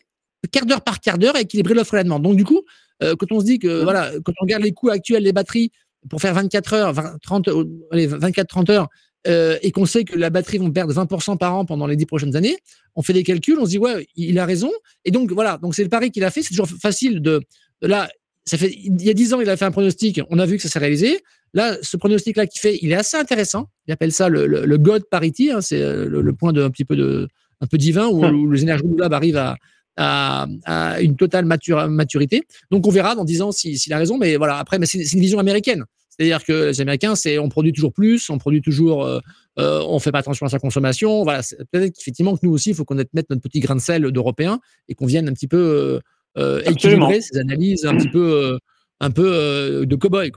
quart 0.52 0.66
d'heure 0.66 0.82
par 0.82 1.00
quart 1.00 1.18
d'heure, 1.18 1.34
à 1.34 1.40
équilibrer 1.40 1.74
l'offre 1.74 1.94
et 1.94 1.96
la 1.96 2.04
demande. 2.04 2.22
Donc, 2.22 2.36
du 2.36 2.44
coup, 2.44 2.62
euh, 3.02 3.16
quand 3.16 3.32
on 3.32 3.40
se 3.40 3.44
dit 3.44 3.58
que, 3.58 3.82
voilà, 3.82 4.12
quand 4.24 4.32
on 4.40 4.44
regarde 4.44 4.62
les 4.62 4.72
coûts 4.72 4.90
actuels 4.90 5.24
des 5.24 5.32
batteries 5.32 5.72
pour 6.08 6.20
faire 6.20 6.34
24 6.34 6.72
heures, 6.74 6.92
20, 6.92 7.18
30, 7.22 7.48
24, 7.90 8.46
30 8.46 8.70
heures, 8.70 8.88
euh, 9.26 9.56
et 9.62 9.70
qu'on 9.70 9.86
sait 9.86 10.04
que 10.04 10.18
la 10.18 10.28
batterie 10.28 10.58
vont 10.58 10.70
perdre 10.70 10.92
20% 10.92 11.38
par 11.38 11.56
an 11.56 11.64
pendant 11.64 11.86
les 11.86 11.96
10 11.96 12.04
prochaines 12.06 12.36
années, 12.36 12.58
on 12.94 13.02
fait 13.02 13.14
des 13.14 13.22
calculs, 13.22 13.58
on 13.58 13.64
se 13.64 13.70
dit, 13.70 13.78
ouais, 13.78 14.06
il 14.16 14.38
a 14.38 14.44
raison. 14.44 14.70
Et 15.06 15.10
donc, 15.10 15.32
voilà, 15.32 15.56
donc 15.56 15.74
c'est 15.74 15.82
le 15.82 15.88
pari 15.88 16.10
qu'il 16.10 16.24
a 16.24 16.30
fait. 16.30 16.42
C'est 16.42 16.50
toujours 16.50 16.68
facile 16.68 17.22
de, 17.22 17.40
là, 17.80 18.08
ça 18.44 18.58
fait, 18.58 18.72
il 18.72 19.00
y 19.02 19.10
a 19.10 19.14
10 19.14 19.34
ans, 19.34 19.40
il 19.40 19.48
a 19.48 19.56
fait 19.56 19.64
un 19.64 19.70
pronostic, 19.70 20.20
on 20.28 20.38
a 20.38 20.46
vu 20.46 20.56
que 20.56 20.62
ça 20.62 20.68
s'est 20.68 20.78
réalisé. 20.78 21.22
Là, 21.54 21.76
ce 21.82 21.96
pronostic-là 21.96 22.46
qu'il 22.46 22.60
fait, 22.60 22.78
il 22.82 22.92
est 22.92 22.96
assez 22.96 23.16
intéressant. 23.16 23.68
Il 23.86 23.92
appelle 23.92 24.12
ça 24.12 24.28
le, 24.28 24.46
le, 24.46 24.78
God 24.78 25.04
parity, 25.08 25.50
hein, 25.50 25.60
c'est 25.60 25.80
euh, 25.80 26.08
le, 26.08 26.32
point 26.34 26.52
de 26.52 26.62
un 26.62 26.70
petit 26.70 26.84
peu 26.84 26.96
de, 26.96 27.28
un 27.60 27.66
peu 27.66 27.78
divin 27.78 28.08
où, 28.08 28.24
où 28.24 28.50
les 28.50 28.62
énergies 28.62 28.82
renouvelables 28.82 29.14
arrivent 29.14 29.36
à, 29.36 29.56
à, 29.96 31.00
une 31.00 31.16
totale 31.16 31.44
maturité. 31.44 32.42
Donc 32.70 32.86
on 32.86 32.90
verra 32.90 33.14
dans 33.14 33.24
10 33.24 33.42
ans 33.42 33.52
s'il 33.52 33.78
si, 33.78 33.92
a 33.92 33.98
raison, 33.98 34.18
mais 34.18 34.36
voilà, 34.36 34.58
après, 34.58 34.78
mais 34.78 34.86
c'est 34.86 34.98
une 35.00 35.20
vision 35.20 35.38
américaine. 35.38 35.84
C'est-à-dire 36.10 36.44
que 36.44 36.68
les 36.68 36.80
Américains, 36.80 37.16
c'est 37.16 37.38
on 37.38 37.48
produit 37.48 37.72
toujours 37.72 37.92
plus, 37.92 38.30
on 38.30 38.38
produit 38.38 38.60
toujours, 38.60 39.04
euh, 39.04 39.18
euh 39.58 39.80
on 39.88 39.98
fait 39.98 40.12
pas 40.12 40.20
attention 40.20 40.46
à 40.46 40.48
sa 40.48 40.60
consommation. 40.60 41.24
Voilà, 41.24 41.40
peut-être 41.72 41.92
qu'effectivement 41.96 42.36
que 42.36 42.46
nous 42.46 42.52
aussi, 42.52 42.70
il 42.70 42.76
faut 42.76 42.84
qu'on 42.84 42.94
mette 42.94 43.30
notre 43.30 43.42
petit 43.42 43.58
grain 43.58 43.74
de 43.74 43.80
sel 43.80 44.02
d'Européens 44.12 44.60
et 44.88 44.94
qu'on 44.94 45.06
vienne 45.06 45.28
un 45.28 45.32
petit 45.32 45.48
peu 45.48 46.00
euh, 46.36 46.58
euh 46.58 46.70
équilibrer 46.70 47.20
ces 47.20 47.38
analyses 47.38 47.86
un 47.86 47.96
petit 47.96 48.08
peu, 48.08 48.32
euh, 48.32 48.58
un 49.00 49.10
peu 49.10 49.84
de 49.86 49.96
cow-boy. 49.96 50.30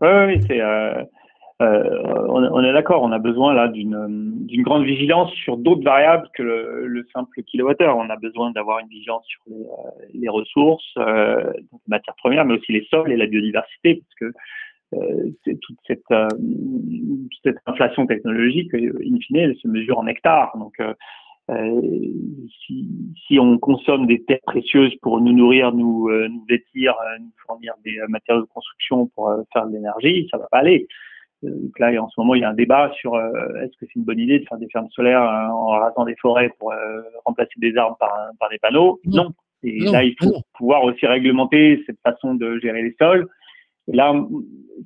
Oui, 0.00 0.08
oui, 0.26 0.44
c'est 0.46 0.60
euh, 1.62 2.02
on, 2.28 2.64
est 2.64 2.72
d'accord, 2.72 3.02
on 3.02 3.12
a 3.12 3.20
besoin 3.20 3.54
là 3.54 3.68
d'une 3.68 4.62
grande 4.62 4.84
vigilance 4.84 5.32
sur 5.34 5.56
d'autres 5.56 5.84
variables 5.84 6.28
que 6.34 6.42
le, 6.42 7.06
simple 7.12 7.42
kilowattheure. 7.42 7.96
On 7.96 8.10
a 8.10 8.16
besoin 8.16 8.50
d'avoir 8.50 8.80
une 8.80 8.88
vigilance 8.88 9.24
sur 9.26 9.42
les, 10.12 10.26
euh, 10.26 10.32
ressources, 10.32 10.94
euh, 10.98 11.44
donc 11.70 11.80
matières 11.86 12.16
premières, 12.16 12.44
mais 12.44 12.54
aussi 12.54 12.72
les 12.72 12.84
sols 12.90 13.12
et 13.12 13.16
la 13.16 13.26
biodiversité, 13.26 14.02
parce 14.02 14.32
que 14.32 14.38
euh, 14.94 15.30
toute 15.44 15.78
cette, 15.86 16.02
cette 17.44 17.58
inflation 17.66 18.06
technologique, 18.06 18.74
in 18.74 19.18
fine, 19.20 19.36
elle 19.36 19.56
se 19.56 19.68
mesure 19.68 19.98
en 19.98 20.06
hectares. 20.06 20.56
Donc, 20.58 20.74
si, 21.48 22.88
si, 23.26 23.38
on 23.38 23.58
consomme 23.58 24.06
des 24.06 24.22
terres 24.24 24.38
précieuses 24.46 24.94
pour 25.02 25.20
nous 25.20 25.32
nourrir, 25.32 25.72
nous, 25.72 26.10
nous 26.10 26.44
vêtir, 26.48 26.94
nous 27.20 27.32
fournir 27.46 27.74
des 27.84 27.98
matériaux 28.08 28.42
de 28.42 28.46
construction 28.46 29.06
pour 29.14 29.30
faire 29.52 29.66
de 29.66 29.72
l'énergie, 29.74 30.26
ça 30.30 30.38
va 30.38 30.46
pas 30.50 30.58
aller. 30.58 30.88
Donc 31.44 31.78
là, 31.78 32.02
en 32.02 32.08
ce 32.08 32.20
moment, 32.20 32.34
il 32.34 32.40
y 32.40 32.44
a 32.44 32.50
un 32.50 32.54
débat 32.54 32.90
sur 32.98 33.14
euh, 33.14 33.30
est-ce 33.62 33.76
que 33.76 33.86
c'est 33.86 33.96
une 33.96 34.04
bonne 34.04 34.18
idée 34.18 34.40
de 34.40 34.44
faire 34.46 34.58
des 34.58 34.68
fermes 34.68 34.88
solaires 34.90 35.22
euh, 35.22 35.48
en 35.48 35.66
rasant 35.68 36.04
des 36.04 36.16
forêts 36.16 36.50
pour 36.58 36.72
euh, 36.72 37.02
remplacer 37.24 37.52
des 37.58 37.76
arbres 37.76 37.96
par, 37.98 38.12
par 38.38 38.48
des 38.50 38.58
panneaux? 38.58 39.00
Non. 39.04 39.30
Et 39.62 39.80
là, 39.80 40.04
il 40.04 40.14
faut 40.22 40.42
pouvoir 40.58 40.84
aussi 40.84 41.06
réglementer 41.06 41.82
cette 41.86 41.98
façon 42.02 42.34
de 42.34 42.58
gérer 42.58 42.82
les 42.82 42.94
sols. 43.00 43.26
Et 43.88 43.96
là, 43.96 44.14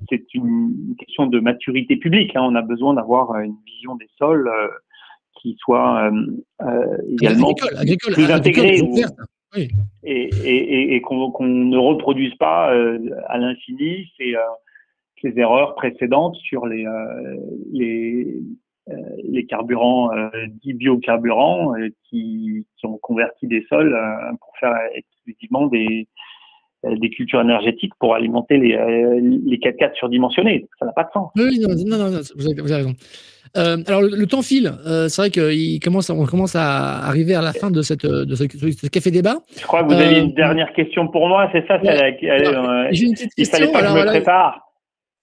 c'est 0.09 0.33
une 0.33 0.95
question 0.97 1.25
de 1.27 1.39
maturité 1.39 1.97
publique. 1.97 2.35
Hein. 2.35 2.43
On 2.43 2.55
a 2.55 2.61
besoin 2.61 2.93
d'avoir 2.93 3.35
une 3.39 3.55
vision 3.65 3.95
des 3.95 4.07
sols 4.17 4.49
qui 5.41 5.55
soit 5.59 6.11
également 7.09 7.53
plus 8.13 8.31
intégrée. 8.31 8.81
Et, 9.55 9.69
et, 10.03 10.95
et 10.95 11.01
qu'on 11.01 11.33
ne 11.43 11.77
reproduise 11.77 12.35
pas 12.35 12.71
à 13.27 13.37
l'infini. 13.37 14.05
C'est 14.17 14.35
les 15.23 15.37
erreurs 15.39 15.75
précédentes 15.75 16.35
sur 16.37 16.65
les, 16.65 16.85
euh, 16.85 17.35
les, 17.71 18.41
euh, 18.89 18.93
les 19.23 19.45
carburants 19.45 20.11
euh, 20.13 20.29
dits 20.63 20.73
biocarburants 20.73 21.73
qui, 22.09 22.65
qui 22.77 22.85
ont 22.85 22.97
converti 22.97 23.47
des 23.47 23.65
sols 23.69 23.95
pour 24.39 24.53
faire 24.59 24.75
exclusivement 24.93 25.67
des, 25.67 26.07
des 26.83 27.09
cultures 27.09 27.41
énergétiques 27.41 27.93
pour 27.99 28.15
alimenter 28.15 28.57
les, 28.57 28.69
les 29.21 29.57
4x4 29.57 29.95
surdimensionnés. 29.95 30.67
Ça 30.79 30.85
n'a 30.85 30.93
pas 30.93 31.03
de 31.03 31.11
sens. 31.13 31.31
Oui, 31.35 31.59
non, 31.59 31.69
non, 31.85 32.11
non, 32.11 32.19
vous, 32.35 32.47
avez, 32.47 32.75
raison. 32.75 32.93
Alors 33.55 34.01
le, 34.01 34.25
temps 34.27 34.41
file. 34.41 34.73
c'est 34.85 35.17
vrai 35.17 35.31
qu'on 35.31 35.79
commence, 35.83 36.09
on 36.09 36.25
commence 36.25 36.55
à 36.55 37.05
arriver 37.05 37.35
à 37.35 37.41
la 37.41 37.53
fin 37.53 37.71
de, 37.71 37.81
cette, 37.81 38.05
de 38.05 38.35
ce, 38.35 38.87
café 38.87 39.11
débat. 39.11 39.37
Je 39.57 39.65
crois 39.65 39.83
que 39.83 39.93
vous 39.93 39.99
avez 39.99 40.19
une 40.19 40.33
dernière 40.33 40.71
question 40.73 41.07
pour 41.07 41.27
moi, 41.27 41.49
c'est 41.51 41.65
ça 41.67 41.79
J'ai 41.81 43.05
une 43.05 43.13
petite 43.13 43.33
question. 43.33 43.37
Il 43.37 43.45
fallait 43.45 43.71
pas 43.71 43.81
que 43.81 43.87
je 43.87 43.93
me 43.93 44.05
prépare. 44.05 44.69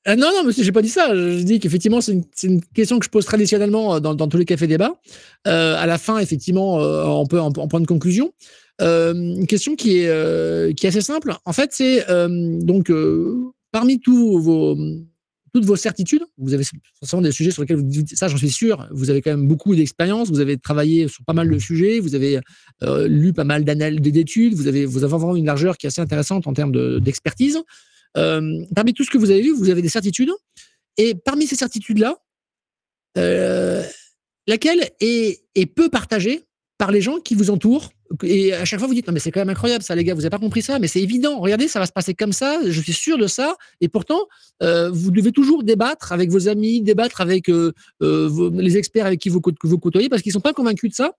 Euh, 0.08 0.14
non, 0.14 0.28
non, 0.34 0.44
monsieur, 0.44 0.62
j'ai 0.62 0.72
pas 0.72 0.82
dit 0.82 0.88
ça. 0.88 1.14
Je 1.14 1.42
dis 1.42 1.58
qu'effectivement, 1.58 2.00
c'est 2.00 2.12
une, 2.44 2.60
question 2.74 2.98
que 2.98 3.04
je 3.04 3.10
pose 3.10 3.24
traditionnellement 3.24 3.96
euh, 3.96 4.00
dans, 4.00 4.28
tous 4.28 4.36
les 4.36 4.44
cafés 4.44 4.66
débats. 4.66 4.94
Euh, 5.46 5.76
à 5.76 5.86
la 5.86 5.98
fin, 5.98 6.18
effectivement, 6.18 6.76
on 6.76 7.26
peut 7.26 7.40
en, 7.40 7.50
point 7.52 7.80
de 7.80 7.86
conclusion. 7.86 8.32
une 8.80 9.46
question 9.46 9.74
qui 9.74 9.98
est, 9.98 10.76
qui 10.76 10.86
est 10.86 10.88
assez 10.88 11.00
simple. 11.00 11.34
En 11.44 11.52
fait, 11.52 11.72
c'est 11.72 12.04
donc 12.64 12.92
parmi 13.72 14.00
tous 14.00 14.38
vos, 14.38 14.76
toutes 15.56 15.64
vos 15.64 15.76
certitudes, 15.76 16.22
vous 16.36 16.52
avez 16.52 16.64
forcément 16.98 17.22
des 17.22 17.32
sujets 17.32 17.50
sur 17.50 17.62
lesquels 17.62 17.78
vous 17.78 17.82
dites 17.82 18.14
ça, 18.14 18.28
j'en 18.28 18.36
suis 18.36 18.50
sûr. 18.50 18.86
Vous 18.90 19.08
avez 19.08 19.22
quand 19.22 19.30
même 19.30 19.48
beaucoup 19.48 19.74
d'expérience, 19.74 20.28
vous 20.28 20.40
avez 20.40 20.58
travaillé 20.58 21.08
sur 21.08 21.24
pas 21.24 21.32
mal 21.32 21.48
de 21.48 21.58
sujets, 21.58 21.98
vous 21.98 22.14
avez 22.14 22.40
lu 22.82 23.32
pas 23.32 23.44
mal 23.44 23.64
d'études, 23.64 24.52
vous 24.52 24.66
avez, 24.66 24.84
vous 24.84 25.02
avez 25.02 25.16
vraiment 25.16 25.34
une 25.34 25.46
largeur 25.46 25.78
qui 25.78 25.86
est 25.86 25.88
assez 25.88 26.02
intéressante 26.02 26.46
en 26.46 26.52
termes 26.52 27.00
d'expertise. 27.00 27.62
Euh, 28.18 28.64
parmi 28.74 28.92
tout 28.92 29.02
ce 29.02 29.10
que 29.10 29.16
vous 29.16 29.30
avez 29.30 29.40
vu, 29.40 29.52
vous 29.52 29.70
avez 29.70 29.80
des 29.80 29.88
certitudes. 29.88 30.32
Et 30.96 31.14
parmi 31.14 31.46
ces 31.46 31.56
certitudes-là, 31.56 32.16
euh, 33.18 33.82
laquelle 34.46 34.90
est, 35.00 35.42
peu 35.74 35.88
partagée 35.88 36.44
par 36.76 36.90
les 36.90 37.00
gens 37.00 37.18
qui 37.18 37.34
vous 37.34 37.50
entourent 37.50 37.90
et 38.22 38.52
à 38.54 38.64
chaque 38.64 38.78
fois, 38.78 38.88
vous 38.88 38.94
dites, 38.94 39.06
non, 39.06 39.12
mais 39.12 39.20
c'est 39.20 39.30
quand 39.30 39.40
même 39.40 39.48
incroyable 39.48 39.82
ça, 39.82 39.94
les 39.94 40.04
gars, 40.04 40.14
vous 40.14 40.20
n'avez 40.20 40.30
pas 40.30 40.38
compris 40.38 40.62
ça, 40.62 40.78
mais 40.78 40.88
c'est 40.88 41.00
évident. 41.00 41.40
Regardez, 41.40 41.68
ça 41.68 41.80
va 41.80 41.86
se 41.86 41.92
passer 41.92 42.14
comme 42.14 42.32
ça, 42.32 42.60
je 42.64 42.80
suis 42.80 42.92
sûr 42.92 43.18
de 43.18 43.26
ça. 43.26 43.56
Et 43.80 43.88
pourtant, 43.88 44.26
euh, 44.62 44.90
vous 44.90 45.10
devez 45.10 45.32
toujours 45.32 45.64
débattre 45.64 46.12
avec 46.12 46.30
vos 46.30 46.48
amis, 46.48 46.82
débattre 46.82 47.20
avec 47.20 47.48
les 48.00 48.76
experts 48.76 49.06
avec 49.06 49.20
qui 49.20 49.28
vous, 49.28 49.40
vous 49.62 49.78
côtoyez, 49.78 50.08
parce 50.08 50.22
qu'ils 50.22 50.30
ne 50.30 50.34
sont 50.34 50.40
pas 50.40 50.52
convaincus 50.52 50.90
de 50.90 50.94
ça. 50.94 51.12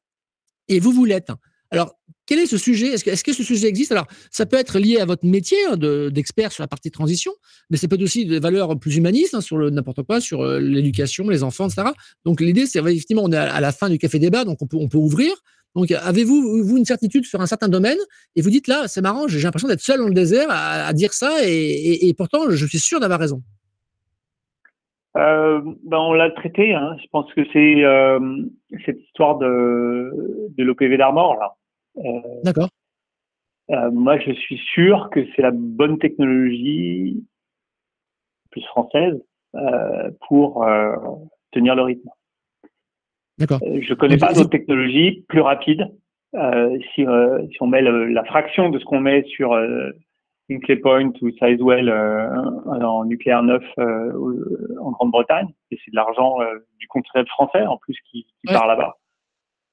Et 0.68 0.80
vous, 0.80 0.92
vous 0.92 1.06
l'êtes. 1.06 1.32
Alors, 1.72 1.98
quel 2.26 2.40
est 2.40 2.46
ce 2.46 2.58
sujet? 2.58 2.88
Est-ce 2.94 3.24
que, 3.24 3.34
ce 3.34 3.44
sujet 3.44 3.68
existe? 3.68 3.92
Alors, 3.92 4.08
ça 4.32 4.46
peut 4.46 4.58
être 4.58 4.80
lié 4.80 5.00
à 5.00 5.06
votre 5.06 5.26
métier 5.26 5.58
hein, 5.70 5.78
d'expert 5.78 6.52
sur 6.52 6.62
la 6.62 6.68
partie 6.68 6.92
transition, 6.92 7.32
mais 7.70 7.78
c'est 7.78 7.88
peut 7.88 7.96
être 7.96 8.04
aussi 8.04 8.26
des 8.26 8.40
valeurs 8.40 8.78
plus 8.78 8.98
humanistes 8.98 9.34
hein, 9.34 9.42
sur 9.42 9.58
n'importe 9.72 10.04
quoi, 10.04 10.20
sur 10.20 10.42
euh, 10.42 10.60
l'éducation, 10.60 11.28
les 11.30 11.44
enfants, 11.44 11.68
etc. 11.68 11.90
Donc, 12.26 12.42
l'idée, 12.42 12.66
c'est 12.66 12.80
effectivement, 12.80 13.24
on 13.24 13.32
est 13.32 13.38
à, 13.38 13.62
la 13.62 13.72
fin 13.72 13.90
du 13.90 13.98
café 13.98 14.20
débat, 14.20 14.44
donc 14.44 14.62
on 14.62 14.68
peut, 14.68 14.78
on 14.78 14.90
peut 14.90 14.98
ouvrir. 14.98 15.34
Donc, 15.78 15.91
avez-vous 15.91 16.63
vous 16.63 16.78
une 16.78 16.86
certitude 16.86 17.23
sur 17.23 17.39
un 17.39 17.45
certain 17.45 17.69
domaine 17.69 17.99
et 18.36 18.41
vous 18.41 18.49
dites 18.49 18.67
là, 18.67 18.88
c'est 18.88 19.01
marrant, 19.01 19.28
j'ai 19.28 19.39
l'impression 19.41 19.67
d'être 19.67 19.80
seul 19.80 19.99
dans 19.99 20.07
le 20.07 20.13
désert 20.13 20.47
à, 20.49 20.91
dire 20.91 21.13
ça 21.13 21.30
et, 21.45 22.11
pourtant, 22.17 22.49
je 22.49 22.65
suis 22.65 22.80
sûr 22.80 22.99
d'avoir 22.99 23.19
raison. 23.19 23.43
euh, 25.17 25.61
ben 25.84 25.99
on 25.99 26.13
l'a 26.13 26.32
traité. 26.32 26.73
Hein. 26.73 26.97
Je 26.99 27.05
pense 27.11 27.32
que 27.32 27.41
c'est 27.53 27.84
euh, 27.84 28.19
cette 28.88 28.99
histoire 29.01 29.38
de, 29.38 30.49
de 30.57 30.63
l'OPV 30.63 30.97
d'Armor 30.97 31.36
là. 31.36 31.53
Euh, 31.97 32.21
D'accord. 32.43 32.69
Euh, 33.69 33.91
moi, 33.91 34.17
je 34.17 34.32
suis 34.32 34.59
sûr 34.73 35.09
que 35.11 35.19
c'est 35.36 35.43
la 35.43 35.51
bonne 35.51 35.99
technologie 35.99 37.23
plus 38.49 38.63
française 38.63 39.21
pour 40.28 40.65
tenir 41.51 41.75
le 41.75 41.84
rythme. 41.84 42.09
D'accord. 43.38 43.60
je 43.62 43.94
connais 43.94 44.18
pas 44.18 44.34
d'autres 44.34 44.50
technologies 44.50 45.26
plus 45.28 45.42
rapides. 45.42 45.88
si, 46.34 47.06
si 47.06 47.58
on 47.62 47.68
met 47.68 47.82
la 47.82 48.24
fraction 48.26 48.70
de 48.70 48.80
ce 48.80 48.86
qu'on 48.86 49.00
met 49.00 49.24
sur 49.24 49.56
Hinkley 50.50 50.78
Point 50.78 51.12
ou 51.22 51.30
Sizewell 51.32 51.90
euh, 51.90 52.30
en 52.66 53.06
nucléaire 53.06 53.44
neuf 53.44 53.64
euh, 53.80 54.78
en 54.82 54.92
Grande-Bretagne. 54.92 55.50
Et 55.72 55.80
c'est 55.84 55.92
de 55.92 55.96
l'argent 55.96 56.42
euh, 56.42 56.60
du 56.80 56.88
contribuable 56.88 57.30
français 57.30 57.66
en 57.66 57.78
plus 57.78 57.98
qui, 58.10 58.26
qui 58.26 58.54
part 58.54 58.68
là-bas. 58.68 58.96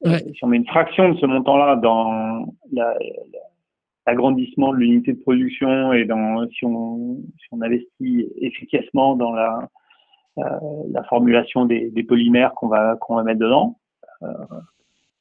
Ouais. 0.05 0.19
si 0.35 0.45
on 0.45 0.49
met 0.49 0.59
une 0.59 0.67
fraction 0.67 1.11
de 1.11 1.19
ce 1.19 1.25
montant-là 1.25 1.77
dans 1.77 2.45
l'agrandissement 4.07 4.73
de 4.73 4.79
l'unité 4.79 5.13
de 5.15 5.21
production 5.21 5.95
et 5.95 6.05
dans 6.05 6.47
si 6.51 6.67
on, 6.67 7.23
si 7.39 7.47
on 7.53 7.63
investit 7.63 8.29
efficacement 8.37 9.17
dans 9.17 9.33
la, 9.33 9.71
la 10.37 11.05
formulation 11.05 11.65
des, 11.65 11.91
des 11.91 12.03
polymères 12.03 12.55
qu'on 12.55 12.69
va 12.69 12.97
qu'on 13.01 13.15
va 13.17 13.23
mettre 13.23 13.41
dedans, 13.41 13.79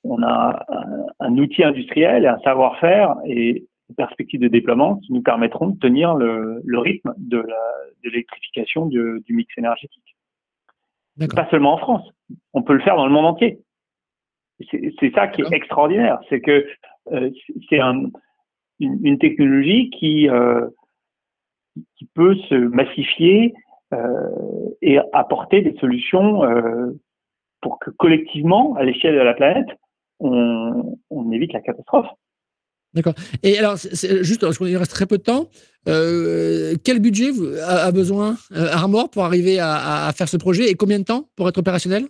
on 0.03 0.21
a 0.21 0.65
un, 0.69 1.05
un, 1.19 1.37
outil 1.37 1.63
industriel 1.63 2.23
et 2.23 2.27
un 2.27 2.39
savoir-faire 2.39 3.15
et 3.25 3.67
perspectives 3.95 4.39
de 4.39 4.47
déploiement 4.47 4.97
qui 4.97 5.13
nous 5.13 5.21
permettront 5.21 5.67
de 5.67 5.79
tenir 5.79 6.15
le, 6.15 6.61
le 6.65 6.79
rythme 6.79 7.13
de 7.17 7.45
l'électrification 8.03 8.85
du, 8.85 9.21
du, 9.25 9.33
mix 9.33 9.55
énergétique. 9.57 10.15
Pas 11.35 11.47
seulement 11.49 11.73
en 11.73 11.77
France, 11.77 12.09
on 12.53 12.63
peut 12.63 12.73
le 12.73 12.81
faire 12.81 12.95
dans 12.95 13.05
le 13.05 13.11
monde 13.11 13.25
entier. 13.25 13.59
C'est 14.99 15.13
ça 15.13 15.27
qui 15.27 15.41
est 15.41 15.51
extraordinaire, 15.51 16.19
c'est 16.29 16.41
que 16.41 16.65
euh, 17.11 17.29
c'est 17.69 17.79
un, 17.79 18.05
une, 18.79 18.99
une, 19.05 19.19
technologie 19.19 19.89
qui, 19.89 20.29
euh, 20.29 20.67
qui 21.97 22.05
peut 22.13 22.35
se 22.49 22.55
massifier 22.55 23.53
euh, 23.53 23.72
et 24.81 24.99
apporter 25.13 25.61
des 25.61 25.75
solutions 25.79 26.43
euh, 26.43 26.91
pour 27.61 27.79
que 27.79 27.89
collectivement, 27.89 28.75
à 28.75 28.83
l'échelle 28.83 29.15
de 29.15 29.21
la 29.21 29.33
planète, 29.33 29.69
on, 30.19 30.97
on 31.09 31.31
évite 31.31 31.53
la 31.53 31.61
catastrophe. 31.61 32.07
D'accord. 32.93 33.13
Et 33.41 33.57
alors, 33.57 33.75
juste 33.77 34.41
parce 34.41 34.57
qu'il 34.57 34.77
reste 34.77 34.91
très 34.91 35.07
peu 35.07 35.17
de 35.17 35.23
temps, 35.23 35.47
euh, 35.87 36.75
quel 36.85 36.99
budget 36.99 37.29
a, 37.65 37.91
besoin 37.91 38.35
euh, 38.51 38.67
Armor 38.71 39.09
pour 39.09 39.23
arriver 39.23 39.57
à, 39.59 40.11
faire 40.15 40.27
ce 40.27 40.37
projet 40.37 40.69
et 40.69 40.75
combien 40.75 40.99
de 40.99 41.03
temps 41.03 41.25
pour 41.35 41.49
être 41.49 41.57
opérationnel? 41.57 42.03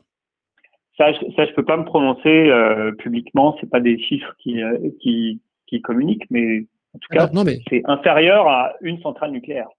Ça, 0.98 1.08
ça, 1.36 1.46
je 1.46 1.54
peux 1.54 1.64
pas 1.66 1.78
me 1.78 1.86
prononcer 1.86 2.28
euh, 2.28 2.92
publiquement. 2.92 3.56
C'est 3.60 3.70
pas 3.70 3.80
des 3.80 3.98
chiffres 3.98 4.36
qui, 4.40 4.62
euh, 4.62 4.78
qui, 5.02 5.42
qui 5.68 5.82
communiquent, 5.82 6.30
mais 6.30 6.66
en 6.94 7.00
tout 7.00 7.08
cas, 7.10 7.30
mais... 7.46 7.60
c'est 7.70 7.82
inférieur 7.86 8.48
à 8.48 8.74
une 8.82 9.02
centrale 9.02 9.32
nucléaire. 9.32 9.70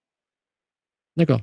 D'accord. 1.16 1.40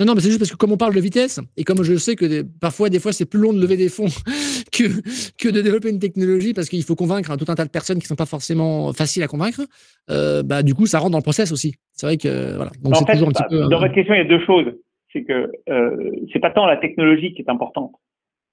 Non, 0.00 0.06
non, 0.06 0.14
mais 0.14 0.20
c'est 0.20 0.28
juste 0.28 0.40
parce 0.40 0.50
que 0.50 0.56
comme 0.56 0.72
on 0.72 0.78
parle 0.78 0.94
de 0.94 1.00
vitesse, 1.00 1.40
et 1.58 1.64
comme 1.64 1.82
je 1.82 1.94
sais 1.96 2.16
que 2.16 2.42
parfois, 2.58 2.88
des 2.88 2.98
fois, 2.98 3.12
c'est 3.12 3.28
plus 3.28 3.38
long 3.38 3.52
de 3.52 3.60
lever 3.60 3.76
des 3.76 3.90
fonds 3.90 4.06
que, 4.72 4.84
que 5.36 5.52
de 5.52 5.60
développer 5.60 5.90
une 5.90 5.98
technologie 5.98 6.54
parce 6.54 6.70
qu'il 6.70 6.82
faut 6.82 6.96
convaincre 6.96 7.30
un, 7.30 7.36
tout 7.36 7.44
un 7.48 7.54
tas 7.54 7.66
de 7.66 7.70
personnes 7.70 7.98
qui 7.98 8.04
ne 8.04 8.08
sont 8.08 8.16
pas 8.16 8.24
forcément 8.24 8.94
faciles 8.94 9.22
à 9.22 9.28
convaincre, 9.28 9.60
euh, 10.08 10.42
bah, 10.42 10.62
du 10.62 10.74
coup, 10.74 10.86
ça 10.86 10.98
rentre 11.00 11.12
dans 11.12 11.18
le 11.18 11.22
process 11.22 11.52
aussi. 11.52 11.74
C'est 11.92 12.06
vrai 12.06 12.16
que, 12.16 12.56
voilà. 12.56 12.70
Donc, 12.82 12.96
c'est 12.96 13.12
toujours 13.12 13.28
un 13.28 13.32
petit 13.32 13.44
peu. 13.50 13.68
Dans 13.68 13.78
votre 13.78 13.92
question, 13.92 14.14
il 14.14 14.18
y 14.18 14.20
a 14.22 14.24
deux 14.24 14.44
choses. 14.46 14.72
C'est 15.12 15.24
que 15.24 15.52
euh, 15.68 16.10
c'est 16.32 16.38
pas 16.38 16.50
tant 16.50 16.64
la 16.64 16.78
technologie 16.78 17.34
qui 17.34 17.42
est 17.42 17.50
importante 17.50 17.92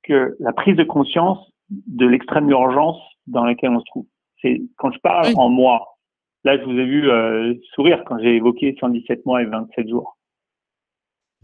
que 0.04 0.36
la 0.40 0.52
prise 0.52 0.76
de 0.76 0.84
conscience 0.84 1.40
de 1.70 2.08
l'extrême 2.08 2.50
urgence 2.50 3.00
dans 3.28 3.46
laquelle 3.46 3.70
on 3.70 3.80
se 3.80 3.86
trouve. 3.86 4.06
C'est 4.42 4.62
quand 4.78 4.92
je 4.92 5.00
parle 5.00 5.34
en 5.36 5.50
mois. 5.50 5.98
Là, 6.44 6.58
je 6.58 6.64
vous 6.64 6.78
ai 6.78 6.86
vu 6.86 7.10
euh, 7.10 7.54
sourire 7.74 8.04
quand 8.06 8.20
j'ai 8.20 8.36
évoqué 8.36 8.76
117 8.80 9.26
mois 9.26 9.42
et 9.42 9.46
27 9.46 9.88
jours. 9.90 10.17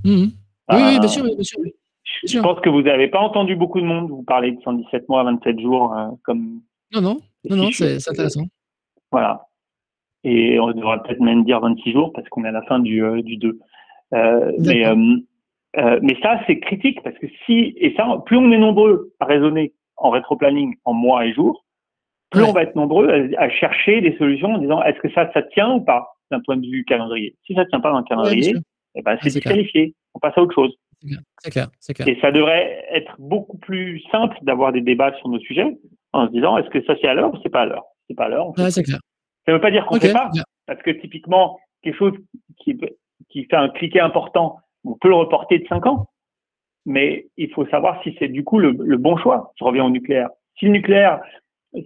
Mmh. 0.04 0.26
Oui, 0.70 0.82
oui, 0.86 0.99
bien 0.99 1.08
sûr, 1.08 1.24
bien 1.24 1.43
sûr. 1.43 1.60
Je 2.26 2.39
pense 2.39 2.60
que 2.62 2.70
vous 2.70 2.82
n'avez 2.82 3.08
pas 3.08 3.20
entendu 3.20 3.56
beaucoup 3.56 3.82
de 3.82 3.86
monde 3.86 4.10
vous 4.10 4.24
parler 4.24 4.51
de 4.51 4.62
117 4.62 5.10
mois, 5.10 5.24
27 5.24 5.60
jours 5.60 5.93
euh, 5.93 6.08
comme. 6.24 6.62
Non, 6.93 7.01
non, 7.01 7.18
non, 7.49 7.56
non 7.56 7.72
c'est 7.72 7.97
intéressant. 8.08 8.43
Voilà. 9.12 9.47
Et 10.24 10.60
on 10.60 10.72
devrait 10.72 10.99
peut-être 11.04 11.20
même 11.20 11.43
dire 11.43 11.60
26 11.60 11.91
jours 11.91 12.14
parce 12.14 12.28
qu'on 12.30 12.45
est 12.45 12.49
à 12.49 12.51
la 12.51 12.62
fin 12.64 12.80
du, 12.80 13.04
euh, 13.04 13.22
du 13.22 13.38
2. 13.38 13.60
Euh, 14.14 14.51
mais, 14.60 14.86
euh, 14.86 15.99
mais 16.01 16.18
ça, 16.22 16.39
c'est 16.47 16.60
critique 16.60 17.01
parce 17.04 17.18
que 17.18 17.28
si, 17.45 17.74
et 17.78 17.93
ça, 17.97 18.08
plus 18.26 18.38
on 18.38 18.51
est 18.51 18.58
nombreux 18.58 19.12
à 19.20 19.26
raisonner 19.26 19.74
en 19.97 20.12
rétro-planning 20.12 20.76
en 20.86 20.93
mois 20.93 21.26
et 21.26 21.34
jours, 21.34 21.66
plus 22.30 22.43
on 22.43 22.51
va 22.51 22.64
être 22.64 22.76
nombreux 22.76 23.10
à, 23.10 23.43
à, 23.43 23.49
chercher 23.49 24.01
des 24.01 24.18
solutions 24.18 24.54
en 24.54 24.58
disant 24.58 24.82
est-ce 24.84 24.99
que 24.99 25.12
ça, 25.12 25.32
ça 25.34 25.41
tient 25.41 25.74
ou 25.74 25.82
pas 25.82 26.16
d'un 26.32 26.39
point 26.39 26.58
de 26.58 26.66
vue 26.66 26.84
calendrier? 26.86 27.36
Si 27.45 27.54
ça 27.54 27.64
ne 27.64 27.70
tient 27.70 27.80
pas 27.80 27.91
dans 27.91 27.99
le 27.99 28.06
calendrier, 28.06 28.56
eh 28.96 29.02
ben, 29.02 29.18
c'est 29.22 29.30
disqualifié. 29.30 29.94
On 30.14 30.20
passe 30.20 30.38
à 30.38 30.41
autre 30.41 30.54
chose. 30.54 30.74
C'est 31.39 31.52
clair, 31.52 31.68
c'est 31.80 31.94
clair. 31.94 32.08
Et 32.08 32.18
ça 32.22 32.32
devrait 32.32 32.86
être 32.91 33.16
beaucoup 33.20 33.58
plus 33.58 34.02
simple 34.12 34.38
d'avoir 34.41 34.72
des 34.72 34.82
débats 34.82 35.14
sur 35.18 35.28
nos 35.28 35.39
sujets 35.39 35.78
en 36.14 36.28
se 36.28 36.32
disant 36.32 36.58
est-ce 36.58 36.70
que 36.70 36.84
ça 36.86 36.94
c'est 37.02 37.08
à 37.08 37.14
l'heure 37.14 37.34
ou 37.34 37.38
c'est 37.44 37.50
pas 37.50 37.62
à 37.62 37.66
l'heure? 37.66 37.84
C'est 38.08 38.16
pas 38.16 38.26
à 38.26 38.30
l'heure. 38.30 38.58
Ouais, 38.58 38.72
c'est 38.72 38.84
clair. 38.84 39.00
Ça 39.46 39.52
ne 39.52 39.58
veut 39.58 39.62
pas 39.62 39.72
dire 39.72 39.86
qu'on 39.86 39.96
ne 39.96 40.00
fait 40.00 40.14
pas, 40.14 40.30
parce 40.66 40.82
que 40.82 40.91
typiquement, 40.91 41.60
quelque 41.82 41.98
chose 41.98 42.14
qui, 42.60 42.80
qui 43.30 43.44
fait 43.46 43.56
un 43.56 43.70
cliquet 43.70 44.00
important, 44.00 44.58
on 44.86 44.94
peut 44.94 45.10
le 45.10 45.16
reporter 45.16 45.60
de 45.60 45.68
5 45.68 45.86
ans, 45.86 46.08
mais 46.86 47.28
il 47.36 47.52
faut 47.52 47.66
savoir 47.68 48.02
si 48.04 48.16
c'est 48.20 48.30
du 48.30 48.44
coup 48.46 48.60
le, 48.60 48.72
le, 48.72 48.98
bon 48.98 49.18
choix. 49.18 49.52
Je 49.60 49.66
reviens 49.66 49.84
au 49.84 49.89
nucléaire. 49.89 50.30
Si 50.58 50.66
le 50.66 50.72
nucléaire, 50.72 51.22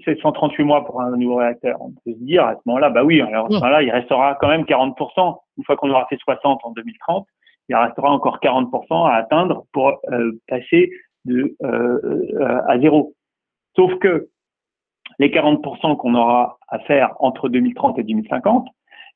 c'est 0.06 0.20
138 0.20 0.64
mois 0.64 0.86
pour 0.86 1.02
un 1.02 1.16
nouveau 1.18 1.38
réacteur, 1.38 1.82
on 1.82 1.92
peut 1.92 2.14
se 2.14 2.24
dire 2.24 2.46
à 2.46 2.56
ce 2.56 2.60
moment-là, 2.66 2.90
bah 2.90 3.04
oui, 3.04 3.22
alors 3.22 3.50
là, 3.50 3.82
il 3.82 3.90
restera 3.90 4.36
quand 4.40 4.50
même 4.50 4.64
40%. 4.64 5.38
Une 5.58 5.64
fois 5.64 5.76
qu'on 5.76 5.90
aura 5.90 6.06
fait 6.08 6.18
60 6.18 6.62
en 6.64 6.72
2030, 6.72 7.28
il 7.70 7.76
restera 7.76 8.12
encore 8.12 8.40
40% 8.40 9.10
à 9.10 9.16
atteindre 9.16 9.66
pour 9.74 10.00
euh, 10.12 10.32
passer 10.48 10.92
euh, 11.30 11.56
euh, 11.64 12.62
à 12.68 12.80
zéro. 12.80 13.14
Sauf 13.76 13.94
que 14.00 14.30
les 15.20 15.30
40% 15.30 15.98
qu'on 15.98 16.16
aura 16.16 16.58
à 16.70 16.80
faire 16.80 17.14
entre 17.20 17.50
2030 17.50 18.00
et 18.00 18.04
2050, 18.04 18.68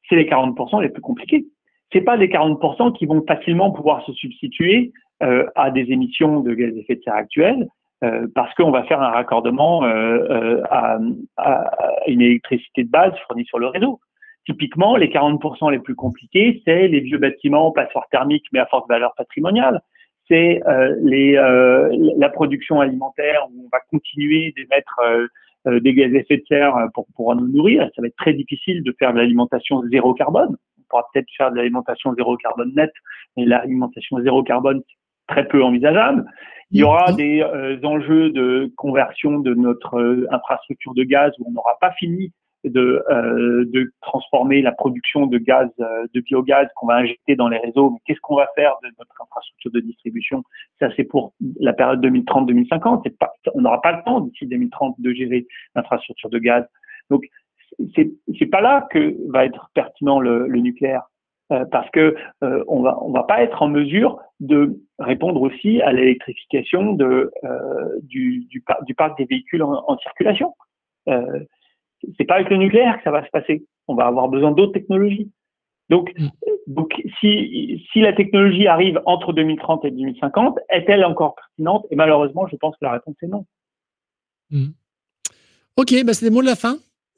c'est 0.10 0.16
les 0.16 0.26
40% 0.26 0.82
les 0.82 0.89
plus 0.89 1.02
compliqués. 1.02 1.46
C'est 1.94 2.02
pas 2.02 2.16
les 2.16 2.28
40% 2.28 2.94
qui 2.94 3.06
vont 3.06 3.24
facilement 3.28 3.72
pouvoir 3.72 4.04
se 4.06 4.14
substituer 4.14 4.94
à 5.56 5.70
des 5.70 5.92
émissions 5.92 6.39
de 6.39 6.54
gaz 6.56 6.74
à 6.74 6.80
effet 6.80 6.96
de 6.96 7.02
serre 7.04 7.14
actuelles, 7.14 7.68
parce 8.34 8.52
qu'on 8.56 8.72
va 8.72 8.84
faire 8.86 9.02
un 9.02 9.10
raccordement 9.10 9.84
à, 9.84 10.98
une 12.08 12.22
électricité 12.22 12.86
de 12.86 12.89
base 12.89 13.14
fournie 13.28 13.46
sur 13.46 13.60
le 13.60 13.68
réseau. 13.68 14.00
Typiquement, 14.46 14.96
les 14.96 15.10
40% 15.10 15.72
les 15.72 15.80
plus 15.80 15.96
compliqués, 15.96 16.62
c'est 16.66 16.88
les 16.88 17.00
vieux 17.00 17.20
bâtiments 17.20 17.72
passoires 17.72 18.08
thermiques 18.12 18.48
mais 18.52 18.60
à 18.60 18.66
forte 18.66 18.89
valeur 18.89 19.14
patrimoniale. 19.16 19.82
C'est 20.28 20.62
euh, 20.68 20.96
euh, 21.06 22.14
la 22.18 22.30
production 22.30 22.80
alimentaire 22.80 23.48
où 23.50 23.66
on 23.66 23.70
va 23.72 23.80
continuer 23.92 24.54
d'émettre 24.56 25.00
euh, 25.04 25.28
euh, 25.68 25.80
des 25.80 25.94
gaz 25.94 26.12
à 26.16 26.18
effet 26.18 26.38
de 26.38 26.44
serre 26.48 26.74
pour 26.96 27.06
pouvoir 27.16 27.36
nous 27.36 27.50
nourrir. 27.50 27.88
Ça 27.96 28.02
va 28.02 28.08
être 28.08 28.16
très 28.16 28.34
difficile 28.34 28.82
de 28.82 28.96
faire 28.98 29.14
de 29.14 29.20
l'alimentation 29.20 29.84
zéro 29.92 30.16
carbone. 30.16 30.58
On 30.80 30.84
pourra 30.89 31.06
peut-être 31.14 31.28
faire 31.38 31.52
de 31.52 31.58
l'alimentation 31.58 32.16
zéro 32.16 32.36
carbone 32.38 32.74
net, 32.76 32.92
mais 33.38 33.46
l'alimentation 33.46 34.20
zéro 34.24 34.42
carbone, 34.42 34.82
c'est 34.88 35.36
très 35.36 35.48
peu 35.48 35.64
envisageable. 35.64 36.26
Il 36.72 36.80
y 36.80 36.84
aura 36.84 37.12
des 37.12 37.44
enjeux 37.84 38.30
de 38.32 38.72
conversion 38.78 39.39
de 39.39 39.54
notre 39.54 40.26
infrastructure 40.32 40.94
de 40.94 41.04
gaz 41.04 41.32
où 41.39 41.46
on 41.48 41.52
n'aura 41.52 41.78
pas 41.80 41.92
fini 41.92 42.32
de, 42.64 43.03
euh, 43.09 43.66
de 43.68 43.91
transformer 44.01 44.62
la 44.62 44.72
production 44.72 45.26
de 45.26 45.38
gaz, 45.38 45.70
euh, 45.80 46.05
de 46.14 46.22
biogaz 46.22 46.68
qu'on 46.76 46.88
va 46.88 46.95
injecter 46.95 47.36
dans 47.36 47.47
les 47.47 47.57
réseaux. 47.57 47.91
Mais 47.91 47.99
qu'est-ce 48.05 48.20
qu'on 48.22 48.36
va 48.36 48.47
faire 48.55 48.76
de 48.84 48.89
notre 48.99 49.22
infrastructure 49.22 49.72
de 49.72 49.80
distribution? 49.80 50.43
Ça, 50.80 50.89
c'est 50.95 51.03
pour 51.03 51.34
la 51.59 51.74
période 51.74 52.05
2030-2050. 52.05 53.01
C'est 53.03 53.18
pas, 53.18 53.34
on 53.55 53.62
n'aura 53.62 53.82
pas 53.82 53.93
le 53.93 54.03
temps 54.03 54.22
d'ici 54.22 54.45
2030 54.45 54.95
de 54.99 55.14
gérer 55.14 55.47
l'infrastructure 55.76 56.30
de 56.30 56.39
gaz. 56.39 56.66
Donc, 57.09 57.26
c'est, 57.95 58.12
c'est 58.38 58.45
pas 58.45 58.62
là 58.62 58.88
que 58.91 59.16
va 59.32 59.45
être 59.45 59.72
pertinent 59.74 60.20
le, 60.20 60.47
le 60.47 60.59
nucléaire. 60.59 61.07
Euh, 61.51 61.66
parce 61.66 61.89
que 61.89 62.16
euh, 62.43 62.64
on 62.68 62.82
va 62.82 62.97
on 63.01 63.12
va 63.12 63.24
pas 63.24 63.43
être 63.43 63.62
en 63.62 63.68
mesure 63.68 64.20
de 64.39 64.80
répondre 64.99 65.41
aussi 65.41 65.82
à 65.82 65.91
l'électrification 65.91 66.93
de 66.93 67.30
euh, 67.43 67.99
du, 68.03 68.45
du, 68.49 68.64
parc 68.95 69.18
des 69.18 69.26
véhicules 69.26 69.62
en, 69.62 69.84
en 69.86 69.97
circulation. 69.97 70.53
Euh, 72.04 72.08
c'est 72.18 72.26
pas 72.26 72.36
avec 72.36 72.49
le 72.49 72.58
nucléaire 72.58 72.97
que 72.97 73.04
ça 73.04 73.12
va 73.12 73.26
se 73.26 73.30
passer. 73.32 73.66
On 73.88 73.95
va 73.95 74.06
avoir 74.06 74.28
besoin 74.28 74.52
d'autres 74.52 74.74
technologies. 74.74 75.32
Donc, 75.89 76.12
mm. 76.18 76.30
donc 76.68 76.93
si, 77.20 77.84
si 77.91 78.02
la 78.02 78.14
technologie 78.14 78.68
arrive 78.68 79.02
entre 79.06 79.34
2030 79.34 79.86
et 79.86 79.91
2050, 79.91 80.60
est-elle 80.70 81.04
encore 81.06 81.36
pertinente? 81.36 81.86
Et 81.91 81.95
malheureusement, 81.95 82.47
je 82.47 82.56
pense 82.56 82.76
que 82.76 82.86
la 82.86 82.93
réponse 82.93 83.16
est 83.22 83.28
non. 83.28 83.45
Mm. 84.52 84.70
Ok, 85.78 85.93
bah 86.06 86.14
c'est 86.14 86.26
les 86.26 86.32
mots 86.32 86.41
de 86.41 86.47
la 86.47 86.56
fin. 86.56 86.78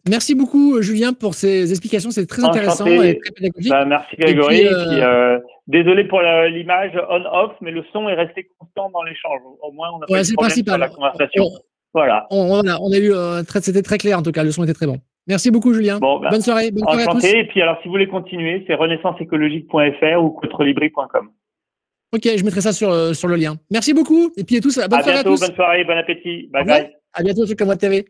Merci 0.10 0.36
beaucoup, 0.36 0.82
Julien, 0.82 1.14
pour 1.14 1.34
ces 1.34 1.72
explications. 1.72 2.12
C'est 2.12 2.26
très 2.26 2.44
intéressant 2.44 2.86
et 2.86 3.18
très 3.20 3.32
pédagogique. 3.32 3.72
Bah, 3.72 3.86
merci, 3.86 4.16
Grégory. 4.18 4.60
Et 4.60 4.68
puis, 4.68 5.02
euh... 5.02 5.40
désolé 5.68 6.04
pour 6.04 6.22
l'image 6.22 6.92
on-off, 7.10 7.54
mais 7.62 7.72
le 7.72 7.86
son 7.94 8.10
est 8.10 8.14
resté 8.14 8.50
constant 8.60 8.90
dans 8.90 9.04
l'échange. 9.04 9.40
Au 9.62 9.72
moins, 9.72 9.92
on 9.94 10.02
a 10.02 10.06
pas 10.06 10.14
Ouais, 10.14 10.20
de 10.20 10.24
c'est 10.26 10.32
le 10.32 10.36
problème 10.36 10.56
sur 10.56 10.66
principal. 10.66 10.80
la 10.82 10.90
conversation. 10.90 11.44
On, 11.46 11.73
Voilà. 11.94 12.28
on- 12.32 12.60
on 12.64 12.68
a, 12.68 12.78
on 12.80 12.92
a 12.92 12.98
eu, 12.98 13.12
euh, 13.14 13.44
c'était 13.62 13.82
très 13.82 13.98
clair 13.98 14.18
en 14.18 14.22
tout 14.24 14.32
cas, 14.32 14.44
le 14.44 14.52
son 14.52 14.64
était 14.64 14.74
très 14.74 14.88
bon. 14.88 14.98
Merci 15.28 15.52
beaucoup 15.52 15.74
Julien. 15.74 16.00
Bon, 16.00 16.20
bah, 16.20 16.30
bonne 16.32 16.42
soirée, 16.42 16.72
bonne 16.72 16.84
soirée 16.84 17.04
à 17.04 17.08
tous. 17.08 17.24
Et 17.24 17.46
puis, 17.48 17.62
alors, 17.62 17.78
si 17.82 17.88
vous 17.88 17.92
voulez 17.94 18.08
continuer, 18.08 18.64
c'est 18.68 18.74
renaissanceécologique.fr 18.76 20.22
ou 20.22 20.32
cotrelibri.com. 20.32 21.30
Ok, 22.14 22.22
je 22.38 22.44
mettrai 22.44 22.62
ça 22.62 22.74
sur, 22.74 22.92
euh, 22.92 23.14
sur 23.14 23.28
le 23.28 23.36
lien. 23.38 23.56
Merci 23.72 23.94
beaucoup 23.94 24.32
et 24.38 24.44
puis 24.44 24.58
à 24.58 24.60
tous, 24.60 24.76
bonne 24.78 24.86
À 25.00 25.04
soirée 25.04 25.20
à 25.20 25.24
bientôt, 25.24 25.32
tous. 25.38 25.42
bonne 25.48 25.56
soirée, 25.56 25.84
bon 25.84 25.98
appétit. 25.98 26.50
Bye 26.52 26.66
bye. 26.66 26.92
À 27.14 27.24
bientôt 27.24 27.46
sur 27.46 27.56
Comme 27.56 27.76
TV. 27.78 28.06